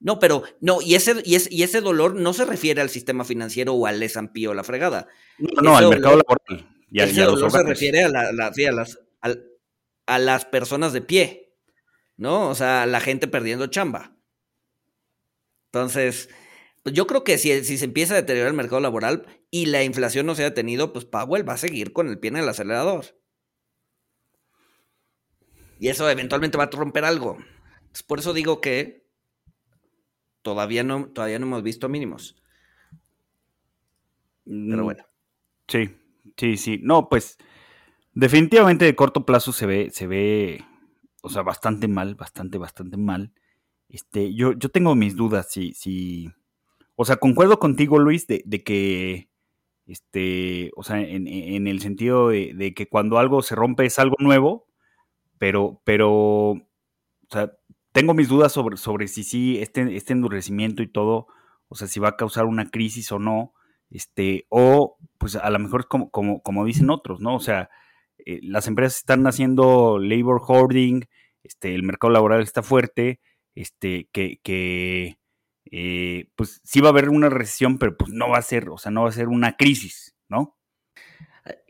no, 0.00 0.20
pero 0.20 0.44
no, 0.60 0.80
y 0.80 0.94
ese, 0.94 1.22
y, 1.24 1.36
y 1.50 1.62
ese 1.62 1.80
dolor 1.80 2.14
no 2.14 2.32
se 2.32 2.44
refiere 2.44 2.80
al 2.80 2.90
sistema 2.90 3.24
financiero 3.24 3.74
o 3.74 3.86
al 3.86 4.02
S&P 4.02 4.46
o 4.46 4.54
la 4.54 4.62
fregada. 4.62 5.08
No, 5.38 5.62
no, 5.62 5.76
al 5.76 5.88
mercado 5.88 6.18
laboral. 6.18 6.68
Y 6.90 7.00
ese 7.00 7.22
dolor 7.22 7.50
se 7.50 7.62
refiere 7.64 8.04
a, 8.04 8.08
la, 8.08 8.28
a, 8.28 8.72
las, 8.72 8.98
a, 10.06 10.18
las 10.18 10.44
personas 10.44 10.92
de 10.92 11.02
pie, 11.02 11.56
¿no? 12.16 12.48
O 12.48 12.54
sea, 12.54 12.86
la 12.86 13.00
gente 13.00 13.26
perdiendo 13.26 13.66
chamba. 13.66 14.16
Entonces, 15.72 16.30
pues 16.82 16.94
yo 16.94 17.06
creo 17.06 17.24
que 17.24 17.36
si, 17.36 17.64
si 17.64 17.76
se 17.76 17.84
empieza 17.84 18.14
a 18.14 18.18
deteriorar 18.18 18.50
el 18.50 18.56
mercado 18.56 18.80
laboral 18.80 19.26
y 19.50 19.66
la 19.66 19.82
inflación 19.82 20.26
no 20.26 20.34
se 20.34 20.42
ha 20.42 20.50
detenido, 20.50 20.92
pues 20.92 21.04
Powell 21.04 21.46
va 21.46 21.54
a 21.54 21.58
seguir 21.58 21.92
con 21.92 22.08
el 22.08 22.18
pie 22.18 22.28
en 22.30 22.36
el 22.36 22.48
acelerador. 22.48 23.18
Y 25.80 25.88
eso 25.88 26.08
eventualmente 26.08 26.56
va 26.56 26.64
a 26.64 26.70
romper 26.70 27.04
algo. 27.04 27.36
por 28.06 28.20
eso 28.20 28.32
digo 28.32 28.60
que 28.60 29.07
todavía 30.42 30.82
no, 30.84 31.06
todavía 31.08 31.38
no 31.38 31.46
hemos 31.46 31.62
visto 31.62 31.88
mínimos. 31.88 32.36
Pero 34.44 34.82
mm, 34.82 34.84
bueno. 34.84 35.04
Sí, 35.66 35.90
sí, 36.36 36.56
sí. 36.56 36.80
No, 36.82 37.08
pues 37.08 37.38
definitivamente 38.14 38.84
de 38.84 38.96
corto 38.96 39.24
plazo 39.26 39.52
se 39.52 39.66
ve, 39.66 39.90
se 39.92 40.06
ve, 40.06 40.64
o 41.22 41.28
sea, 41.28 41.42
bastante 41.42 41.86
mal, 41.88 42.14
bastante, 42.14 42.58
bastante 42.58 42.96
mal. 42.96 43.32
Este, 43.88 44.34
yo, 44.34 44.52
yo 44.52 44.70
tengo 44.70 44.94
mis 44.94 45.16
dudas, 45.16 45.48
si, 45.50 45.72
si, 45.72 46.30
o 46.96 47.04
sea, 47.04 47.16
concuerdo 47.16 47.58
contigo, 47.58 47.98
Luis, 47.98 48.26
de, 48.26 48.42
que, 48.64 49.28
este, 49.86 50.72
o 50.76 50.82
sea, 50.82 51.00
en, 51.00 51.66
el 51.66 51.80
sentido 51.80 52.28
de, 52.30 52.52
de, 52.54 52.74
que 52.74 52.88
cuando 52.88 53.18
algo 53.18 53.42
se 53.42 53.54
rompe 53.54 53.86
es 53.86 53.98
algo 53.98 54.16
nuevo, 54.18 54.66
pero, 55.38 55.80
pero, 55.84 56.10
o 56.50 56.66
sea, 57.30 57.57
tengo 57.98 58.14
mis 58.14 58.28
dudas 58.28 58.52
sobre, 58.52 58.76
sobre 58.76 59.08
si 59.08 59.24
sí, 59.24 59.58
este, 59.58 59.96
este 59.96 60.12
endurecimiento 60.12 60.84
y 60.84 60.86
todo, 60.86 61.26
o 61.66 61.74
sea, 61.74 61.88
si 61.88 61.98
va 61.98 62.10
a 62.10 62.16
causar 62.16 62.44
una 62.44 62.70
crisis 62.70 63.10
o 63.10 63.18
no, 63.18 63.54
este, 63.90 64.46
o 64.50 64.98
pues 65.18 65.34
a 65.34 65.50
lo 65.50 65.58
mejor 65.58 65.80
es 65.80 65.86
como, 65.86 66.08
como, 66.08 66.40
como 66.40 66.64
dicen 66.64 66.90
otros, 66.90 67.20
¿no? 67.20 67.34
O 67.34 67.40
sea, 67.40 67.70
eh, 68.24 68.38
las 68.44 68.68
empresas 68.68 68.98
están 68.98 69.26
haciendo 69.26 69.98
labor 69.98 70.40
hoarding, 70.46 71.06
este, 71.42 71.74
el 71.74 71.82
mercado 71.82 72.12
laboral 72.12 72.40
está 72.40 72.62
fuerte, 72.62 73.18
este, 73.56 74.08
que, 74.12 74.38
que 74.44 75.18
eh, 75.72 76.30
pues 76.36 76.60
sí 76.62 76.80
va 76.80 76.90
a 76.90 76.92
haber 76.92 77.08
una 77.08 77.30
recesión, 77.30 77.78
pero 77.78 77.96
pues 77.96 78.12
no 78.12 78.28
va 78.28 78.38
a 78.38 78.42
ser, 78.42 78.68
o 78.68 78.78
sea, 78.78 78.92
no 78.92 79.02
va 79.02 79.08
a 79.08 79.12
ser 79.12 79.26
una 79.26 79.56
crisis, 79.56 80.14
¿no? 80.28 80.56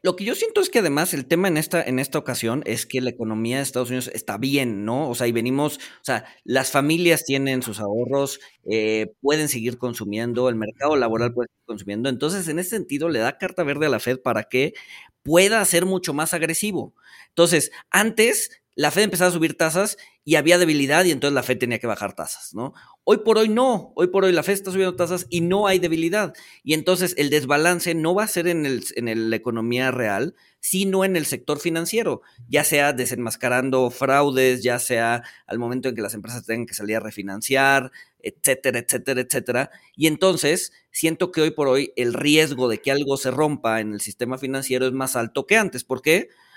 Lo 0.03 0.17
que 0.17 0.25
yo 0.25 0.35
siento 0.35 0.61
es 0.61 0.71
que 0.71 0.79
además 0.79 1.13
el 1.13 1.27
tema 1.27 1.49
en 1.49 1.57
esta, 1.57 1.83
en 1.83 1.99
esta 1.99 2.19
ocasión 2.19 2.63
es 2.67 2.87
que 2.87 3.01
la 3.01 3.11
economía 3.11 3.57
de 3.57 3.63
Estados 3.63 3.89
Unidos 3.89 4.11
está 4.15 4.39
bien, 4.39 4.85
¿no? 4.85 5.11
O 5.11 5.15
sea, 5.15 5.27
y 5.27 5.33
venimos, 5.33 5.77
o 5.77 6.05
sea, 6.05 6.25
las 6.45 6.71
familias 6.71 7.25
tienen 7.25 7.63
sus 7.63 7.81
ahorros, 7.81 8.41
eh, 8.71 9.13
pueden 9.21 9.49
seguir 9.49 9.77
consumiendo, 9.79 10.49
el 10.49 10.55
mercado 10.55 10.97
laboral 10.97 11.35
puede 11.35 11.49
seguir 11.49 11.65
consumiendo. 11.67 12.09
Entonces, 12.09 12.49
en 12.49 12.59
ese 12.59 12.71
sentido, 12.71 13.09
le 13.09 13.19
da 13.19 13.39
carta 13.39 13.65
verde 13.65 13.87
a 13.87 13.91
la 13.91 14.01
Fed 14.01 14.21
para 14.21 14.45
que 14.45 14.75
pueda 15.23 15.65
ser 15.65 15.85
mucho 15.85 16.15
más 16.15 16.33
agresivo. 16.33 16.95
Entonces, 17.29 17.71
antes 17.91 18.51
la 18.79 18.93
Fed 18.93 19.03
empezaba 19.03 19.29
a 19.29 19.33
subir 19.33 19.57
tasas 19.57 19.99
y 20.25 20.37
había 20.37 20.57
debilidad 20.57 21.05
y 21.05 21.11
entonces 21.11 21.35
la 21.35 21.43
Fed 21.43 21.59
tenía 21.59 21.81
que 21.81 21.89
bajar 21.89 22.15
tasas, 22.15 22.55
¿no? 22.55 22.75
Hoy 23.03 23.19
por 23.25 23.37
hoy 23.37 23.49
no, 23.49 23.93
hoy 23.97 24.07
por 24.07 24.25
hoy 24.25 24.31
la 24.31 24.45
Fed 24.45 24.53
está 24.53 24.71
subiendo 24.71 24.95
tasas 24.95 25.27
y 25.31 25.41
no 25.41 25.67
hay 25.67 25.81
debilidad. 25.81 26.33
Y 26.63 26.75
entonces 26.75 27.13
el 27.19 27.29
desbalance 27.29 27.97
no 27.97 28.15
va 28.15 28.23
a 28.23 28.29
ser 28.29 28.47
en, 28.47 28.67
el, 28.67 28.85
en 28.95 29.31
la 29.31 29.35
economía 29.35 29.91
real, 29.91 30.37
sino 30.61 31.05
en 31.05 31.17
el 31.17 31.27
sector 31.27 31.59
financiero, 31.59 32.23
ya 32.49 32.63
sea 32.63 32.93
desenmascarando 32.93 33.91
fraudes, 33.91 34.63
ya 34.63 34.79
sea 34.79 35.25
al 35.49 35.59
momento 35.59 35.89
en 35.89 35.97
que 35.97 36.03
las 36.03 36.15
empresas 36.15 36.47
tengan 36.47 36.67
que 36.67 36.75
salir 36.75 36.99
a 36.99 37.01
refinanciar, 37.01 37.91
etcétera, 38.21 38.79
etcétera, 38.79 39.23
etcétera. 39.23 39.71
Y 39.97 40.07
entonces 40.07 40.73
siento 40.93 41.33
que 41.33 41.41
hoy 41.41 41.51
por 41.51 41.67
hoy 41.67 41.93
el 41.97 42.15
riesgo 42.15 42.69
de 42.69 42.81
que 42.81 42.93
algo 42.93 43.17
se 43.17 43.33
rompa 43.33 43.81
en 43.81 43.93
el 43.93 44.01
sistema 44.01 44.39
financiero 44.39 44.87
es 44.87 44.93
más 44.93 45.17
alto 45.17 45.47
que 45.47 45.57
antes. 45.57 45.83
¿Por 45.83 46.01
qué? 46.01 46.29
porque 46.29 46.48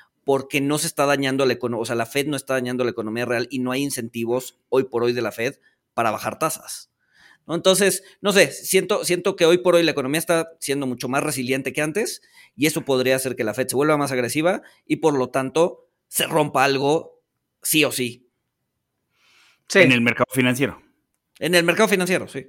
no 0.62 0.78
se 0.78 0.88
está 0.88 1.06
dañando 1.06 1.46
la 1.46 1.54
economía, 1.54 1.82
o 1.82 1.86
sea, 1.86 1.96
la 1.96 2.06
Fed 2.06 2.28
no 2.28 2.36
está 2.36 2.54
dañando 2.54 2.84
la 2.84 2.92
economía 2.92 3.26
real 3.26 3.48
y 3.50 3.60
no 3.60 3.72
hay 3.72 3.82
incentivos 3.82 4.60
hoy 4.70 4.86
por 4.86 5.04
hoy 5.04 5.14
de 5.14 5.22
la 5.22 5.32
Fed 5.32 5.56
para 5.94 6.12
bajar 6.12 6.40
tasas. 6.40 6.92
¿no? 7.48 7.56
Entonces, 7.56 8.04
no 8.22 8.32
sé, 8.32 8.52
siento, 8.52 9.04
siento 9.04 9.36
que 9.36 9.46
hoy 9.46 9.58
por 9.58 9.76
hoy 9.76 9.84
la 9.84 9.92
economía 9.92 10.20
está 10.20 10.52
siendo 10.60 10.88
mucho 10.88 11.10
más 11.10 11.24
resiliente 11.24 11.74
que 11.74 11.82
antes 11.82 12.22
y 12.56 12.68
eso 12.68 12.84
podría 12.84 13.16
hacer 13.16 13.36
que 13.36 13.44
la 13.44 13.54
Fed 13.54 13.68
se 13.68 13.76
vuelva 13.76 13.98
más 13.98 14.12
agresiva 14.12 14.62
y 14.86 14.98
por 14.98 15.18
lo 15.18 15.30
tanto 15.30 15.88
se 16.08 16.28
rompa 16.28 16.64
algo 16.64 17.22
sí 17.62 17.84
o 17.84 17.92
sí. 17.92 18.30
sí. 19.68 19.80
En 19.80 19.92
el 19.92 20.02
mercado 20.02 20.28
financiero. 20.32 20.82
En 21.40 21.56
el 21.56 21.64
mercado 21.64 21.90
financiero, 21.90 22.28
sí. 22.28 22.48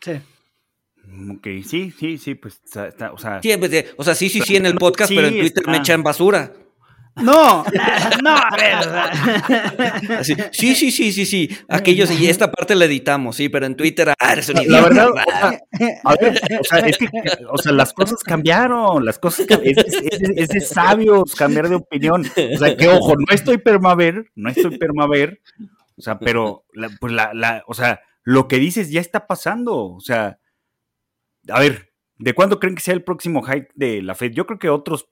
Sí. 0.00 0.12
Ok, 1.30 1.46
sí, 1.66 1.92
sí, 1.98 2.18
sí, 2.18 2.34
pues, 2.34 2.60
o 3.12 3.18
sea... 3.18 3.40
Sí, 3.42 3.56
pues, 3.58 3.86
o 3.96 4.04
sea, 4.04 4.14
sí, 4.14 4.28
sí, 4.28 4.40
sí 4.40 4.56
en 4.56 4.66
el 4.66 4.74
podcast, 4.74 5.12
pero 5.14 5.28
en 5.28 5.38
Twitter 5.38 5.66
me 5.66 5.78
echan 5.78 6.02
basura. 6.02 6.54
No, 7.20 7.64
no, 8.22 8.30
a 8.30 8.56
ver. 8.56 10.24
sí, 10.24 10.74
sí, 10.74 10.90
sí, 10.90 11.12
sí, 11.12 11.26
sí. 11.26 11.48
Aquellos, 11.68 12.10
y 12.10 12.28
esta 12.28 12.50
parte 12.50 12.74
la 12.74 12.84
editamos, 12.84 13.36
sí, 13.36 13.48
pero 13.48 13.66
en 13.66 13.76
Twitter, 13.76 14.12
ah, 14.18 14.32
eres 14.32 14.48
un 14.48 14.62
idiota. 14.62 14.90
La 14.90 15.10
verdad, 15.10 15.60
a 16.04 16.14
ver, 16.16 16.40
o 16.60 16.64
sea, 16.64 16.78
es 16.80 16.98
que, 16.98 17.08
o 17.50 17.58
sea, 17.58 17.72
las 17.72 17.92
cosas 17.92 18.22
cambiaron, 18.22 19.04
las 19.04 19.18
cosas, 19.18 19.46
es, 19.62 20.48
de 20.48 20.60
sabios 20.60 21.34
cambiar 21.34 21.68
de 21.68 21.76
opinión. 21.76 22.24
O 22.54 22.58
sea, 22.58 22.76
que 22.76 22.88
ojo, 22.88 23.14
no 23.16 23.34
estoy 23.34 23.58
permaver, 23.58 24.30
no 24.34 24.50
estoy 24.50 24.78
permaver, 24.78 25.40
o 25.96 26.02
sea, 26.02 26.18
pero, 26.18 26.64
pues 27.00 27.12
la, 27.12 27.32
la, 27.34 27.64
o 27.66 27.74
sea, 27.74 28.00
lo 28.22 28.46
que 28.46 28.58
dices 28.58 28.90
ya 28.90 29.00
está 29.00 29.26
pasando, 29.26 29.94
o 29.94 30.00
sea, 30.00 30.38
a 31.48 31.60
ver, 31.60 31.87
¿de 32.18 32.34
cuándo 32.34 32.58
creen 32.60 32.74
que 32.74 32.82
sea 32.82 32.94
el 32.94 33.04
próximo 33.04 33.42
hike 33.42 33.72
de 33.74 34.02
la 34.02 34.14
Fed? 34.14 34.32
Yo 34.32 34.46
creo 34.46 34.58
que 34.58 34.68
otros 34.68 35.08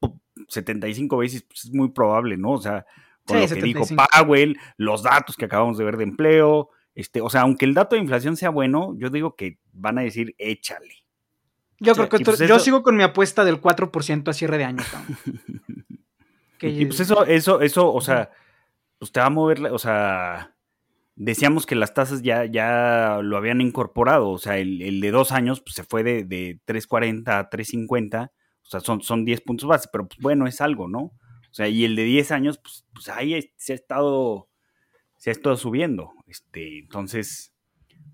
75 0.49 1.17
veces 1.19 1.43
pues, 1.43 1.65
es 1.65 1.73
muy 1.73 1.91
probable, 1.91 2.37
¿no? 2.37 2.53
O 2.53 2.61
sea, 2.61 2.87
con 3.25 3.41
lo 3.41 3.47
que 3.49 3.55
dijo 3.63 3.85
Powell, 3.87 4.59
los 4.77 5.03
datos 5.03 5.37
que 5.37 5.45
acabamos 5.45 5.79
de 5.79 5.85
ver 5.85 5.97
de 5.97 6.05
empleo, 6.05 6.71
este, 6.95 7.21
o 7.21 7.29
sea, 7.29 7.43
aunque 7.43 7.65
el 7.65 7.75
dato 7.75 7.97
de 7.97 8.03
inflación 8.03 8.37
sea 8.37 8.51
bueno, 8.51 8.95
yo 8.97 9.11
digo 9.11 9.37
que 9.37 9.59
van 9.73 9.99
a 9.99 10.03
decir 10.03 10.35
échale. 10.39 11.05
Yo 11.79 11.95
creo 11.95 12.09
que 12.09 12.21
pues 12.21 12.39
yo 12.39 12.59
sigo 12.59 12.83
con 12.83 12.97
mi 12.97 13.03
apuesta 13.03 13.45
del 13.45 13.61
4% 13.61 14.29
a 14.29 14.33
cierre 14.33 14.59
de 14.59 14.65
año. 14.65 14.83
y 16.61 16.87
pues 16.87 17.01
eso, 17.01 17.25
eso, 17.27 17.61
eso, 17.61 17.93
o 17.93 18.01
sea, 18.01 18.31
pues 18.99 19.13
te 19.13 19.21
va 19.21 19.27
a 19.27 19.31
mover, 19.31 19.67
o 19.67 19.79
sea, 19.79 20.56
decíamos 21.17 21.67
que 21.67 21.75
las 21.75 21.93
tasas 21.93 22.23
ya, 22.23 22.45
ya 22.45 23.19
lo 23.23 23.37
habían 23.37 23.61
incorporado, 23.61 24.31
o 24.31 24.39
sea, 24.39 24.59
el, 24.59 25.01
de 25.01 25.11
dos 25.11 25.33
años 25.33 25.61
pues, 25.61 25.75
se 25.75 25.83
fue 25.83 26.05
de, 26.05 26.25
de 26.25 26.61
3.40 26.67 27.29
a 27.29 27.51
3.50 27.51 28.31
o 28.67 28.69
sea, 28.69 28.81
son, 28.81 29.01
son 29.01 29.25
10 29.25 29.43
puntos 29.43 29.69
base, 29.69 29.89
pero 29.93 30.09
pues, 30.09 30.19
bueno, 30.21 30.47
es 30.47 30.61
algo, 30.61 30.89
¿no? 30.89 30.99
O 30.99 31.53
sea, 31.53 31.69
y 31.69 31.85
el 31.85 31.95
de 31.95 32.03
10 32.03 32.33
años, 32.33 32.59
pues, 32.59 32.85
pues 32.93 33.09
ahí 33.09 33.53
se 33.57 33.73
ha 33.73 33.77
estado, 33.77 34.49
se 35.17 35.31
ha 35.31 35.33
estado 35.33 35.57
subiendo. 35.57 36.11
Este, 36.27 36.81
entonces, 36.81 37.55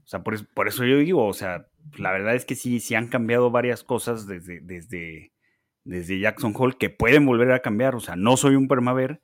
o 0.04 0.06
sea, 0.06 0.22
por, 0.22 0.46
por 0.52 0.68
eso 0.68 0.84
yo 0.84 0.98
digo, 0.98 1.26
o 1.26 1.32
sea, 1.32 1.68
la 1.96 2.12
verdad 2.12 2.34
es 2.34 2.44
que 2.44 2.54
sí, 2.54 2.80
sí 2.80 2.94
han 2.94 3.08
cambiado 3.08 3.50
varias 3.50 3.82
cosas 3.82 4.26
desde, 4.26 4.60
desde, 4.60 5.32
desde 5.84 6.20
Jackson 6.20 6.52
Hole 6.54 6.76
que 6.78 6.90
pueden 6.90 7.24
volver 7.24 7.52
a 7.52 7.60
cambiar. 7.60 7.94
O 7.94 8.00
sea, 8.00 8.14
no 8.14 8.36
soy 8.36 8.54
un 8.54 8.68
permaver, 8.68 9.22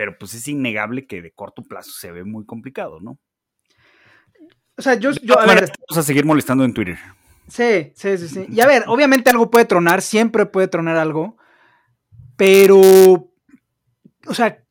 pero 0.00 0.16
pues 0.16 0.32
es 0.32 0.48
innegable 0.48 1.06
que 1.06 1.20
de 1.20 1.30
corto 1.30 1.62
plazo 1.62 1.90
se 1.92 2.10
ve 2.10 2.24
muy 2.24 2.46
complicado, 2.46 3.00
¿no? 3.00 3.18
O 4.74 4.80
sea, 4.80 4.94
yo, 4.94 5.10
yo 5.10 5.38
a 5.38 5.44
ver, 5.44 5.70
vamos 5.90 5.98
a 5.98 6.02
seguir 6.02 6.24
molestando 6.24 6.64
en 6.64 6.72
Twitter. 6.72 6.96
Sí, 7.48 7.92
sí, 7.94 8.16
sí, 8.16 8.28
sí. 8.28 8.46
Y 8.48 8.62
a 8.62 8.66
ver, 8.66 8.84
obviamente 8.86 9.28
algo 9.28 9.50
puede 9.50 9.66
tronar, 9.66 10.00
siempre 10.00 10.46
puede 10.46 10.68
tronar 10.68 10.96
algo, 10.96 11.36
pero, 12.38 12.80
o 12.80 14.32
sea, 14.32 14.64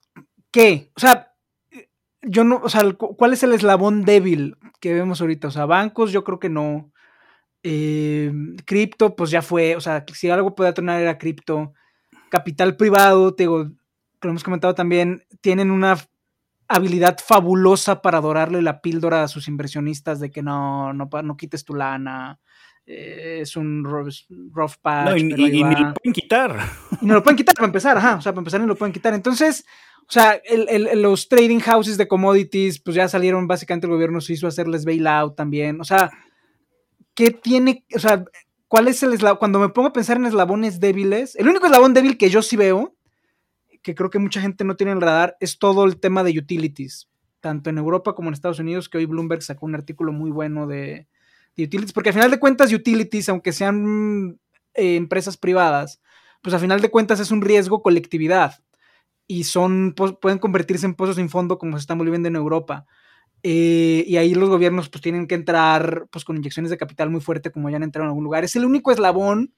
¿qué? 0.50 0.90
O 0.96 1.00
sea, 1.00 1.32
yo 2.24 2.44
no, 2.44 2.60
o 2.64 2.70
sea, 2.70 2.92
¿cuál 2.94 3.34
es 3.34 3.44
el 3.44 3.54
eslabón 3.54 4.06
débil 4.06 4.58
que 4.80 4.96
vemos 4.96 5.22
ahorita? 5.22 5.50
O 5.50 5.52
sea, 5.52 5.68
bancos, 5.68 6.12
yo 6.12 6.24
creo 6.24 6.40
que 6.40 6.50
no. 6.50 6.92
Eh, 7.62 8.34
cripto, 8.66 9.16
pues 9.16 9.30
ya 9.30 9.44
fue, 9.44 9.76
o 9.76 9.80
sea, 9.80 10.04
si 10.12 10.28
algo 10.32 10.56
puede 10.56 10.74
tronar 10.74 11.00
era 11.00 11.20
cripto. 11.20 11.74
Capital 12.32 12.76
privado, 12.78 13.36
te 13.36 13.44
digo, 13.44 13.70
lo 14.22 14.30
hemos 14.30 14.44
comentado 14.44 14.76
también, 14.76 15.24
tienen 15.42 15.72
una 15.72 15.98
habilidad 16.68 17.18
fabulosa 17.26 18.02
para 18.02 18.22
dorarle 18.22 18.62
la 18.62 18.82
píldora 18.82 19.24
a 19.24 19.28
sus 19.28 19.48
inversionistas 19.48 20.20
de 20.20 20.30
que 20.30 20.44
no, 20.44 20.94
no, 20.94 21.10
no 21.24 21.38
quites 21.38 21.66
tu 21.66 21.74
lana, 21.74 22.40
eh, 22.86 23.40
es 23.42 23.56
un 23.56 23.84
rough 23.84 24.74
patch. 24.82 25.10
No, 25.10 25.18
y, 25.18 25.24
ni 25.24 25.60
lo 25.62 25.94
pueden 25.94 26.14
quitar. 26.14 26.58
Y 27.02 27.06
no 27.06 27.14
lo 27.14 27.24
pueden 27.24 27.38
quitar 27.38 27.56
para 27.56 27.68
empezar, 27.68 27.98
ajá. 27.98 28.16
O 28.16 28.22
sea, 28.22 28.32
para 28.32 28.42
empezar 28.42 28.62
ni 28.62 28.68
lo 28.68 28.76
pueden 28.76 28.94
quitar. 28.94 29.14
Entonces, 29.14 29.64
o 30.02 30.12
sea, 30.12 30.42
los 30.96 31.30
trading 31.30 31.60
houses 31.60 31.98
de 31.98 32.08
commodities, 32.08 32.80
pues 32.80 32.96
ya 32.96 33.08
salieron 33.08 33.48
básicamente 33.48 33.86
el 33.86 33.94
gobierno 33.94 34.22
suizo 34.22 34.48
a 34.48 34.50
hacerles 34.50 34.86
bailout 34.86 35.36
también. 35.36 35.80
O 35.82 35.84
sea, 35.84 36.10
¿qué 37.14 37.30
tiene? 37.30 37.86
O 37.96 38.00
sea, 38.00 38.24
¿cuál 38.68 38.88
es 38.88 39.04
el 39.04 39.14
eslabón? 39.14 39.38
Cuando 39.38 39.60
me 39.60 39.70
pongo 39.70 39.90
a 39.90 39.94
pensar 39.94 40.18
en 40.18 40.26
eslabones 40.26 40.80
débiles, 40.80 41.36
el 41.36 41.48
único 41.48 41.68
eslabón 41.68 41.94
débil 41.94 42.18
que 42.18 42.32
yo 42.32 42.42
sí 42.42 42.56
veo, 42.56 42.96
que 43.82 43.96
creo 43.96 44.10
que 44.10 44.20
mucha 44.20 44.42
gente 44.42 44.64
no 44.64 44.76
tiene 44.76 44.92
en 44.92 44.98
el 44.98 45.02
radar, 45.02 45.38
es 45.40 45.60
todo 45.60 45.86
el 45.86 46.00
tema 46.00 46.24
de 46.24 46.38
utilities. 46.38 47.10
Tanto 47.40 47.70
en 47.70 47.78
Europa 47.78 48.14
como 48.16 48.30
en 48.30 48.34
Estados 48.34 48.60
Unidos, 48.60 48.90
que 48.90 48.98
hoy 48.98 49.06
Bloomberg 49.06 49.42
sacó 49.42 49.66
un 49.66 49.76
artículo 49.76 50.12
muy 50.12 50.30
bueno 50.30 50.68
de, 50.68 51.08
utilities, 51.58 51.94
porque 51.94 52.10
al 52.10 52.16
final 52.16 52.32
de 52.32 52.40
cuentas 52.40 52.72
utilities, 52.72 53.30
aunque 53.30 53.52
sean 53.52 54.40
eh, 54.74 54.96
empresas 54.96 55.38
privadas, 55.38 56.02
pues 56.42 56.54
al 56.54 56.62
final 56.62 56.82
de 56.82 56.90
cuentas 56.90 57.20
es 57.20 57.32
un 57.32 57.42
riesgo 57.42 57.82
colectividad 57.82 58.64
y 59.28 59.44
son, 59.44 59.94
pueden 59.94 60.40
convertirse 60.40 60.86
en 60.86 60.96
pozos 60.96 61.18
sin 61.18 61.30
fondo 61.30 61.60
como 61.60 61.78
se 61.78 61.82
están 61.82 61.98
volviendo 61.98 62.28
en 62.28 62.36
Europa. 62.36 62.88
Eh, 63.44 64.04
y 64.08 64.18
ahí 64.18 64.34
los 64.34 64.50
gobiernos 64.50 64.90
pues 64.90 65.02
tienen 65.02 65.28
que 65.28 65.36
entrar 65.36 66.08
pues 66.12 66.26
con 66.26 66.36
inyecciones 66.36 66.72
de 66.72 66.78
capital 66.78 67.10
muy 67.10 67.22
fuerte 67.22 67.52
como 67.52 67.70
ya 67.70 67.78
han 67.78 67.84
entrado 67.84 68.06
en 68.06 68.10
algún 68.10 68.24
lugar. 68.24 68.44
Es 68.44 68.56
el 68.56 68.66
único 68.66 68.92
eslabón 68.92 69.54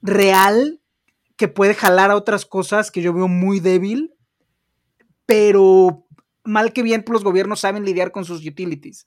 real 0.00 0.80
que 1.36 1.48
puede 1.48 1.74
jalar 1.74 2.10
a 2.10 2.16
otras 2.16 2.46
cosas 2.46 2.90
que 2.90 3.02
yo 3.02 3.12
veo 3.12 3.28
muy 3.28 3.60
débil, 3.60 4.14
pero 5.26 6.06
mal 6.44 6.72
que 6.72 6.82
bien 6.82 7.02
pues, 7.02 7.14
los 7.14 7.24
gobiernos 7.24 7.60
saben 7.60 7.84
lidiar 7.84 8.12
con 8.12 8.24
sus 8.24 8.46
utilities. 8.46 9.06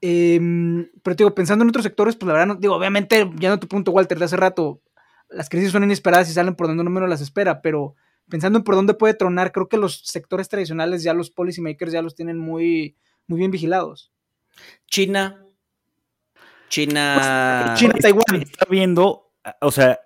Em, 0.00 0.90
pero 1.02 1.14
digo, 1.14 1.34
pensando 1.34 1.62
en 1.62 1.68
otros 1.68 1.84
sectores, 1.84 2.16
pues 2.16 2.26
la 2.26 2.32
verdad, 2.34 2.46
no, 2.46 2.54
digo, 2.56 2.74
obviamente, 2.74 3.30
ya 3.36 3.48
no 3.48 3.58
tu 3.58 3.68
punto, 3.68 3.92
Walter, 3.92 4.18
de 4.18 4.24
hace 4.24 4.36
rato, 4.36 4.82
las 5.30 5.48
crisis 5.48 5.72
son 5.72 5.84
inesperadas 5.84 6.28
y 6.28 6.32
salen 6.32 6.54
por 6.54 6.66
donde 6.66 6.82
uno 6.82 6.90
menos 6.90 7.08
las 7.08 7.20
espera, 7.20 7.62
pero 7.62 7.94
pensando 8.28 8.58
en 8.58 8.64
por 8.64 8.74
dónde 8.74 8.94
puede 8.94 9.14
tronar, 9.14 9.52
creo 9.52 9.68
que 9.68 9.76
los 9.76 10.00
sectores 10.04 10.48
tradicionales 10.48 11.02
ya 11.02 11.14
los 11.14 11.30
policymakers 11.30 11.92
ya 11.92 12.02
los 12.02 12.14
tienen 12.14 12.38
muy, 12.38 12.96
muy 13.26 13.38
bien 13.38 13.50
vigilados. 13.50 14.12
China. 14.86 15.44
China. 16.68 17.64
Pues, 17.66 17.80
China, 17.80 17.94
Taiwán. 18.00 18.42
Está 18.42 18.66
viendo, 18.68 19.32
o 19.60 19.70
sea, 19.70 20.00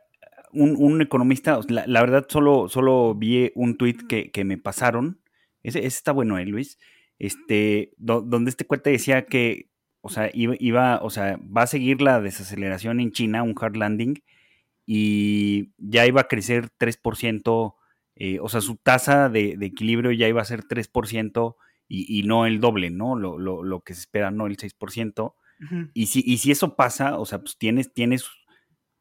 un, 0.52 1.00
economista, 1.00 1.60
la, 1.68 2.00
verdad 2.00 2.26
solo, 2.28 2.68
solo 2.68 3.14
vi 3.14 3.52
un 3.54 3.76
tweet 3.76 3.98
que, 4.08 4.30
que 4.30 4.44
me 4.44 4.58
pasaron. 4.58 5.20
Ese, 5.62 5.84
está 5.86 6.12
bueno, 6.12 6.38
¿eh, 6.38 6.46
Luis? 6.46 6.78
Este, 7.18 7.92
donde 7.96 8.50
este 8.50 8.66
cuate 8.66 8.90
decía 8.90 9.26
que 9.26 9.68
o 10.00 10.10
sea, 10.10 10.30
iba, 10.32 11.00
o 11.02 11.10
sea, 11.10 11.38
va 11.44 11.62
a 11.62 11.66
seguir 11.66 12.00
la 12.00 12.20
desaceleración 12.20 13.00
en 13.00 13.12
China, 13.12 13.42
un 13.42 13.54
hard 13.60 13.76
landing, 13.76 14.22
y 14.86 15.72
ya 15.76 16.06
iba 16.06 16.22
a 16.22 16.28
crecer 16.28 16.70
3%, 16.78 17.74
eh, 18.16 18.38
o 18.40 18.48
sea, 18.48 18.60
su 18.60 18.76
tasa 18.76 19.28
de, 19.28 19.58
equilibrio 19.60 20.12
ya 20.12 20.28
iba 20.28 20.40
a 20.40 20.46
ser 20.46 20.64
3% 20.64 21.56
y, 21.88 22.18
y 22.18 22.22
no 22.22 22.46
el 22.46 22.60
doble, 22.60 22.90
¿no? 22.90 23.16
Lo, 23.16 23.38
lo, 23.38 23.62
lo, 23.62 23.80
que 23.80 23.94
se 23.94 24.00
espera, 24.00 24.30
no 24.30 24.46
el 24.46 24.56
6%. 24.56 25.34
y, 25.92 26.06
si, 26.06 26.22
y 26.24 26.38
si 26.38 26.52
eso 26.52 26.76
pasa, 26.76 27.18
o 27.18 27.26
sea, 27.26 27.40
pues 27.40 27.58
tienes, 27.58 27.92
tienes, 27.92 28.24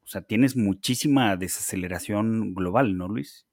o 0.08 0.10
sea, 0.10 0.22
tienes 0.22 0.56
muchísima 0.56 1.36
desaceleración 1.36 2.54
global, 2.54 2.98
¿no, 2.98 3.10
Luis? 3.10 3.46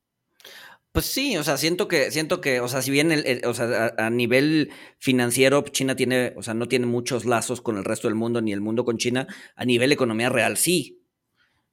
Pues 0.92 1.06
sí, 1.06 1.36
o 1.36 1.42
sea, 1.42 1.56
siento 1.56 1.88
que, 1.88 2.12
siento 2.12 2.40
que, 2.40 2.60
o 2.60 2.68
sea, 2.68 2.80
si 2.80 2.92
bien 2.92 3.10
el, 3.10 3.44
o 3.44 3.52
sea, 3.52 3.92
a, 3.98 4.08
nivel 4.10 4.70
financiero, 4.98 5.64
China 5.64 5.96
tiene, 5.96 6.32
o 6.36 6.44
sea, 6.44 6.54
no 6.54 6.68
tiene 6.68 6.86
muchos 6.86 7.24
lazos 7.24 7.60
con 7.60 7.76
el 7.76 7.82
resto 7.84 8.06
del 8.06 8.14
mundo, 8.14 8.40
ni 8.40 8.52
el 8.52 8.60
mundo 8.60 8.84
con 8.84 8.98
China, 8.98 9.26
a 9.56 9.64
nivel 9.64 9.90
economía 9.90 10.28
real 10.28 10.56
sí. 10.56 11.02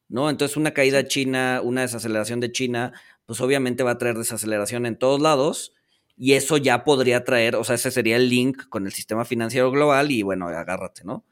¿No? 0.07 0.31
Entonces, 0.31 0.57
una 0.57 0.71
caída 0.71 1.07
china, 1.07 1.61
una 1.63 1.81
desaceleración 1.81 2.39
de 2.39 2.51
China, 2.51 2.91
pues 3.27 3.39
obviamente 3.39 3.83
va 3.83 3.91
a 3.91 3.97
traer 3.99 4.17
desaceleración 4.17 4.87
en 4.87 4.97
todos 4.97 5.21
lados. 5.21 5.75
Y 6.17 6.33
eso 6.33 6.57
ya 6.57 6.83
podría 6.83 7.23
traer, 7.23 7.55
o 7.55 7.63
sea, 7.63 7.75
ese 7.75 7.91
sería 7.91 8.15
el 8.15 8.29
link 8.29 8.67
con 8.67 8.87
el 8.87 8.93
sistema 8.93 9.25
financiero 9.25 9.69
global 9.69 10.09
y 10.09 10.23
bueno, 10.23 10.47
agárrate, 10.47 11.03
¿no? 11.03 11.23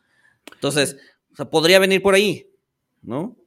Entonces, 0.53 0.97
o 1.33 1.35
sea, 1.35 1.49
podría 1.49 1.79
venir 1.79 2.03
por 2.03 2.13
ahí, 2.13 2.48
¿no? 3.01 3.37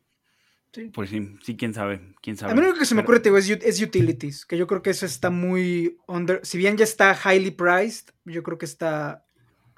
Sí. 0.72 0.90
Pues 0.94 1.10
sí, 1.10 1.36
sí, 1.42 1.56
quién 1.56 1.74
sabe, 1.74 2.14
quién 2.22 2.36
sabe. 2.38 2.52
A 2.52 2.54
mí 2.54 2.62
lo 2.62 2.72
que 2.74 2.86
se 2.86 2.94
me 2.94 3.02
ocurre, 3.02 3.20
te 3.20 3.28
es, 3.36 3.50
es, 3.50 3.82
utilities, 3.82 4.46
que 4.46 4.56
yo 4.56 4.66
creo 4.66 4.80
que 4.80 4.88
eso 4.88 5.04
está 5.04 5.28
muy 5.28 5.98
under, 6.06 6.40
si 6.44 6.56
bien 6.56 6.78
ya 6.78 6.84
está 6.84 7.14
highly 7.14 7.50
priced, 7.50 8.14
yo 8.24 8.42
creo 8.42 8.56
que 8.56 8.64
está 8.64 9.26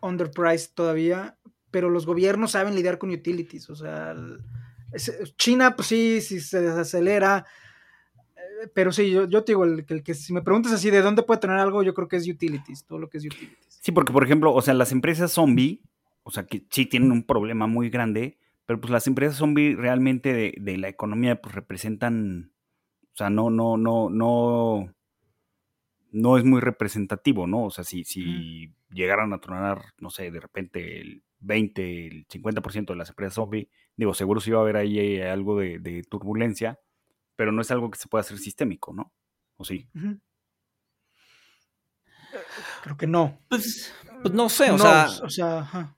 underpriced 0.01 0.71
todavía, 0.75 1.37
pero 1.73 1.91
los 1.91 2.07
gobiernos 2.07 2.53
saben 2.53 2.77
lidiar 2.77 2.99
con 2.99 3.11
utilities, 3.11 3.69
o 3.71 3.75
sea, 3.75 4.15
China, 5.37 5.75
pues 5.75 5.89
sí, 5.89 6.21
si 6.21 6.39
se 6.39 6.61
desacelera, 6.61 7.45
eh, 8.37 8.69
pero 8.73 8.93
sí, 8.93 9.11
yo, 9.11 9.29
yo 9.29 9.43
te 9.43 9.51
digo, 9.51 9.65
el, 9.65 9.85
el, 9.89 10.03
que 10.05 10.15
si 10.15 10.33
me 10.33 10.43
preguntas 10.43 10.71
así 10.71 10.91
de 10.91 11.03
dónde 11.03 11.25
puede 11.25 11.41
tener 11.41 11.57
algo, 11.57 11.83
yo 11.83 11.95
creo 11.95 12.07
que 12.07 12.17
es 12.17 12.29
utilities, 12.29 12.85
todo 12.85 13.01
lo 13.01 13.11
que 13.11 13.19
es 13.19 13.25
utilities. 13.25 13.81
Sí, 13.81 13.91
porque 13.91 14.13
por 14.13 14.23
ejemplo, 14.23 14.55
o 14.55 14.63
sea, 14.63 14.75
las 14.75 14.93
empresas 14.93 15.33
zombie, 15.33 15.83
o 16.23 16.31
sea, 16.31 16.47
que 16.47 16.65
sí 16.71 16.87
tienen 16.87 17.11
un 17.11 17.25
problema 17.25 17.67
muy 17.67 17.91
grande, 17.91 18.39
pero 18.67 18.81
pues 18.81 18.91
las 18.91 19.07
empresas 19.07 19.37
zombie 19.37 19.75
realmente 19.77 20.33
de, 20.33 20.79
la 20.79 20.89
economía 20.89 21.41
pues 21.41 21.55
representan, 21.55 22.53
o 23.13 23.17
sea, 23.17 23.31
no, 23.31 23.51
no, 23.51 23.77
no, 23.77 24.09
no, 24.09 24.95
no 26.11 26.39
es 26.39 26.45
muy 26.45 26.61
representativo, 26.61 27.47
¿no? 27.47 27.65
O 27.65 27.71
sea, 27.71 27.85
si, 27.85 28.05
si 28.05 28.73
llegaran 28.91 29.33
a 29.33 29.41
tronar, 29.41 29.83
no 29.99 30.11
sé, 30.11 30.31
de 30.31 30.41
repente 30.41 31.01
el 31.01 31.23
20, 31.41 32.07
el 32.07 32.27
50% 32.29 32.87
de 32.87 32.97
las 32.97 33.11
empresas 33.11 33.35
zombie, 33.35 33.69
digo, 33.97 34.15
seguro 34.15 34.41
sí 34.41 34.51
va 34.51 34.59
a 34.59 34.63
haber 34.63 34.77
ahí 34.77 34.99
eh, 34.99 35.29
algo 35.29 35.59
de, 35.59 36.03
turbulencia, 36.09 36.81
pero 37.37 37.53
no 37.53 37.61
es 37.61 37.71
algo 37.71 37.91
que 37.91 37.99
se 37.99 38.09
pueda 38.09 38.21
hacer 38.23 38.39
sistémico, 38.39 38.95
¿no? 38.95 39.13
¿O 39.57 39.65
sí? 39.65 39.89
Creo 42.83 42.97
que 42.97 43.07
no. 43.07 43.39
Pues, 43.49 43.95
pues 44.23 44.35
no 44.35 44.49
sé, 44.49 44.71
o 44.71 44.79
sea... 44.79 45.07
O 45.23 45.29
sea, 45.29 45.59
ajá. 45.59 45.97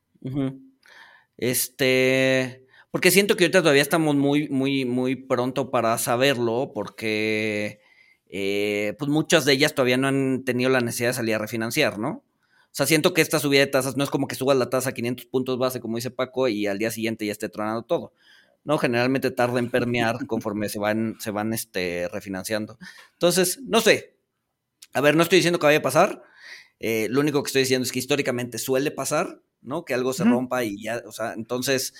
Este, 1.36 2.66
porque 2.90 3.10
siento 3.10 3.36
que 3.36 3.44
ahorita 3.44 3.62
todavía 3.62 3.82
estamos 3.82 4.16
muy, 4.16 4.48
muy, 4.48 4.84
muy 4.84 5.16
pronto 5.16 5.70
para 5.70 5.98
saberlo, 5.98 6.72
porque 6.74 7.80
eh, 8.28 8.94
pues 8.98 9.10
muchas 9.10 9.44
de 9.44 9.52
ellas 9.52 9.74
todavía 9.74 9.96
no 9.96 10.08
han 10.08 10.44
tenido 10.44 10.70
la 10.70 10.80
necesidad 10.80 11.10
de 11.10 11.14
salir 11.14 11.34
a 11.34 11.38
refinanciar, 11.38 11.98
¿no? 11.98 12.24
O 12.76 12.78
sea, 12.78 12.86
siento 12.86 13.14
que 13.14 13.22
esta 13.22 13.38
subida 13.38 13.60
de 13.60 13.68
tasas 13.68 13.96
no 13.96 14.04
es 14.04 14.10
como 14.10 14.28
que 14.28 14.34
subas 14.34 14.56
la 14.56 14.68
tasa 14.68 14.90
a 14.90 14.92
500 14.92 15.26
puntos 15.26 15.58
base, 15.58 15.80
como 15.80 15.96
dice 15.96 16.10
Paco, 16.10 16.48
y 16.48 16.66
al 16.66 16.78
día 16.78 16.90
siguiente 16.90 17.24
ya 17.24 17.32
esté 17.32 17.48
tronando 17.48 17.82
todo. 17.82 18.12
¿no? 18.66 18.78
Generalmente 18.78 19.30
tarda 19.30 19.60
en 19.60 19.70
permear 19.70 20.26
conforme 20.26 20.68
se 20.68 20.80
van, 20.80 21.16
se 21.20 21.30
van 21.30 21.54
este, 21.54 22.08
refinanciando. 22.08 22.78
Entonces, 23.12 23.60
no 23.62 23.80
sé. 23.80 24.16
A 24.92 25.00
ver, 25.00 25.14
no 25.14 25.22
estoy 25.22 25.38
diciendo 25.38 25.60
que 25.60 25.66
vaya 25.66 25.78
a 25.78 25.82
pasar. 25.82 26.22
Eh, 26.80 27.06
lo 27.08 27.20
único 27.20 27.42
que 27.42 27.46
estoy 27.46 27.62
diciendo 27.62 27.84
es 27.84 27.92
que 27.92 28.00
históricamente 28.00 28.58
suele 28.58 28.90
pasar. 28.90 29.40
¿No? 29.66 29.84
Que 29.84 29.94
algo 29.94 30.12
se 30.12 30.24
rompa 30.24 30.64
y 30.64 30.82
ya, 30.82 31.02
o 31.06 31.12
sea, 31.12 31.34
entonces, 31.34 31.94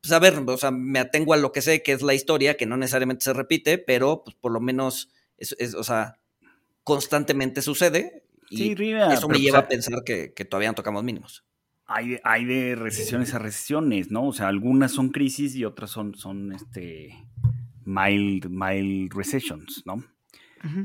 pues 0.00 0.12
a 0.12 0.18
ver, 0.18 0.42
o 0.46 0.56
sea, 0.56 0.70
me 0.70 0.98
atengo 0.98 1.34
a 1.34 1.36
lo 1.36 1.52
que 1.52 1.62
sé, 1.62 1.82
que 1.82 1.92
es 1.92 2.02
la 2.02 2.14
historia, 2.14 2.56
que 2.56 2.66
no 2.66 2.76
necesariamente 2.76 3.24
se 3.24 3.32
repite, 3.32 3.78
pero 3.78 4.22
pues 4.24 4.36
por 4.36 4.52
lo 4.52 4.60
menos, 4.60 5.10
es, 5.38 5.74
o 5.74 5.82
sea, 5.82 6.18
constantemente 6.84 7.62
sucede. 7.62 8.22
Y 8.48 8.72
eso 8.72 9.28
me 9.28 9.40
lleva 9.40 9.58
a 9.58 9.68
pensar 9.68 10.04
que, 10.04 10.28
todavía 10.48 10.68
no 10.68 10.76
tocamos 10.76 11.02
mínimos. 11.02 11.44
Hay, 11.86 12.18
hay 12.22 12.44
de 12.44 12.76
recesiones 12.76 13.34
a 13.34 13.38
recesiones, 13.38 14.10
¿no? 14.10 14.28
O 14.28 14.32
sea, 14.32 14.48
algunas 14.48 14.92
son 14.92 15.08
crisis 15.08 15.56
y 15.56 15.64
otras 15.64 15.90
son, 15.90 16.14
son 16.14 16.52
este, 16.52 17.12
mild, 17.84 18.48
mild 18.48 19.12
recessions, 19.14 19.82
¿no? 19.86 20.04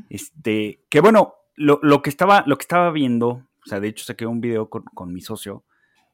Este, 0.10 0.86
que 0.90 1.00
bueno, 1.00 1.36
lo, 1.56 1.80
lo, 1.82 2.02
que 2.02 2.10
estaba, 2.10 2.44
lo 2.46 2.58
que 2.58 2.64
estaba 2.64 2.92
viendo, 2.92 3.28
o 3.28 3.66
sea, 3.66 3.80
de 3.80 3.88
hecho 3.88 4.06
saqué 4.06 4.26
un 4.26 4.42
video 4.42 4.70
con, 4.70 4.84
con 4.84 5.14
mi 5.14 5.22
socio, 5.22 5.66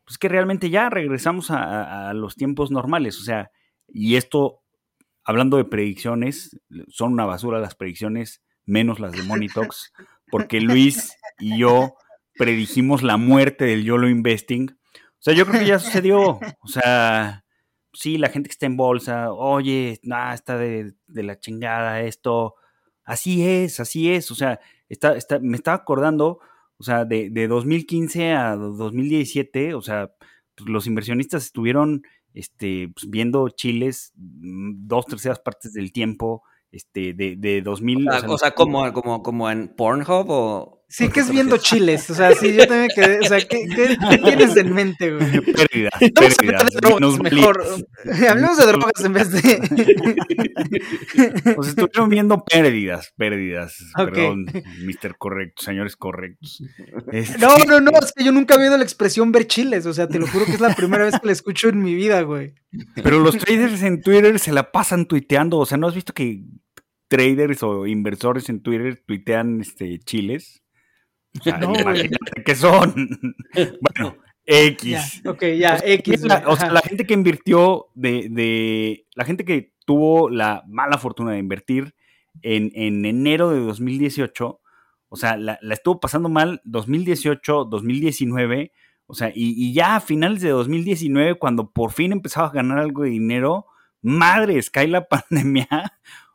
pues 0.07 0.17
que 0.17 0.29
realmente 0.29 0.69
ya 0.69 0.89
regresamos 0.89 1.51
a, 1.51 2.13
los 2.13 2.37
tiempos 2.37 2.71
normales. 2.71 3.19
O 3.19 3.23
sea, 3.23 3.51
y 3.89 4.15
esto, 4.15 4.61
hablando 5.25 5.57
de 5.57 5.65
predicciones, 5.65 6.57
son 6.87 7.11
una 7.11 7.25
basura 7.25 7.59
las 7.59 7.75
predicciones, 7.75 8.41
menos 8.65 9.01
las 9.01 9.11
de 9.11 9.23
Monitox, 9.23 9.91
porque 10.31 10.61
Luis 10.61 11.13
y 11.39 11.59
yo 11.59 11.95
predijimos 12.35 13.03
la 13.03 13.17
muerte 13.17 13.65
del 13.65 13.83
YOLO 13.83 14.07
Investing. 14.07 14.71
O 14.95 15.19
sea, 15.19 15.33
yo 15.33 15.45
creo 15.45 15.59
que 15.59 15.67
ya 15.67 15.77
sucedió. 15.77 16.39
O 16.61 16.67
sea, 16.69 17.43
sí, 17.91 18.17
la 18.17 18.29
gente 18.29 18.47
que 18.47 18.53
está 18.53 18.65
en 18.65 18.77
bolsa, 18.77 19.33
oye, 19.33 19.99
nada, 20.03 20.33
está 20.33 20.57
de, 20.57 20.93
la 21.07 21.37
chingada 21.37 21.99
esto. 21.99 22.55
Así 23.03 23.45
es, 23.45 23.81
así 23.81 24.13
es. 24.13 24.31
O 24.31 24.35
sea, 24.35 24.61
está, 24.87 25.17
está, 25.17 25.39
me 25.39 25.57
estaba 25.57 25.75
acordando 25.75 26.39
o 26.79 26.83
sea, 26.83 27.05
de, 27.05 27.29
de 27.29 27.47
2015 27.47 28.33
a 28.33 28.55
2017, 28.55 29.73
o 29.73 29.81
sea, 29.81 30.11
pues 30.55 30.69
los 30.69 30.87
inversionistas 30.87 31.45
estuvieron 31.45 32.03
este, 32.33 32.89
pues, 32.93 33.09
viendo 33.09 33.49
chiles 33.49 34.13
mm, 34.15 34.87
dos 34.87 35.05
terceras 35.05 35.39
partes 35.39 35.73
del 35.73 35.91
tiempo, 35.91 36.43
este, 36.71 37.13
de, 37.13 37.35
de 37.37 37.61
2000. 37.61 38.09
O 38.27 38.37
sea, 38.37 38.51
como, 38.51 38.91
como, 38.93 39.23
como 39.23 39.49
en 39.49 39.69
Pornhub 39.69 40.29
o, 40.29 40.76
Sí, 40.89 41.09
que 41.09 41.19
es 41.19 41.29
viendo 41.29 41.57
chiles. 41.57 42.09
O 42.09 42.15
sea, 42.15 42.33
sí, 42.33 42.53
yo 42.53 42.65
también 42.65 42.89
quedé. 42.95 43.19
O 43.19 43.23
sea, 43.23 43.39
¿qué, 43.39 43.67
qué, 43.67 43.97
tienes 44.23 44.55
en 44.55 44.73
mente, 44.73 45.13
güey? 45.13 45.41
Pérdidas. 45.41 45.91
pérdidas 45.99 46.71
de 46.71 46.79
drogas 46.81 47.19
mejor. 47.19 47.61
Hablemos 48.29 48.57
de 48.57 48.65
drogas 48.65 49.03
en 49.03 49.13
vez 49.13 49.31
de. 49.31 49.57
Pues 51.55 51.69
estuvieron 51.69 52.09
viendo 52.09 52.43
pérdidas, 52.43 53.11
pérdidas. 53.17 53.77
Perdón, 53.95 54.45
Mr. 54.83 55.17
Correcto, 55.17 55.63
señores 55.63 55.95
correctos. 55.95 56.61
Este 57.11 57.37
no, 57.37 57.57
no, 57.65 57.79
no. 57.79 57.91
Es 58.01 58.13
que 58.13 58.23
yo 58.23 58.31
nunca 58.31 58.53
había 58.53 58.67
oído 58.67 58.77
la 58.77 58.83
expresión 58.83 59.31
ver 59.31 59.47
chiles. 59.47 59.85
O 59.85 59.93
sea, 59.93 60.07
te 60.07 60.19
lo 60.19 60.27
juro 60.27 60.45
que 60.45 60.53
es 60.53 60.59
la 60.59 60.75
primera 60.75 61.05
vez 61.05 61.19
que 61.19 61.27
la 61.27 61.33
escucho 61.33 61.69
en 61.69 61.81
mi 61.81 61.95
vida, 61.95 62.21
güey. 62.21 62.53
Pero 62.95 63.19
los 63.19 63.37
traders 63.37 63.81
en 63.81 64.01
Twitter 64.01 64.39
se 64.39 64.51
la 64.51 64.71
pasan 64.71 65.05
tuiteando. 65.05 65.57
O 65.57 65.65
sea, 65.65 65.77
¿no 65.77 65.87
has 65.87 65.95
visto 65.95 66.13
que 66.13 66.43
traders 67.07 67.63
o 67.63 67.87
inversores 67.87 68.49
en 68.49 68.61
Twitter 68.61 69.01
tuitean 69.05 69.61
este, 69.61 69.99
chiles? 69.99 70.63
no, 71.59 71.73
imagínate 71.79 72.43
que 72.43 72.55
son. 72.55 73.09
bueno, 73.53 74.17
X. 74.47 75.21
ok, 75.25 75.43
ya, 75.57 75.77
X. 75.83 76.23
o 76.45 76.55
sea, 76.55 76.71
la 76.71 76.81
gente 76.81 77.05
que 77.05 77.13
invirtió 77.13 77.87
de, 77.93 79.05
La 79.15 79.25
gente 79.25 79.43
que 79.43 79.73
tuvo 79.85 80.29
la 80.29 80.63
mala 80.67 80.97
fortuna 80.97 81.33
de 81.33 81.39
invertir 81.39 81.93
en, 82.41 82.71
enero 83.05 83.49
de 83.49 83.59
2018, 83.59 84.61
o 85.09 85.15
sea, 85.15 85.37
la, 85.37 85.59
estuvo 85.69 85.99
pasando 85.99 86.29
mal 86.29 86.61
2018, 86.63 87.65
2019, 87.65 88.71
o 89.05 89.13
sea, 89.13 89.31
y, 89.33 89.73
ya 89.73 89.97
a 89.97 90.01
finales 90.01 90.41
de 90.41 90.49
2019, 90.49 91.35
cuando 91.35 91.71
por 91.71 91.91
fin 91.91 92.13
empezaba 92.13 92.47
a 92.47 92.51
ganar 92.51 92.79
algo 92.79 93.03
de 93.03 93.09
dinero, 93.09 93.65
madres, 94.01 94.69
cae 94.69 94.87
la 94.87 95.07
pandemia. 95.09 95.67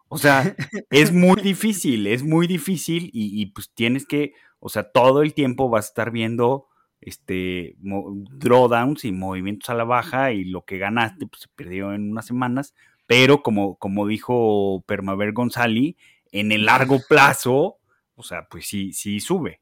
O 0.09 0.19
sea, 0.19 0.55
es 0.91 1.13
muy 1.13 1.41
difícil, 1.41 2.07
es 2.07 2.23
muy 2.23 2.47
difícil 2.47 3.11
y 3.15 3.47
pues 3.47 3.73
tienes 3.73 4.05
que, 4.05 4.35
o 4.65 4.69
sea, 4.69 4.85
todo 4.85 5.23
el 5.23 5.35
tiempo 5.35 5.69
vas 5.69 5.87
a 5.87 5.89
estar 5.89 6.11
viendo 6.13 6.69
este 7.01 7.75
drawdowns 7.81 9.05
y 9.05 9.11
movimientos 9.11 9.69
a 9.71 9.75
la 9.75 9.83
baja 9.83 10.31
y 10.31 10.45
lo 10.45 10.65
que 10.65 10.79
ganaste 10.79 11.27
pues, 11.27 11.43
se 11.43 11.49
perdió 11.49 11.93
en 11.93 12.13
unas 12.13 12.27
semanas, 12.27 12.73
pero 13.09 13.43
como, 13.43 13.75
como 13.77 14.07
dijo 14.07 14.85
Permaver 14.87 15.33
González, 15.33 15.97
en 16.31 16.53
el 16.53 16.65
largo 16.67 17.01
plazo, 17.09 17.79
o 18.15 18.23
sea, 18.23 18.47
pues 18.49 18.69
sí, 18.69 18.93
sí 18.93 19.19
sube. 19.19 19.61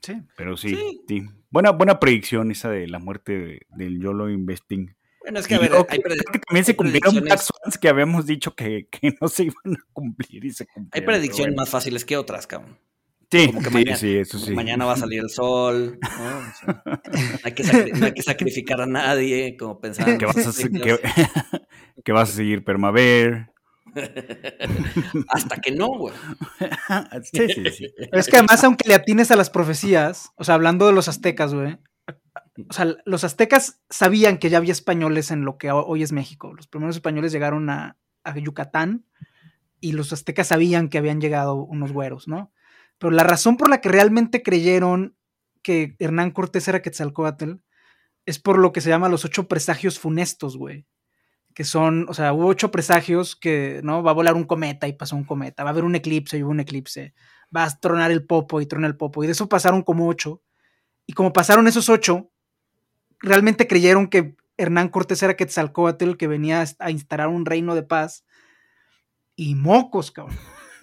Sí. 0.00 0.22
Pero 0.36 0.56
sí, 0.56 1.02
sí. 1.08 1.24
Buena, 1.50 1.72
buena 1.72 1.98
predicción 1.98 2.52
esa 2.52 2.70
de 2.70 2.86
la 2.86 3.00
muerte 3.00 3.66
del 3.70 4.00
YOLO 4.00 4.30
Investing. 4.30 4.94
Bueno, 5.20 5.40
es 5.40 5.48
que 5.48 5.56
a 5.56 5.58
ver, 5.58 5.72
hay 5.74 5.98
que 5.98 6.38
también 6.38 6.64
se 6.64 6.76
cumplieron 6.76 7.24
tax 7.24 7.50
que 7.80 7.88
habíamos 7.88 8.24
dicho 8.24 8.54
que, 8.54 8.86
que, 8.88 9.16
no 9.20 9.26
se 9.26 9.44
iban 9.44 9.74
a 9.74 9.92
cumplir 9.92 10.44
y 10.44 10.52
se 10.52 10.64
cumplieron. 10.64 10.90
Hay 10.92 11.14
predicciones 11.14 11.56
más 11.56 11.68
fáciles 11.68 12.04
que 12.04 12.16
otras, 12.16 12.46
cabrón. 12.46 12.78
Sí, 13.32 13.52
mañana, 13.52 13.96
sí, 13.96 14.16
eso 14.16 14.38
sí. 14.38 14.52
Mañana 14.52 14.84
va 14.86 14.94
a 14.94 14.96
salir 14.96 15.20
el 15.20 15.30
sol. 15.30 15.98
¿no? 16.02 17.12
hay 17.44 17.52
que 17.52 17.92
no 17.94 18.06
hay 18.06 18.12
que 18.12 18.22
sacrificar 18.22 18.80
a 18.80 18.86
nadie, 18.86 19.56
como 19.56 19.78
pensaban. 19.78 20.18
Que 20.18 20.26
vas 20.26 20.36
a, 20.38 20.52
que, 22.04 22.12
vas 22.12 22.30
a 22.30 22.32
seguir 22.32 22.64
Permaver. 22.64 23.52
Hasta 25.28 25.56
que 25.58 25.70
no, 25.70 25.88
güey. 25.88 26.14
Sí, 27.22 27.48
sí, 27.54 27.70
sí. 27.70 27.86
es 28.12 28.28
que 28.28 28.36
además, 28.36 28.64
aunque 28.64 28.88
le 28.88 28.94
atines 28.94 29.30
a 29.30 29.36
las 29.36 29.50
profecías, 29.50 30.30
o 30.36 30.42
sea, 30.42 30.56
hablando 30.56 30.86
de 30.88 30.92
los 30.92 31.06
aztecas, 31.06 31.54
güey, 31.54 31.78
o 32.68 32.72
sea, 32.72 32.96
los 33.04 33.22
aztecas 33.22 33.80
sabían 33.90 34.38
que 34.38 34.50
ya 34.50 34.58
había 34.58 34.72
españoles 34.72 35.30
en 35.30 35.44
lo 35.44 35.56
que 35.56 35.70
hoy 35.70 36.02
es 36.02 36.10
México. 36.10 36.52
Los 36.52 36.66
primeros 36.66 36.96
españoles 36.96 37.30
llegaron 37.30 37.70
a, 37.70 37.96
a 38.24 38.36
Yucatán 38.36 39.06
y 39.80 39.92
los 39.92 40.12
aztecas 40.12 40.48
sabían 40.48 40.88
que 40.88 40.98
habían 40.98 41.20
llegado 41.20 41.54
unos 41.54 41.92
güeros, 41.92 42.26
¿no? 42.26 42.52
Pero 43.00 43.12
la 43.12 43.24
razón 43.24 43.56
por 43.56 43.70
la 43.70 43.80
que 43.80 43.88
realmente 43.88 44.42
creyeron 44.42 45.16
que 45.62 45.96
Hernán 45.98 46.32
Cortés 46.32 46.68
era 46.68 46.82
Quetzalcoatl 46.82 47.54
es 48.26 48.38
por 48.38 48.58
lo 48.58 48.72
que 48.72 48.82
se 48.82 48.90
llama 48.90 49.08
los 49.08 49.24
ocho 49.24 49.48
presagios 49.48 49.98
funestos, 49.98 50.58
güey. 50.58 50.86
Que 51.54 51.64
son, 51.64 52.04
o 52.10 52.14
sea, 52.14 52.34
hubo 52.34 52.46
ocho 52.46 52.70
presagios 52.70 53.36
que, 53.36 53.80
¿no? 53.82 54.02
Va 54.02 54.10
a 54.10 54.14
volar 54.14 54.34
un 54.34 54.44
cometa 54.44 54.86
y 54.86 54.92
pasó 54.92 55.16
un 55.16 55.24
cometa, 55.24 55.64
va 55.64 55.70
a 55.70 55.72
haber 55.72 55.84
un 55.84 55.94
eclipse 55.94 56.36
y 56.36 56.42
hubo 56.42 56.50
un 56.50 56.60
eclipse, 56.60 57.14
va 57.56 57.64
a 57.64 57.80
tronar 57.80 58.10
el 58.10 58.26
popo 58.26 58.60
y 58.60 58.66
trona 58.66 58.86
el 58.86 58.98
popo, 58.98 59.24
y 59.24 59.26
de 59.26 59.32
eso 59.32 59.48
pasaron 59.48 59.82
como 59.82 60.06
ocho. 60.06 60.42
Y 61.06 61.14
como 61.14 61.32
pasaron 61.32 61.68
esos 61.68 61.88
ocho, 61.88 62.30
realmente 63.18 63.66
creyeron 63.66 64.08
que 64.08 64.36
Hernán 64.58 64.90
Cortés 64.90 65.22
era 65.22 65.36
Quetzalcoatl 65.36 66.16
que 66.16 66.28
venía 66.28 66.64
a 66.78 66.90
instalar 66.90 67.28
un 67.28 67.46
reino 67.46 67.74
de 67.74 67.82
paz. 67.82 68.26
Y 69.36 69.54
mocos, 69.54 70.10
cabrón. 70.10 70.36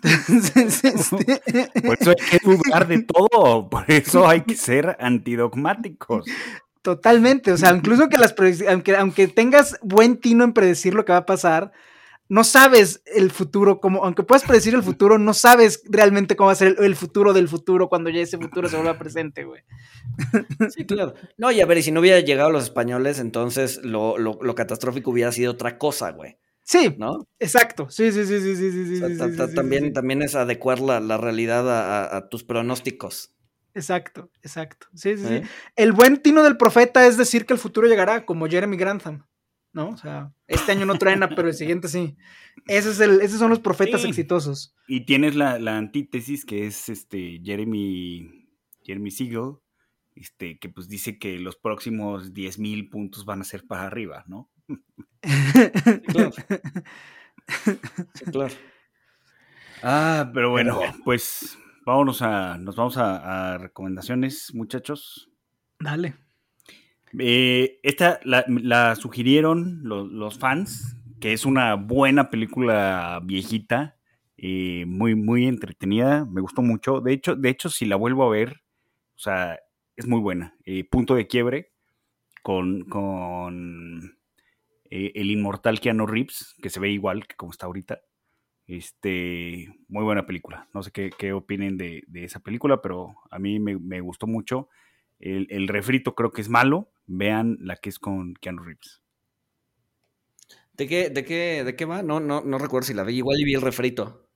Este 0.08 1.82
por 1.82 1.97
eso 1.99 2.10
hay 2.12 2.16
que 2.16 2.39
dudar 2.43 2.88
de 2.88 3.03
todo, 3.03 3.70
por 3.70 3.86
eso 3.88 4.28
hay 4.28 4.41
que 4.41 4.55
ser 4.55 4.95
antidogmáticos. 4.99 6.26
Totalmente, 6.82 7.51
o 7.51 7.58
sea, 7.58 7.76
incluso 7.76 8.08
que 8.08 8.18
las 8.18 8.34
aunque, 8.70 8.95
aunque 8.95 9.28
tengas 9.28 9.78
buen 9.82 10.18
tino 10.18 10.43
en 10.43 10.53
predecir 10.53 10.93
lo 10.93 11.03
que 11.03 11.12
va 11.12 11.20
a 11.20 11.26
pasar, 11.26 11.74
no 12.30 12.43
sabes 12.43 13.01
el 13.05 13.32
futuro, 13.32 13.80
como, 13.80 14.03
aunque 14.03 14.24
puedas 14.24 14.43
predecir 14.43 14.76
el 14.76 14.84
futuro, 14.84 15.18
no 15.18 15.34
sabes 15.34 15.82
realmente 15.89 16.36
cómo 16.36 16.47
va 16.47 16.53
a 16.53 16.55
ser 16.55 16.76
el, 16.80 16.95
futuro 16.95 17.34
del 17.34 17.47
futuro 17.47 17.88
cuando 17.88 18.10
ya 18.10 18.22
ese 18.22 18.38
futuro 18.38 18.68
se 18.68 18.76
vuelva 18.76 18.97
presente, 18.97 19.43
güey. 19.43 19.64
Sí, 20.70 20.86
claro. 20.86 21.14
No, 21.38 21.51
y 21.51 21.62
a 21.62 21.66
ver, 21.66 21.78
y 21.78 21.84
si 21.84 21.91
no 21.91 21.99
hubiera 21.99 22.20
llegado 22.20 22.49
los 22.49 22.64
españoles, 22.64 23.20
entonces 23.20 23.80
lo, 23.84 24.18
lo, 24.18 24.39
lo 24.41 24.55
catastrófico 24.55 25.12
hubiera 25.12 25.32
sido 25.32 25.53
otra 25.53 25.78
cosa, 25.78 26.12
güey. 26.12 26.38
Sí, 26.68 26.93
¿no? 26.97 27.26
Exacto. 27.39 27.89
Sí, 27.89 28.11
sí, 28.11 28.26
sí, 28.26 28.41
sí, 28.41 28.55
sí, 28.57 28.72
sí. 28.72 28.97
sí, 28.97 29.55
también, 29.55 29.93
también 29.93 30.22
es 30.22 30.36
adecuar 30.36 30.82
la, 30.82 30.99
la 30.99 31.15
realidad 31.15 31.70
a, 31.72 32.18
a, 32.18 32.28
tus 32.28 32.43
pronósticos. 32.43 33.34
Exacto, 33.74 34.30
exacto. 34.41 34.88
Sí, 34.93 35.15
sí, 35.15 35.26
sí. 35.26 35.41
El 35.78 35.93
buen 35.93 36.18
tino 36.18 36.43
del 36.43 36.57
profeta 36.57 37.07
es 37.07 37.15
decir 37.15 37.45
que 37.45 37.53
el 37.53 37.59
futuro 37.59 37.88
llegará, 37.88 38.26
como 38.26 38.47
Jeremy 38.47 38.76
Grantham. 38.76 39.26
¿no? 39.72 39.91
O 39.91 39.97
sea, 39.97 40.34
este 40.47 40.74
año 40.74 40.86
no 40.86 40.97
truena, 40.97 41.30
pero 41.36 41.47
el 41.47 41.53
siguiente 41.53 41.88
sí. 41.88 42.18
Ese 42.68 42.89
es 42.89 42.99
el, 42.99 43.22
esos 43.22 43.39
son 43.39 43.49
los 43.49 43.59
profetas 43.59 44.03
exitosos. 44.03 44.76
Y 44.89 45.05
tienes 45.05 45.36
la, 45.36 45.59
la, 45.59 45.78
antítesis 45.78 46.43
que 46.43 46.68
es 46.68 46.89
este 46.89 47.39
Jeremy, 47.45 48.49
Jeremy 48.84 49.11
Siegel, 49.11 49.53
este, 50.15 50.59
que 50.59 50.68
pues 50.68 50.89
dice 50.89 51.18
que 51.18 51.39
los 51.39 51.55
próximos 51.55 52.34
10 52.34 52.59
mil 52.59 52.89
puntos 52.89 53.24
van 53.24 53.39
a 53.39 53.45
ser 53.45 53.65
para 53.65 53.84
arriba, 53.84 54.26
¿no? 54.28 54.51
claro. 56.07 56.32
claro. 58.32 58.55
Ah, 59.84 60.30
pero 60.34 60.51
bueno, 60.51 60.80
pues 61.03 61.57
vámonos 61.86 62.21
a, 62.21 62.57
nos 62.57 62.75
vamos 62.75 62.97
a, 62.97 63.53
a 63.53 63.57
recomendaciones, 63.57 64.53
muchachos. 64.53 65.30
Dale. 65.80 66.15
Eh, 67.19 67.80
esta 67.84 68.19
la, 68.23 68.95
sugirieron 68.95 69.82
los, 69.84 70.38
fans, 70.38 70.97
que 71.19 71.34
es 71.34 71.45
una 71.45 71.75
buena 71.75 72.30
película 72.30 73.21
viejita, 73.23 73.97
eh, 74.38 74.86
muy, 74.88 75.15
muy 75.15 75.47
entretenida, 75.47 76.25
me 76.25 76.41
gustó 76.41 76.61
mucho. 76.61 77.01
De 77.01 77.13
hecho, 77.13 77.36
de 77.36 77.49
hecho, 77.49 77.69
si 77.69 77.86
la 77.86 77.95
vuelvo 77.95 78.25
a 78.25 78.30
ver, 78.30 78.61
o 79.15 79.19
sea, 79.19 79.59
es 79.95 80.07
muy 80.07 80.19
buena. 80.19 80.55
Eh, 80.65 80.84
punto 80.84 81.15
de 81.15 81.28
quiebre 81.28 81.71
con, 82.43 82.84
con 82.86 84.16
el 84.89 85.31
inmortal 85.31 85.79
Keanu 85.79 86.05
Reeves, 86.05 86.55
que 86.61 86.69
se 86.69 86.79
ve 86.79 86.89
igual 86.89 87.27
que 87.27 87.35
como 87.35 87.51
está 87.51 87.65
ahorita. 87.65 88.01
Este, 88.67 89.73
muy 89.88 90.03
buena 90.03 90.25
película. 90.25 90.67
No 90.73 90.83
sé 90.83 90.91
qué, 90.91 91.09
qué 91.17 91.31
opinen 91.31 91.77
de, 91.77 92.03
esa 92.15 92.41
película, 92.41 92.81
pero 92.81 93.15
a 93.31 93.39
mí 93.39 93.59
me, 93.59 93.77
me 93.77 94.01
gustó 94.01 94.27
mucho. 94.27 94.69
El, 95.19 95.47
el, 95.49 95.67
refrito 95.67 96.15
creo 96.15 96.31
que 96.31 96.41
es 96.41 96.49
malo, 96.49 96.91
vean 97.05 97.57
la 97.61 97.77
que 97.77 97.89
es 97.89 97.97
con 97.97 98.33
Keanu 98.35 98.63
Reeves. 98.63 99.01
¿De 100.73 100.88
qué, 100.88 101.09
de 101.09 101.25
qué, 101.25 101.63
de 101.63 101.75
qué 101.75 101.85
va? 101.85 102.03
No, 102.03 102.19
no, 102.19 102.41
no 102.41 102.57
recuerdo 102.59 102.85
si 102.85 102.93
la 102.93 103.03
vi. 103.03 103.17
Igual 103.17 103.38
vi 103.43 103.55
el 103.55 103.61
refrito. 103.61 104.27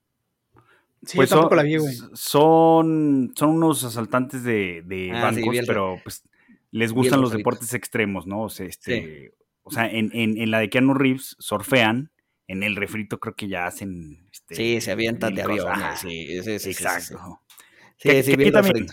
Sí, 1.06 1.18
pues 1.18 1.30
tampoco 1.30 1.56
la 1.56 1.64
vi, 1.64 1.78
güey. 1.78 1.96
Son, 2.14 3.32
son 3.36 3.50
unos 3.50 3.84
asaltantes 3.84 4.44
de, 4.44 4.84
de 4.86 5.12
ah, 5.12 5.24
bancos, 5.24 5.56
pero 5.68 6.00
pues 6.04 6.24
les 6.72 6.94
gustan 6.94 7.22
los 7.22 7.32
deportes 7.32 7.74
extremos, 7.74 8.26
¿no? 8.26 8.44
O 8.44 8.50
sea, 8.50 8.66
este, 8.66 9.34
o 9.64 9.72
sea 9.72 9.88
en, 9.88 10.12
en, 10.14 10.38
en, 10.38 10.52
la 10.52 10.60
de 10.60 10.70
Keanu 10.70 10.94
Reeves 10.94 11.36
surfean, 11.40 12.12
en 12.48 12.64
el 12.64 12.76
refrito 12.76 13.20
creo 13.20 13.36
que 13.36 13.48
ya 13.48 13.66
hacen. 13.66 14.28
Este, 14.32 14.56
sí, 14.56 14.82
se 14.82 14.92
avientan 14.92 15.36
de 15.36 15.44
aviones. 15.44 16.00
sí, 16.00 16.42
sí, 16.44 16.60
sí, 16.60 16.70
Exacto. 16.72 17.42
Sí, 17.98 18.24
sí, 18.24 18.34
sí, 18.36 18.52
también, 18.52 18.88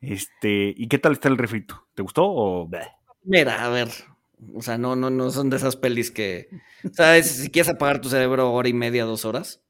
este, 0.00 0.74
¿y 0.76 0.88
qué 0.88 0.98
tal 0.98 1.12
está 1.12 1.28
el 1.28 1.38
refrito? 1.38 1.86
¿Te 1.94 2.02
gustó 2.02 2.24
o 2.24 2.68
Mira, 3.22 3.64
a 3.64 3.68
ver, 3.68 3.88
o 4.54 4.62
sea, 4.62 4.78
no, 4.78 4.96
no, 4.96 5.10
no 5.10 5.30
son 5.30 5.48
de 5.48 5.56
esas 5.56 5.76
pelis 5.76 6.10
que, 6.10 6.48
¿sabes? 6.92 7.28
Si 7.28 7.50
quieres 7.50 7.70
apagar 7.70 8.00
tu 8.00 8.08
cerebro 8.08 8.52
hora 8.52 8.68
y 8.68 8.72
media, 8.72 9.04
dos 9.04 9.24
horas, 9.24 9.64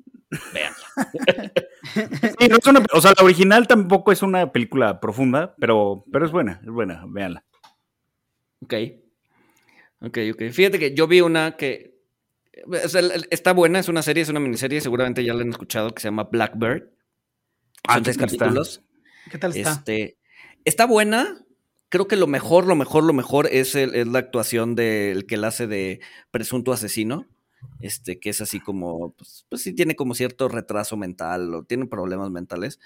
véanla. 0.52 0.76
sí, 2.38 2.48
no 2.48 2.56
es 2.56 2.66
una, 2.66 2.84
o 2.92 3.00
sea, 3.00 3.12
la 3.16 3.24
original 3.24 3.66
tampoco 3.66 4.12
es 4.12 4.22
una 4.22 4.52
película 4.52 5.00
profunda, 5.00 5.54
pero, 5.58 6.04
pero 6.10 6.26
es 6.26 6.32
buena, 6.32 6.60
es 6.62 6.70
buena, 6.70 7.04
véanla. 7.06 7.44
Ok. 8.62 8.74
Ok, 10.00 10.18
ok. 10.32 10.50
Fíjate 10.52 10.78
que 10.78 10.94
yo 10.94 11.06
vi 11.06 11.20
una 11.20 11.56
que 11.56 11.96
está 13.30 13.52
buena, 13.52 13.78
es 13.78 13.88
una 13.88 14.02
serie, 14.02 14.22
es 14.22 14.28
una 14.28 14.40
miniserie, 14.40 14.80
seguramente 14.80 15.24
ya 15.24 15.34
la 15.34 15.42
han 15.42 15.50
escuchado, 15.50 15.94
que 15.94 16.00
se 16.00 16.08
llama 16.08 16.24
Blackbird. 16.24 16.90
Ah, 17.86 17.94
Son 17.94 18.02
tres 18.02 18.18
capítulos. 18.18 18.82
¿Qué 19.30 19.38
tal 19.38 19.56
está? 19.56 19.72
Este, 19.72 20.18
está 20.64 20.86
buena. 20.86 21.44
Creo 21.88 22.08
que 22.08 22.16
lo 22.16 22.26
mejor, 22.26 22.66
lo 22.66 22.74
mejor, 22.74 23.04
lo 23.04 23.12
mejor 23.12 23.48
es, 23.50 23.74
la 23.74 24.18
actuación 24.18 24.74
del 24.74 25.26
que 25.26 25.36
la 25.36 25.48
hace 25.48 25.66
de 25.66 26.00
presunto 26.30 26.72
asesino. 26.72 27.26
Este, 27.80 28.20
que 28.20 28.30
es 28.30 28.40
así 28.40 28.60
como, 28.60 29.12
pues, 29.12 29.44
pues 29.48 29.62
sí 29.62 29.72
tiene 29.72 29.96
como 29.96 30.14
cierto 30.14 30.48
retraso 30.48 30.96
mental 30.96 31.52
o 31.54 31.64
tiene 31.64 31.86
problemas 31.86 32.30
mentales. 32.30 32.78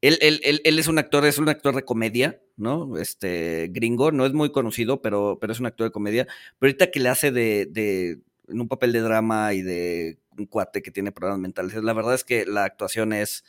Él, 0.00 0.18
él, 0.20 0.40
él, 0.42 0.78
es 0.78 0.88
un 0.88 0.98
actor, 0.98 1.24
es 1.26 1.38
un 1.38 1.48
actor 1.48 1.76
de 1.76 1.84
comedia, 1.84 2.40
¿no? 2.56 2.98
Este, 2.98 3.68
gringo, 3.72 4.12
no 4.12 4.26
es 4.26 4.32
muy 4.32 4.50
conocido, 4.52 5.02
pero, 5.02 5.38
pero 5.40 5.52
es 5.52 5.60
un 5.60 5.66
actor 5.66 5.86
de 5.86 5.92
comedia. 5.92 6.26
Pero 6.58 6.70
ahorita 6.70 6.90
que 6.90 7.00
le 7.00 7.08
hace 7.08 7.30
de, 7.30 7.66
de, 7.66 8.20
en 8.48 8.60
un 8.60 8.68
papel 8.68 8.92
de 8.92 9.00
drama 9.00 9.52
y 9.54 9.62
de 9.62 10.18
un 10.36 10.46
cuate 10.46 10.82
que 10.82 10.90
tiene 10.90 11.12
problemas 11.12 11.40
mentales, 11.40 11.74
la 11.74 11.92
verdad 11.92 12.14
es 12.14 12.24
que 12.24 12.46
la 12.46 12.64
actuación 12.64 13.12
es, 13.12 13.44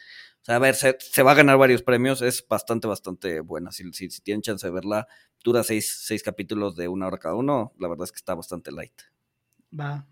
a 0.48 0.60
ver, 0.60 0.76
se, 0.76 1.24
va 1.24 1.32
a 1.32 1.36
ganar 1.36 1.58
varios 1.58 1.82
premios, 1.82 2.22
es 2.22 2.46
bastante, 2.48 2.88
bastante 2.88 3.42
buena. 3.42 3.72
Si, 3.72 3.92
si, 3.94 4.08
tienen 4.22 4.42
chance 4.42 4.66
de 4.66 4.72
verla, 4.72 5.08
dura 5.44 5.64
seis, 5.64 6.04
seis, 6.06 6.24
capítulos 6.24 6.76
de 6.76 6.88
una 6.88 7.08
hora 7.08 7.18
cada 7.18 7.36
uno, 7.36 7.74
la 7.80 7.88
verdad 7.88 8.06
es 8.06 8.12
que 8.12 8.18
está 8.18 8.34
bastante 8.36 8.72
light. 8.72 9.02
Va. 9.78 10.06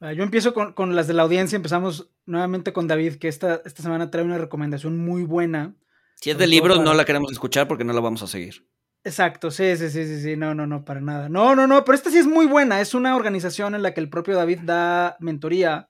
Yo 0.00 0.22
empiezo 0.22 0.52
con, 0.52 0.94
las 0.94 1.06
de 1.06 1.14
la 1.14 1.22
audiencia, 1.22 1.56
empezamos 1.56 2.10
nuevamente 2.26 2.74
con 2.74 2.86
David, 2.86 3.14
que 3.16 3.28
esta, 3.28 3.62
esta 3.64 3.82
semana 3.82 4.10
trae 4.10 4.24
una 4.24 4.36
recomendación 4.36 4.98
muy 4.98 5.22
buena. 5.22 5.74
Si 6.16 6.30
es 6.30 6.38
de 6.38 6.46
libros, 6.46 6.80
no 6.80 6.94
la 6.94 7.04
queremos 7.04 7.30
escuchar 7.32 7.68
porque 7.68 7.84
no 7.84 7.92
la 7.92 8.00
vamos 8.00 8.22
a 8.22 8.26
seguir. 8.26 8.66
Exacto, 9.04 9.50
sí, 9.52 9.76
sí, 9.76 9.88
sí, 9.88 10.04
sí, 10.04 10.20
sí, 10.20 10.36
no, 10.36 10.54
no, 10.54 10.66
no, 10.66 10.84
para 10.84 11.00
nada. 11.00 11.28
No, 11.28 11.54
no, 11.54 11.66
no, 11.66 11.84
pero 11.84 11.94
esta 11.94 12.10
sí 12.10 12.18
es 12.18 12.26
muy 12.26 12.46
buena. 12.46 12.80
Es 12.80 12.92
una 12.92 13.14
organización 13.14 13.74
en 13.74 13.82
la 13.82 13.94
que 13.94 14.00
el 14.00 14.10
propio 14.10 14.34
David 14.34 14.60
da 14.64 15.16
mentoría 15.20 15.88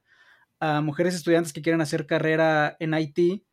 a 0.61 0.81
mujeres 0.83 1.15
estudiantes 1.15 1.53
que 1.53 1.63
quieren 1.63 1.81
hacer 1.81 2.07
carrera 2.07 2.77
en 2.79 2.93
IT. 2.93 3.45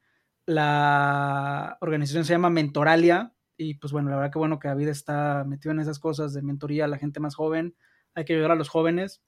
La 0.45 1.78
organización 1.80 2.26
se 2.26 2.34
llama 2.34 2.49
Mentoralia 2.49 3.34
y 3.55 3.76
pues 3.76 3.93
bueno, 3.93 4.09
la 4.09 4.17
verdad 4.17 4.32
que 4.32 4.39
bueno 4.39 4.59
que 4.59 4.67
David 4.67 4.89
está 4.89 5.45
metido 5.47 5.71
en 5.71 5.80
esas 5.80 5.99
cosas 5.99 6.34
de 6.34 6.41
mentoría 6.41 6.86
a 6.86 6.89
la 6.89 6.97
gente 6.97 7.19
más 7.19 7.36
joven. 7.36 7.76
Hay 8.15 8.26
que 8.26 8.34
ayudar 8.34 8.51
a 8.51 8.55
los 8.55 8.69
jóvenes. 8.69 9.21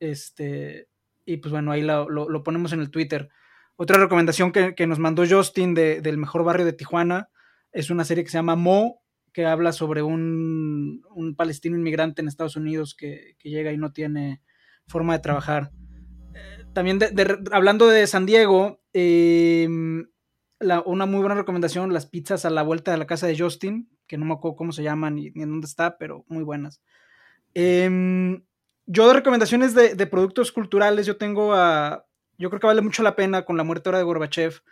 Este, 0.00 0.88
y 1.24 1.38
pues 1.38 1.52
bueno, 1.52 1.72
ahí 1.72 1.82
lo, 1.82 2.08
lo, 2.08 2.42
ponemos 2.42 2.72
en 2.72 2.80
el 2.80 2.90
Twitter. 2.90 3.28
Otra 3.82 3.98
recomendación 3.98 4.52
que, 4.52 4.86
nos 4.86 4.98
mandó 4.98 5.24
Justin 5.28 5.74
de, 5.74 6.00
del 6.00 6.16
mejor 6.16 6.44
barrio 6.44 6.64
de 6.64 6.72
Tijuana 6.72 7.30
es 7.72 7.90
una 7.90 8.04
serie 8.04 8.22
que 8.22 8.30
se 8.30 8.38
llama 8.38 8.54
Mo, 8.54 9.02
que 9.32 9.46
habla 9.46 9.72
sobre 9.72 10.02
un, 10.02 11.02
un 11.10 11.34
palestino 11.34 11.76
inmigrante 11.76 12.22
en 12.22 12.28
Estados 12.28 12.56
Unidos 12.56 12.94
que, 12.96 13.34
que, 13.38 13.50
llega 13.50 13.72
y 13.72 13.78
no 13.78 13.92
tiene 13.92 14.40
forma 14.86 15.14
de 15.14 15.18
trabajar 15.18 15.72
también 16.72 16.98
hablando 17.52 17.86
de 17.88 18.06
San 18.06 18.26
Diego, 18.26 18.80
em, 18.92 20.06
una 20.84 21.06
muy 21.06 21.20
buena 21.20 21.34
recomendación, 21.34 21.92
las 21.92 22.06
pizzas 22.06 22.44
a 22.44 22.50
la 22.50 22.62
vuelta 22.62 22.92
de 22.92 22.98
la 22.98 23.06
casa 23.06 23.26
de 23.26 23.38
Justin, 23.38 23.90
que 24.06 24.16
no 24.16 24.24
me 24.24 24.34
acuerdo 24.34 24.56
cómo 24.56 24.72
se 24.72 24.82
llaman 24.82 25.16
ni, 25.16 25.26
en 25.34 25.50
dónde 25.50 25.66
está, 25.66 25.98
pero 25.98 26.24
muy 26.28 26.44
buenas. 26.44 26.80
Em, 27.54 28.44
yo 28.86 29.08
de 29.08 29.14
recomendaciones 29.14 29.74
de, 29.74 30.06
productos 30.06 30.52
culturales, 30.52 31.06
yo 31.06 31.16
tengo 31.16 31.54
a, 31.54 32.06
yo 32.42 32.50
creo 32.50 32.58
que 32.58 32.66
vale 32.66 32.82
mucho 32.82 33.04
la 33.04 33.14
pena 33.14 33.44
con 33.44 33.56
la 33.56 33.62
muerte 33.62 33.88
ahora 33.88 33.98
de 33.98 34.04
Gorbachev, 34.04 34.62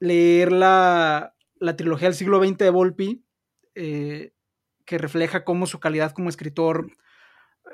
leer 0.00 0.50
la, 0.50 1.34
trilogía 1.76 2.08
del 2.08 2.16
siglo 2.16 2.42
XX 2.42 2.56
de 2.56 2.70
Volpi. 2.70 3.24
Eh, 3.74 4.32
que 4.84 4.98
refleja 4.98 5.44
cómo 5.44 5.66
su 5.66 5.78
calidad 5.78 6.12
como 6.12 6.28
escritor 6.28 6.90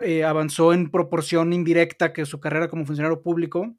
eh, 0.00 0.24
avanzó 0.24 0.72
en 0.72 0.90
proporción 0.90 1.52
indirecta 1.52 2.12
que 2.12 2.26
su 2.26 2.40
carrera 2.40 2.68
como 2.68 2.84
funcionario 2.84 3.22
público. 3.22 3.74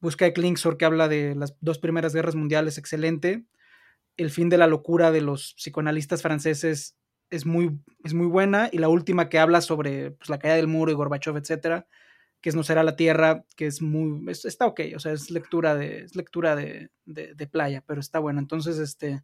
Busca 0.00 0.24
de 0.24 0.32
Klingsor, 0.32 0.76
que 0.76 0.84
habla 0.84 1.08
de 1.08 1.34
las 1.34 1.56
dos 1.60 1.78
primeras 1.78 2.14
guerras 2.14 2.34
mundiales, 2.34 2.78
excelente. 2.78 3.44
El 4.16 4.30
fin 4.30 4.48
de 4.48 4.58
la 4.58 4.66
locura 4.66 5.12
de 5.12 5.20
los 5.20 5.54
psicoanalistas 5.54 6.22
franceses 6.22 6.96
es 7.30 7.46
muy, 7.46 7.78
es 8.02 8.14
muy 8.14 8.26
buena. 8.26 8.68
Y 8.72 8.78
la 8.78 8.88
última 8.88 9.28
que 9.28 9.38
habla 9.38 9.60
sobre 9.60 10.12
pues, 10.12 10.28
la 10.28 10.38
caída 10.38 10.56
del 10.56 10.68
muro 10.68 10.90
y 10.90 10.94
Gorbachev, 10.94 11.36
etcétera, 11.36 11.86
que 12.42 12.50
es 12.50 12.56
No 12.56 12.64
será 12.64 12.82
la 12.82 12.96
tierra, 12.96 13.44
que 13.56 13.66
es 13.66 13.80
muy, 13.80 14.28
está 14.30 14.66
ok, 14.66 14.80
o 14.96 14.98
sea, 14.98 15.12
es 15.12 15.30
lectura 15.30 15.76
de, 15.76 16.02
es 16.02 16.16
lectura 16.16 16.56
de, 16.56 16.90
de, 17.06 17.46
playa, 17.46 17.84
pero 17.86 18.00
está 18.00 18.18
bueno. 18.18 18.40
Entonces, 18.40 18.78
este, 18.78 19.22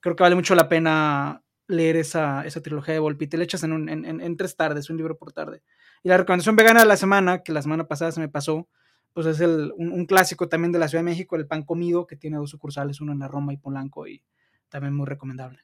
creo 0.00 0.14
que 0.14 0.22
vale 0.22 0.36
mucho 0.36 0.54
la 0.54 0.68
pena 0.68 1.42
leer 1.66 1.96
esa, 1.96 2.44
esa 2.44 2.60
trilogía 2.60 2.92
de 2.92 3.00
Volpi. 3.00 3.26
Te 3.26 3.38
le 3.38 3.44
echas 3.44 3.62
en, 3.64 3.72
un, 3.72 3.88
en, 3.88 4.36
tres 4.36 4.54
tardes, 4.54 4.90
un 4.90 4.98
libro 4.98 5.16
por 5.16 5.32
tarde. 5.32 5.62
Y 6.02 6.10
la 6.10 6.18
recomendación 6.18 6.54
vegana 6.54 6.80
de 6.80 6.86
la 6.86 6.98
semana, 6.98 7.42
que 7.42 7.52
la 7.52 7.62
semana 7.62 7.88
pasada 7.88 8.12
se 8.12 8.20
me 8.20 8.28
pasó, 8.28 8.68
pues 9.14 9.26
es 9.26 9.40
el, 9.40 9.72
un, 9.76 9.90
un, 9.90 10.04
clásico 10.04 10.50
también 10.50 10.72
de 10.72 10.78
la 10.78 10.88
Ciudad 10.88 11.02
de 11.02 11.10
México, 11.10 11.36
el 11.36 11.46
pan 11.46 11.62
comido, 11.62 12.06
que 12.06 12.16
tiene 12.16 12.36
dos 12.36 12.50
sucursales, 12.50 13.00
uno 13.00 13.12
en 13.12 13.20
la 13.20 13.28
Roma 13.28 13.54
y 13.54 13.56
Polanco, 13.56 14.06
y 14.06 14.22
también 14.68 14.94
muy 14.94 15.06
recomendable. 15.06 15.60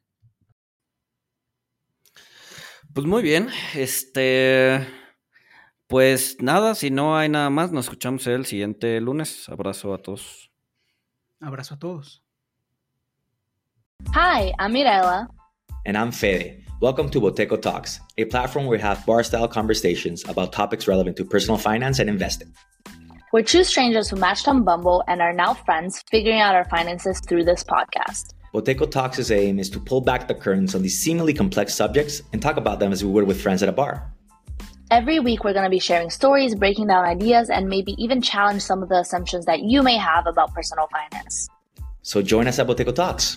Pues 2.94 3.06
muy 3.06 3.22
bien, 3.22 3.48
este, 3.74 4.86
pues 5.88 6.36
nada, 6.40 6.74
si 6.74 6.90
no 6.90 7.16
hay 7.16 7.30
nada 7.30 7.48
más, 7.48 7.72
nos 7.72 7.86
escuchamos 7.86 8.26
el 8.26 8.44
siguiente 8.44 9.00
lunes. 9.00 9.48
Abrazo 9.48 9.94
a 9.94 9.98
todos. 9.98 10.50
Abrazo 11.40 11.74
a 11.74 11.78
todos. 11.78 12.22
Hi, 14.14 14.52
I'm 14.58 14.72
Mirella. 14.72 15.28
And 15.86 15.96
I'm 15.96 16.12
Fede. 16.12 16.62
Welcome 16.80 17.08
to 17.10 17.20
Boteco 17.20 17.60
Talks, 17.60 18.00
a 18.18 18.26
platform 18.26 18.66
where 18.66 18.78
we 18.78 18.82
have 18.82 19.04
bar 19.06 19.24
style 19.24 19.48
conversations 19.48 20.28
about 20.28 20.52
topics 20.52 20.86
relevant 20.86 21.16
to 21.16 21.24
personal 21.24 21.56
finance 21.56 21.98
and 21.98 22.10
investing. 22.10 22.52
We're 23.32 23.42
two 23.42 23.64
strangers 23.64 24.10
who 24.10 24.16
matched 24.16 24.46
on 24.46 24.64
Bumble 24.64 25.02
and 25.08 25.22
are 25.22 25.32
now 25.32 25.54
friends, 25.54 26.04
figuring 26.10 26.40
out 26.40 26.54
our 26.54 26.64
finances 26.66 27.20
through 27.26 27.44
this 27.44 27.64
podcast. 27.64 28.34
Boteco 28.54 28.90
Talks' 28.90 29.30
aim 29.30 29.58
is 29.58 29.70
to 29.70 29.80
pull 29.80 30.02
back 30.02 30.28
the 30.28 30.34
curtains 30.34 30.74
on 30.74 30.82
these 30.82 30.98
seemingly 30.98 31.32
complex 31.32 31.74
subjects 31.74 32.22
and 32.32 32.42
talk 32.42 32.58
about 32.58 32.78
them 32.78 32.92
as 32.92 33.02
we 33.02 33.10
would 33.10 33.26
with 33.26 33.40
friends 33.40 33.62
at 33.62 33.68
a 33.68 33.72
bar. 33.72 34.12
Every 34.90 35.20
week, 35.20 35.44
we're 35.44 35.52
going 35.52 35.64
to 35.64 35.70
be 35.70 35.78
sharing 35.78 36.08
stories, 36.08 36.54
breaking 36.54 36.86
down 36.86 37.04
ideas, 37.04 37.50
and 37.50 37.68
maybe 37.68 37.94
even 38.02 38.22
challenge 38.22 38.62
some 38.62 38.82
of 38.82 38.88
the 38.88 39.00
assumptions 39.00 39.44
that 39.44 39.60
you 39.60 39.82
may 39.82 39.98
have 39.98 40.26
about 40.26 40.54
personal 40.54 40.88
finance. 40.88 41.50
So 42.00 42.22
join 42.22 42.48
us 42.48 42.58
at 42.58 42.66
Boteco 42.66 42.94
Talks. 42.94 43.36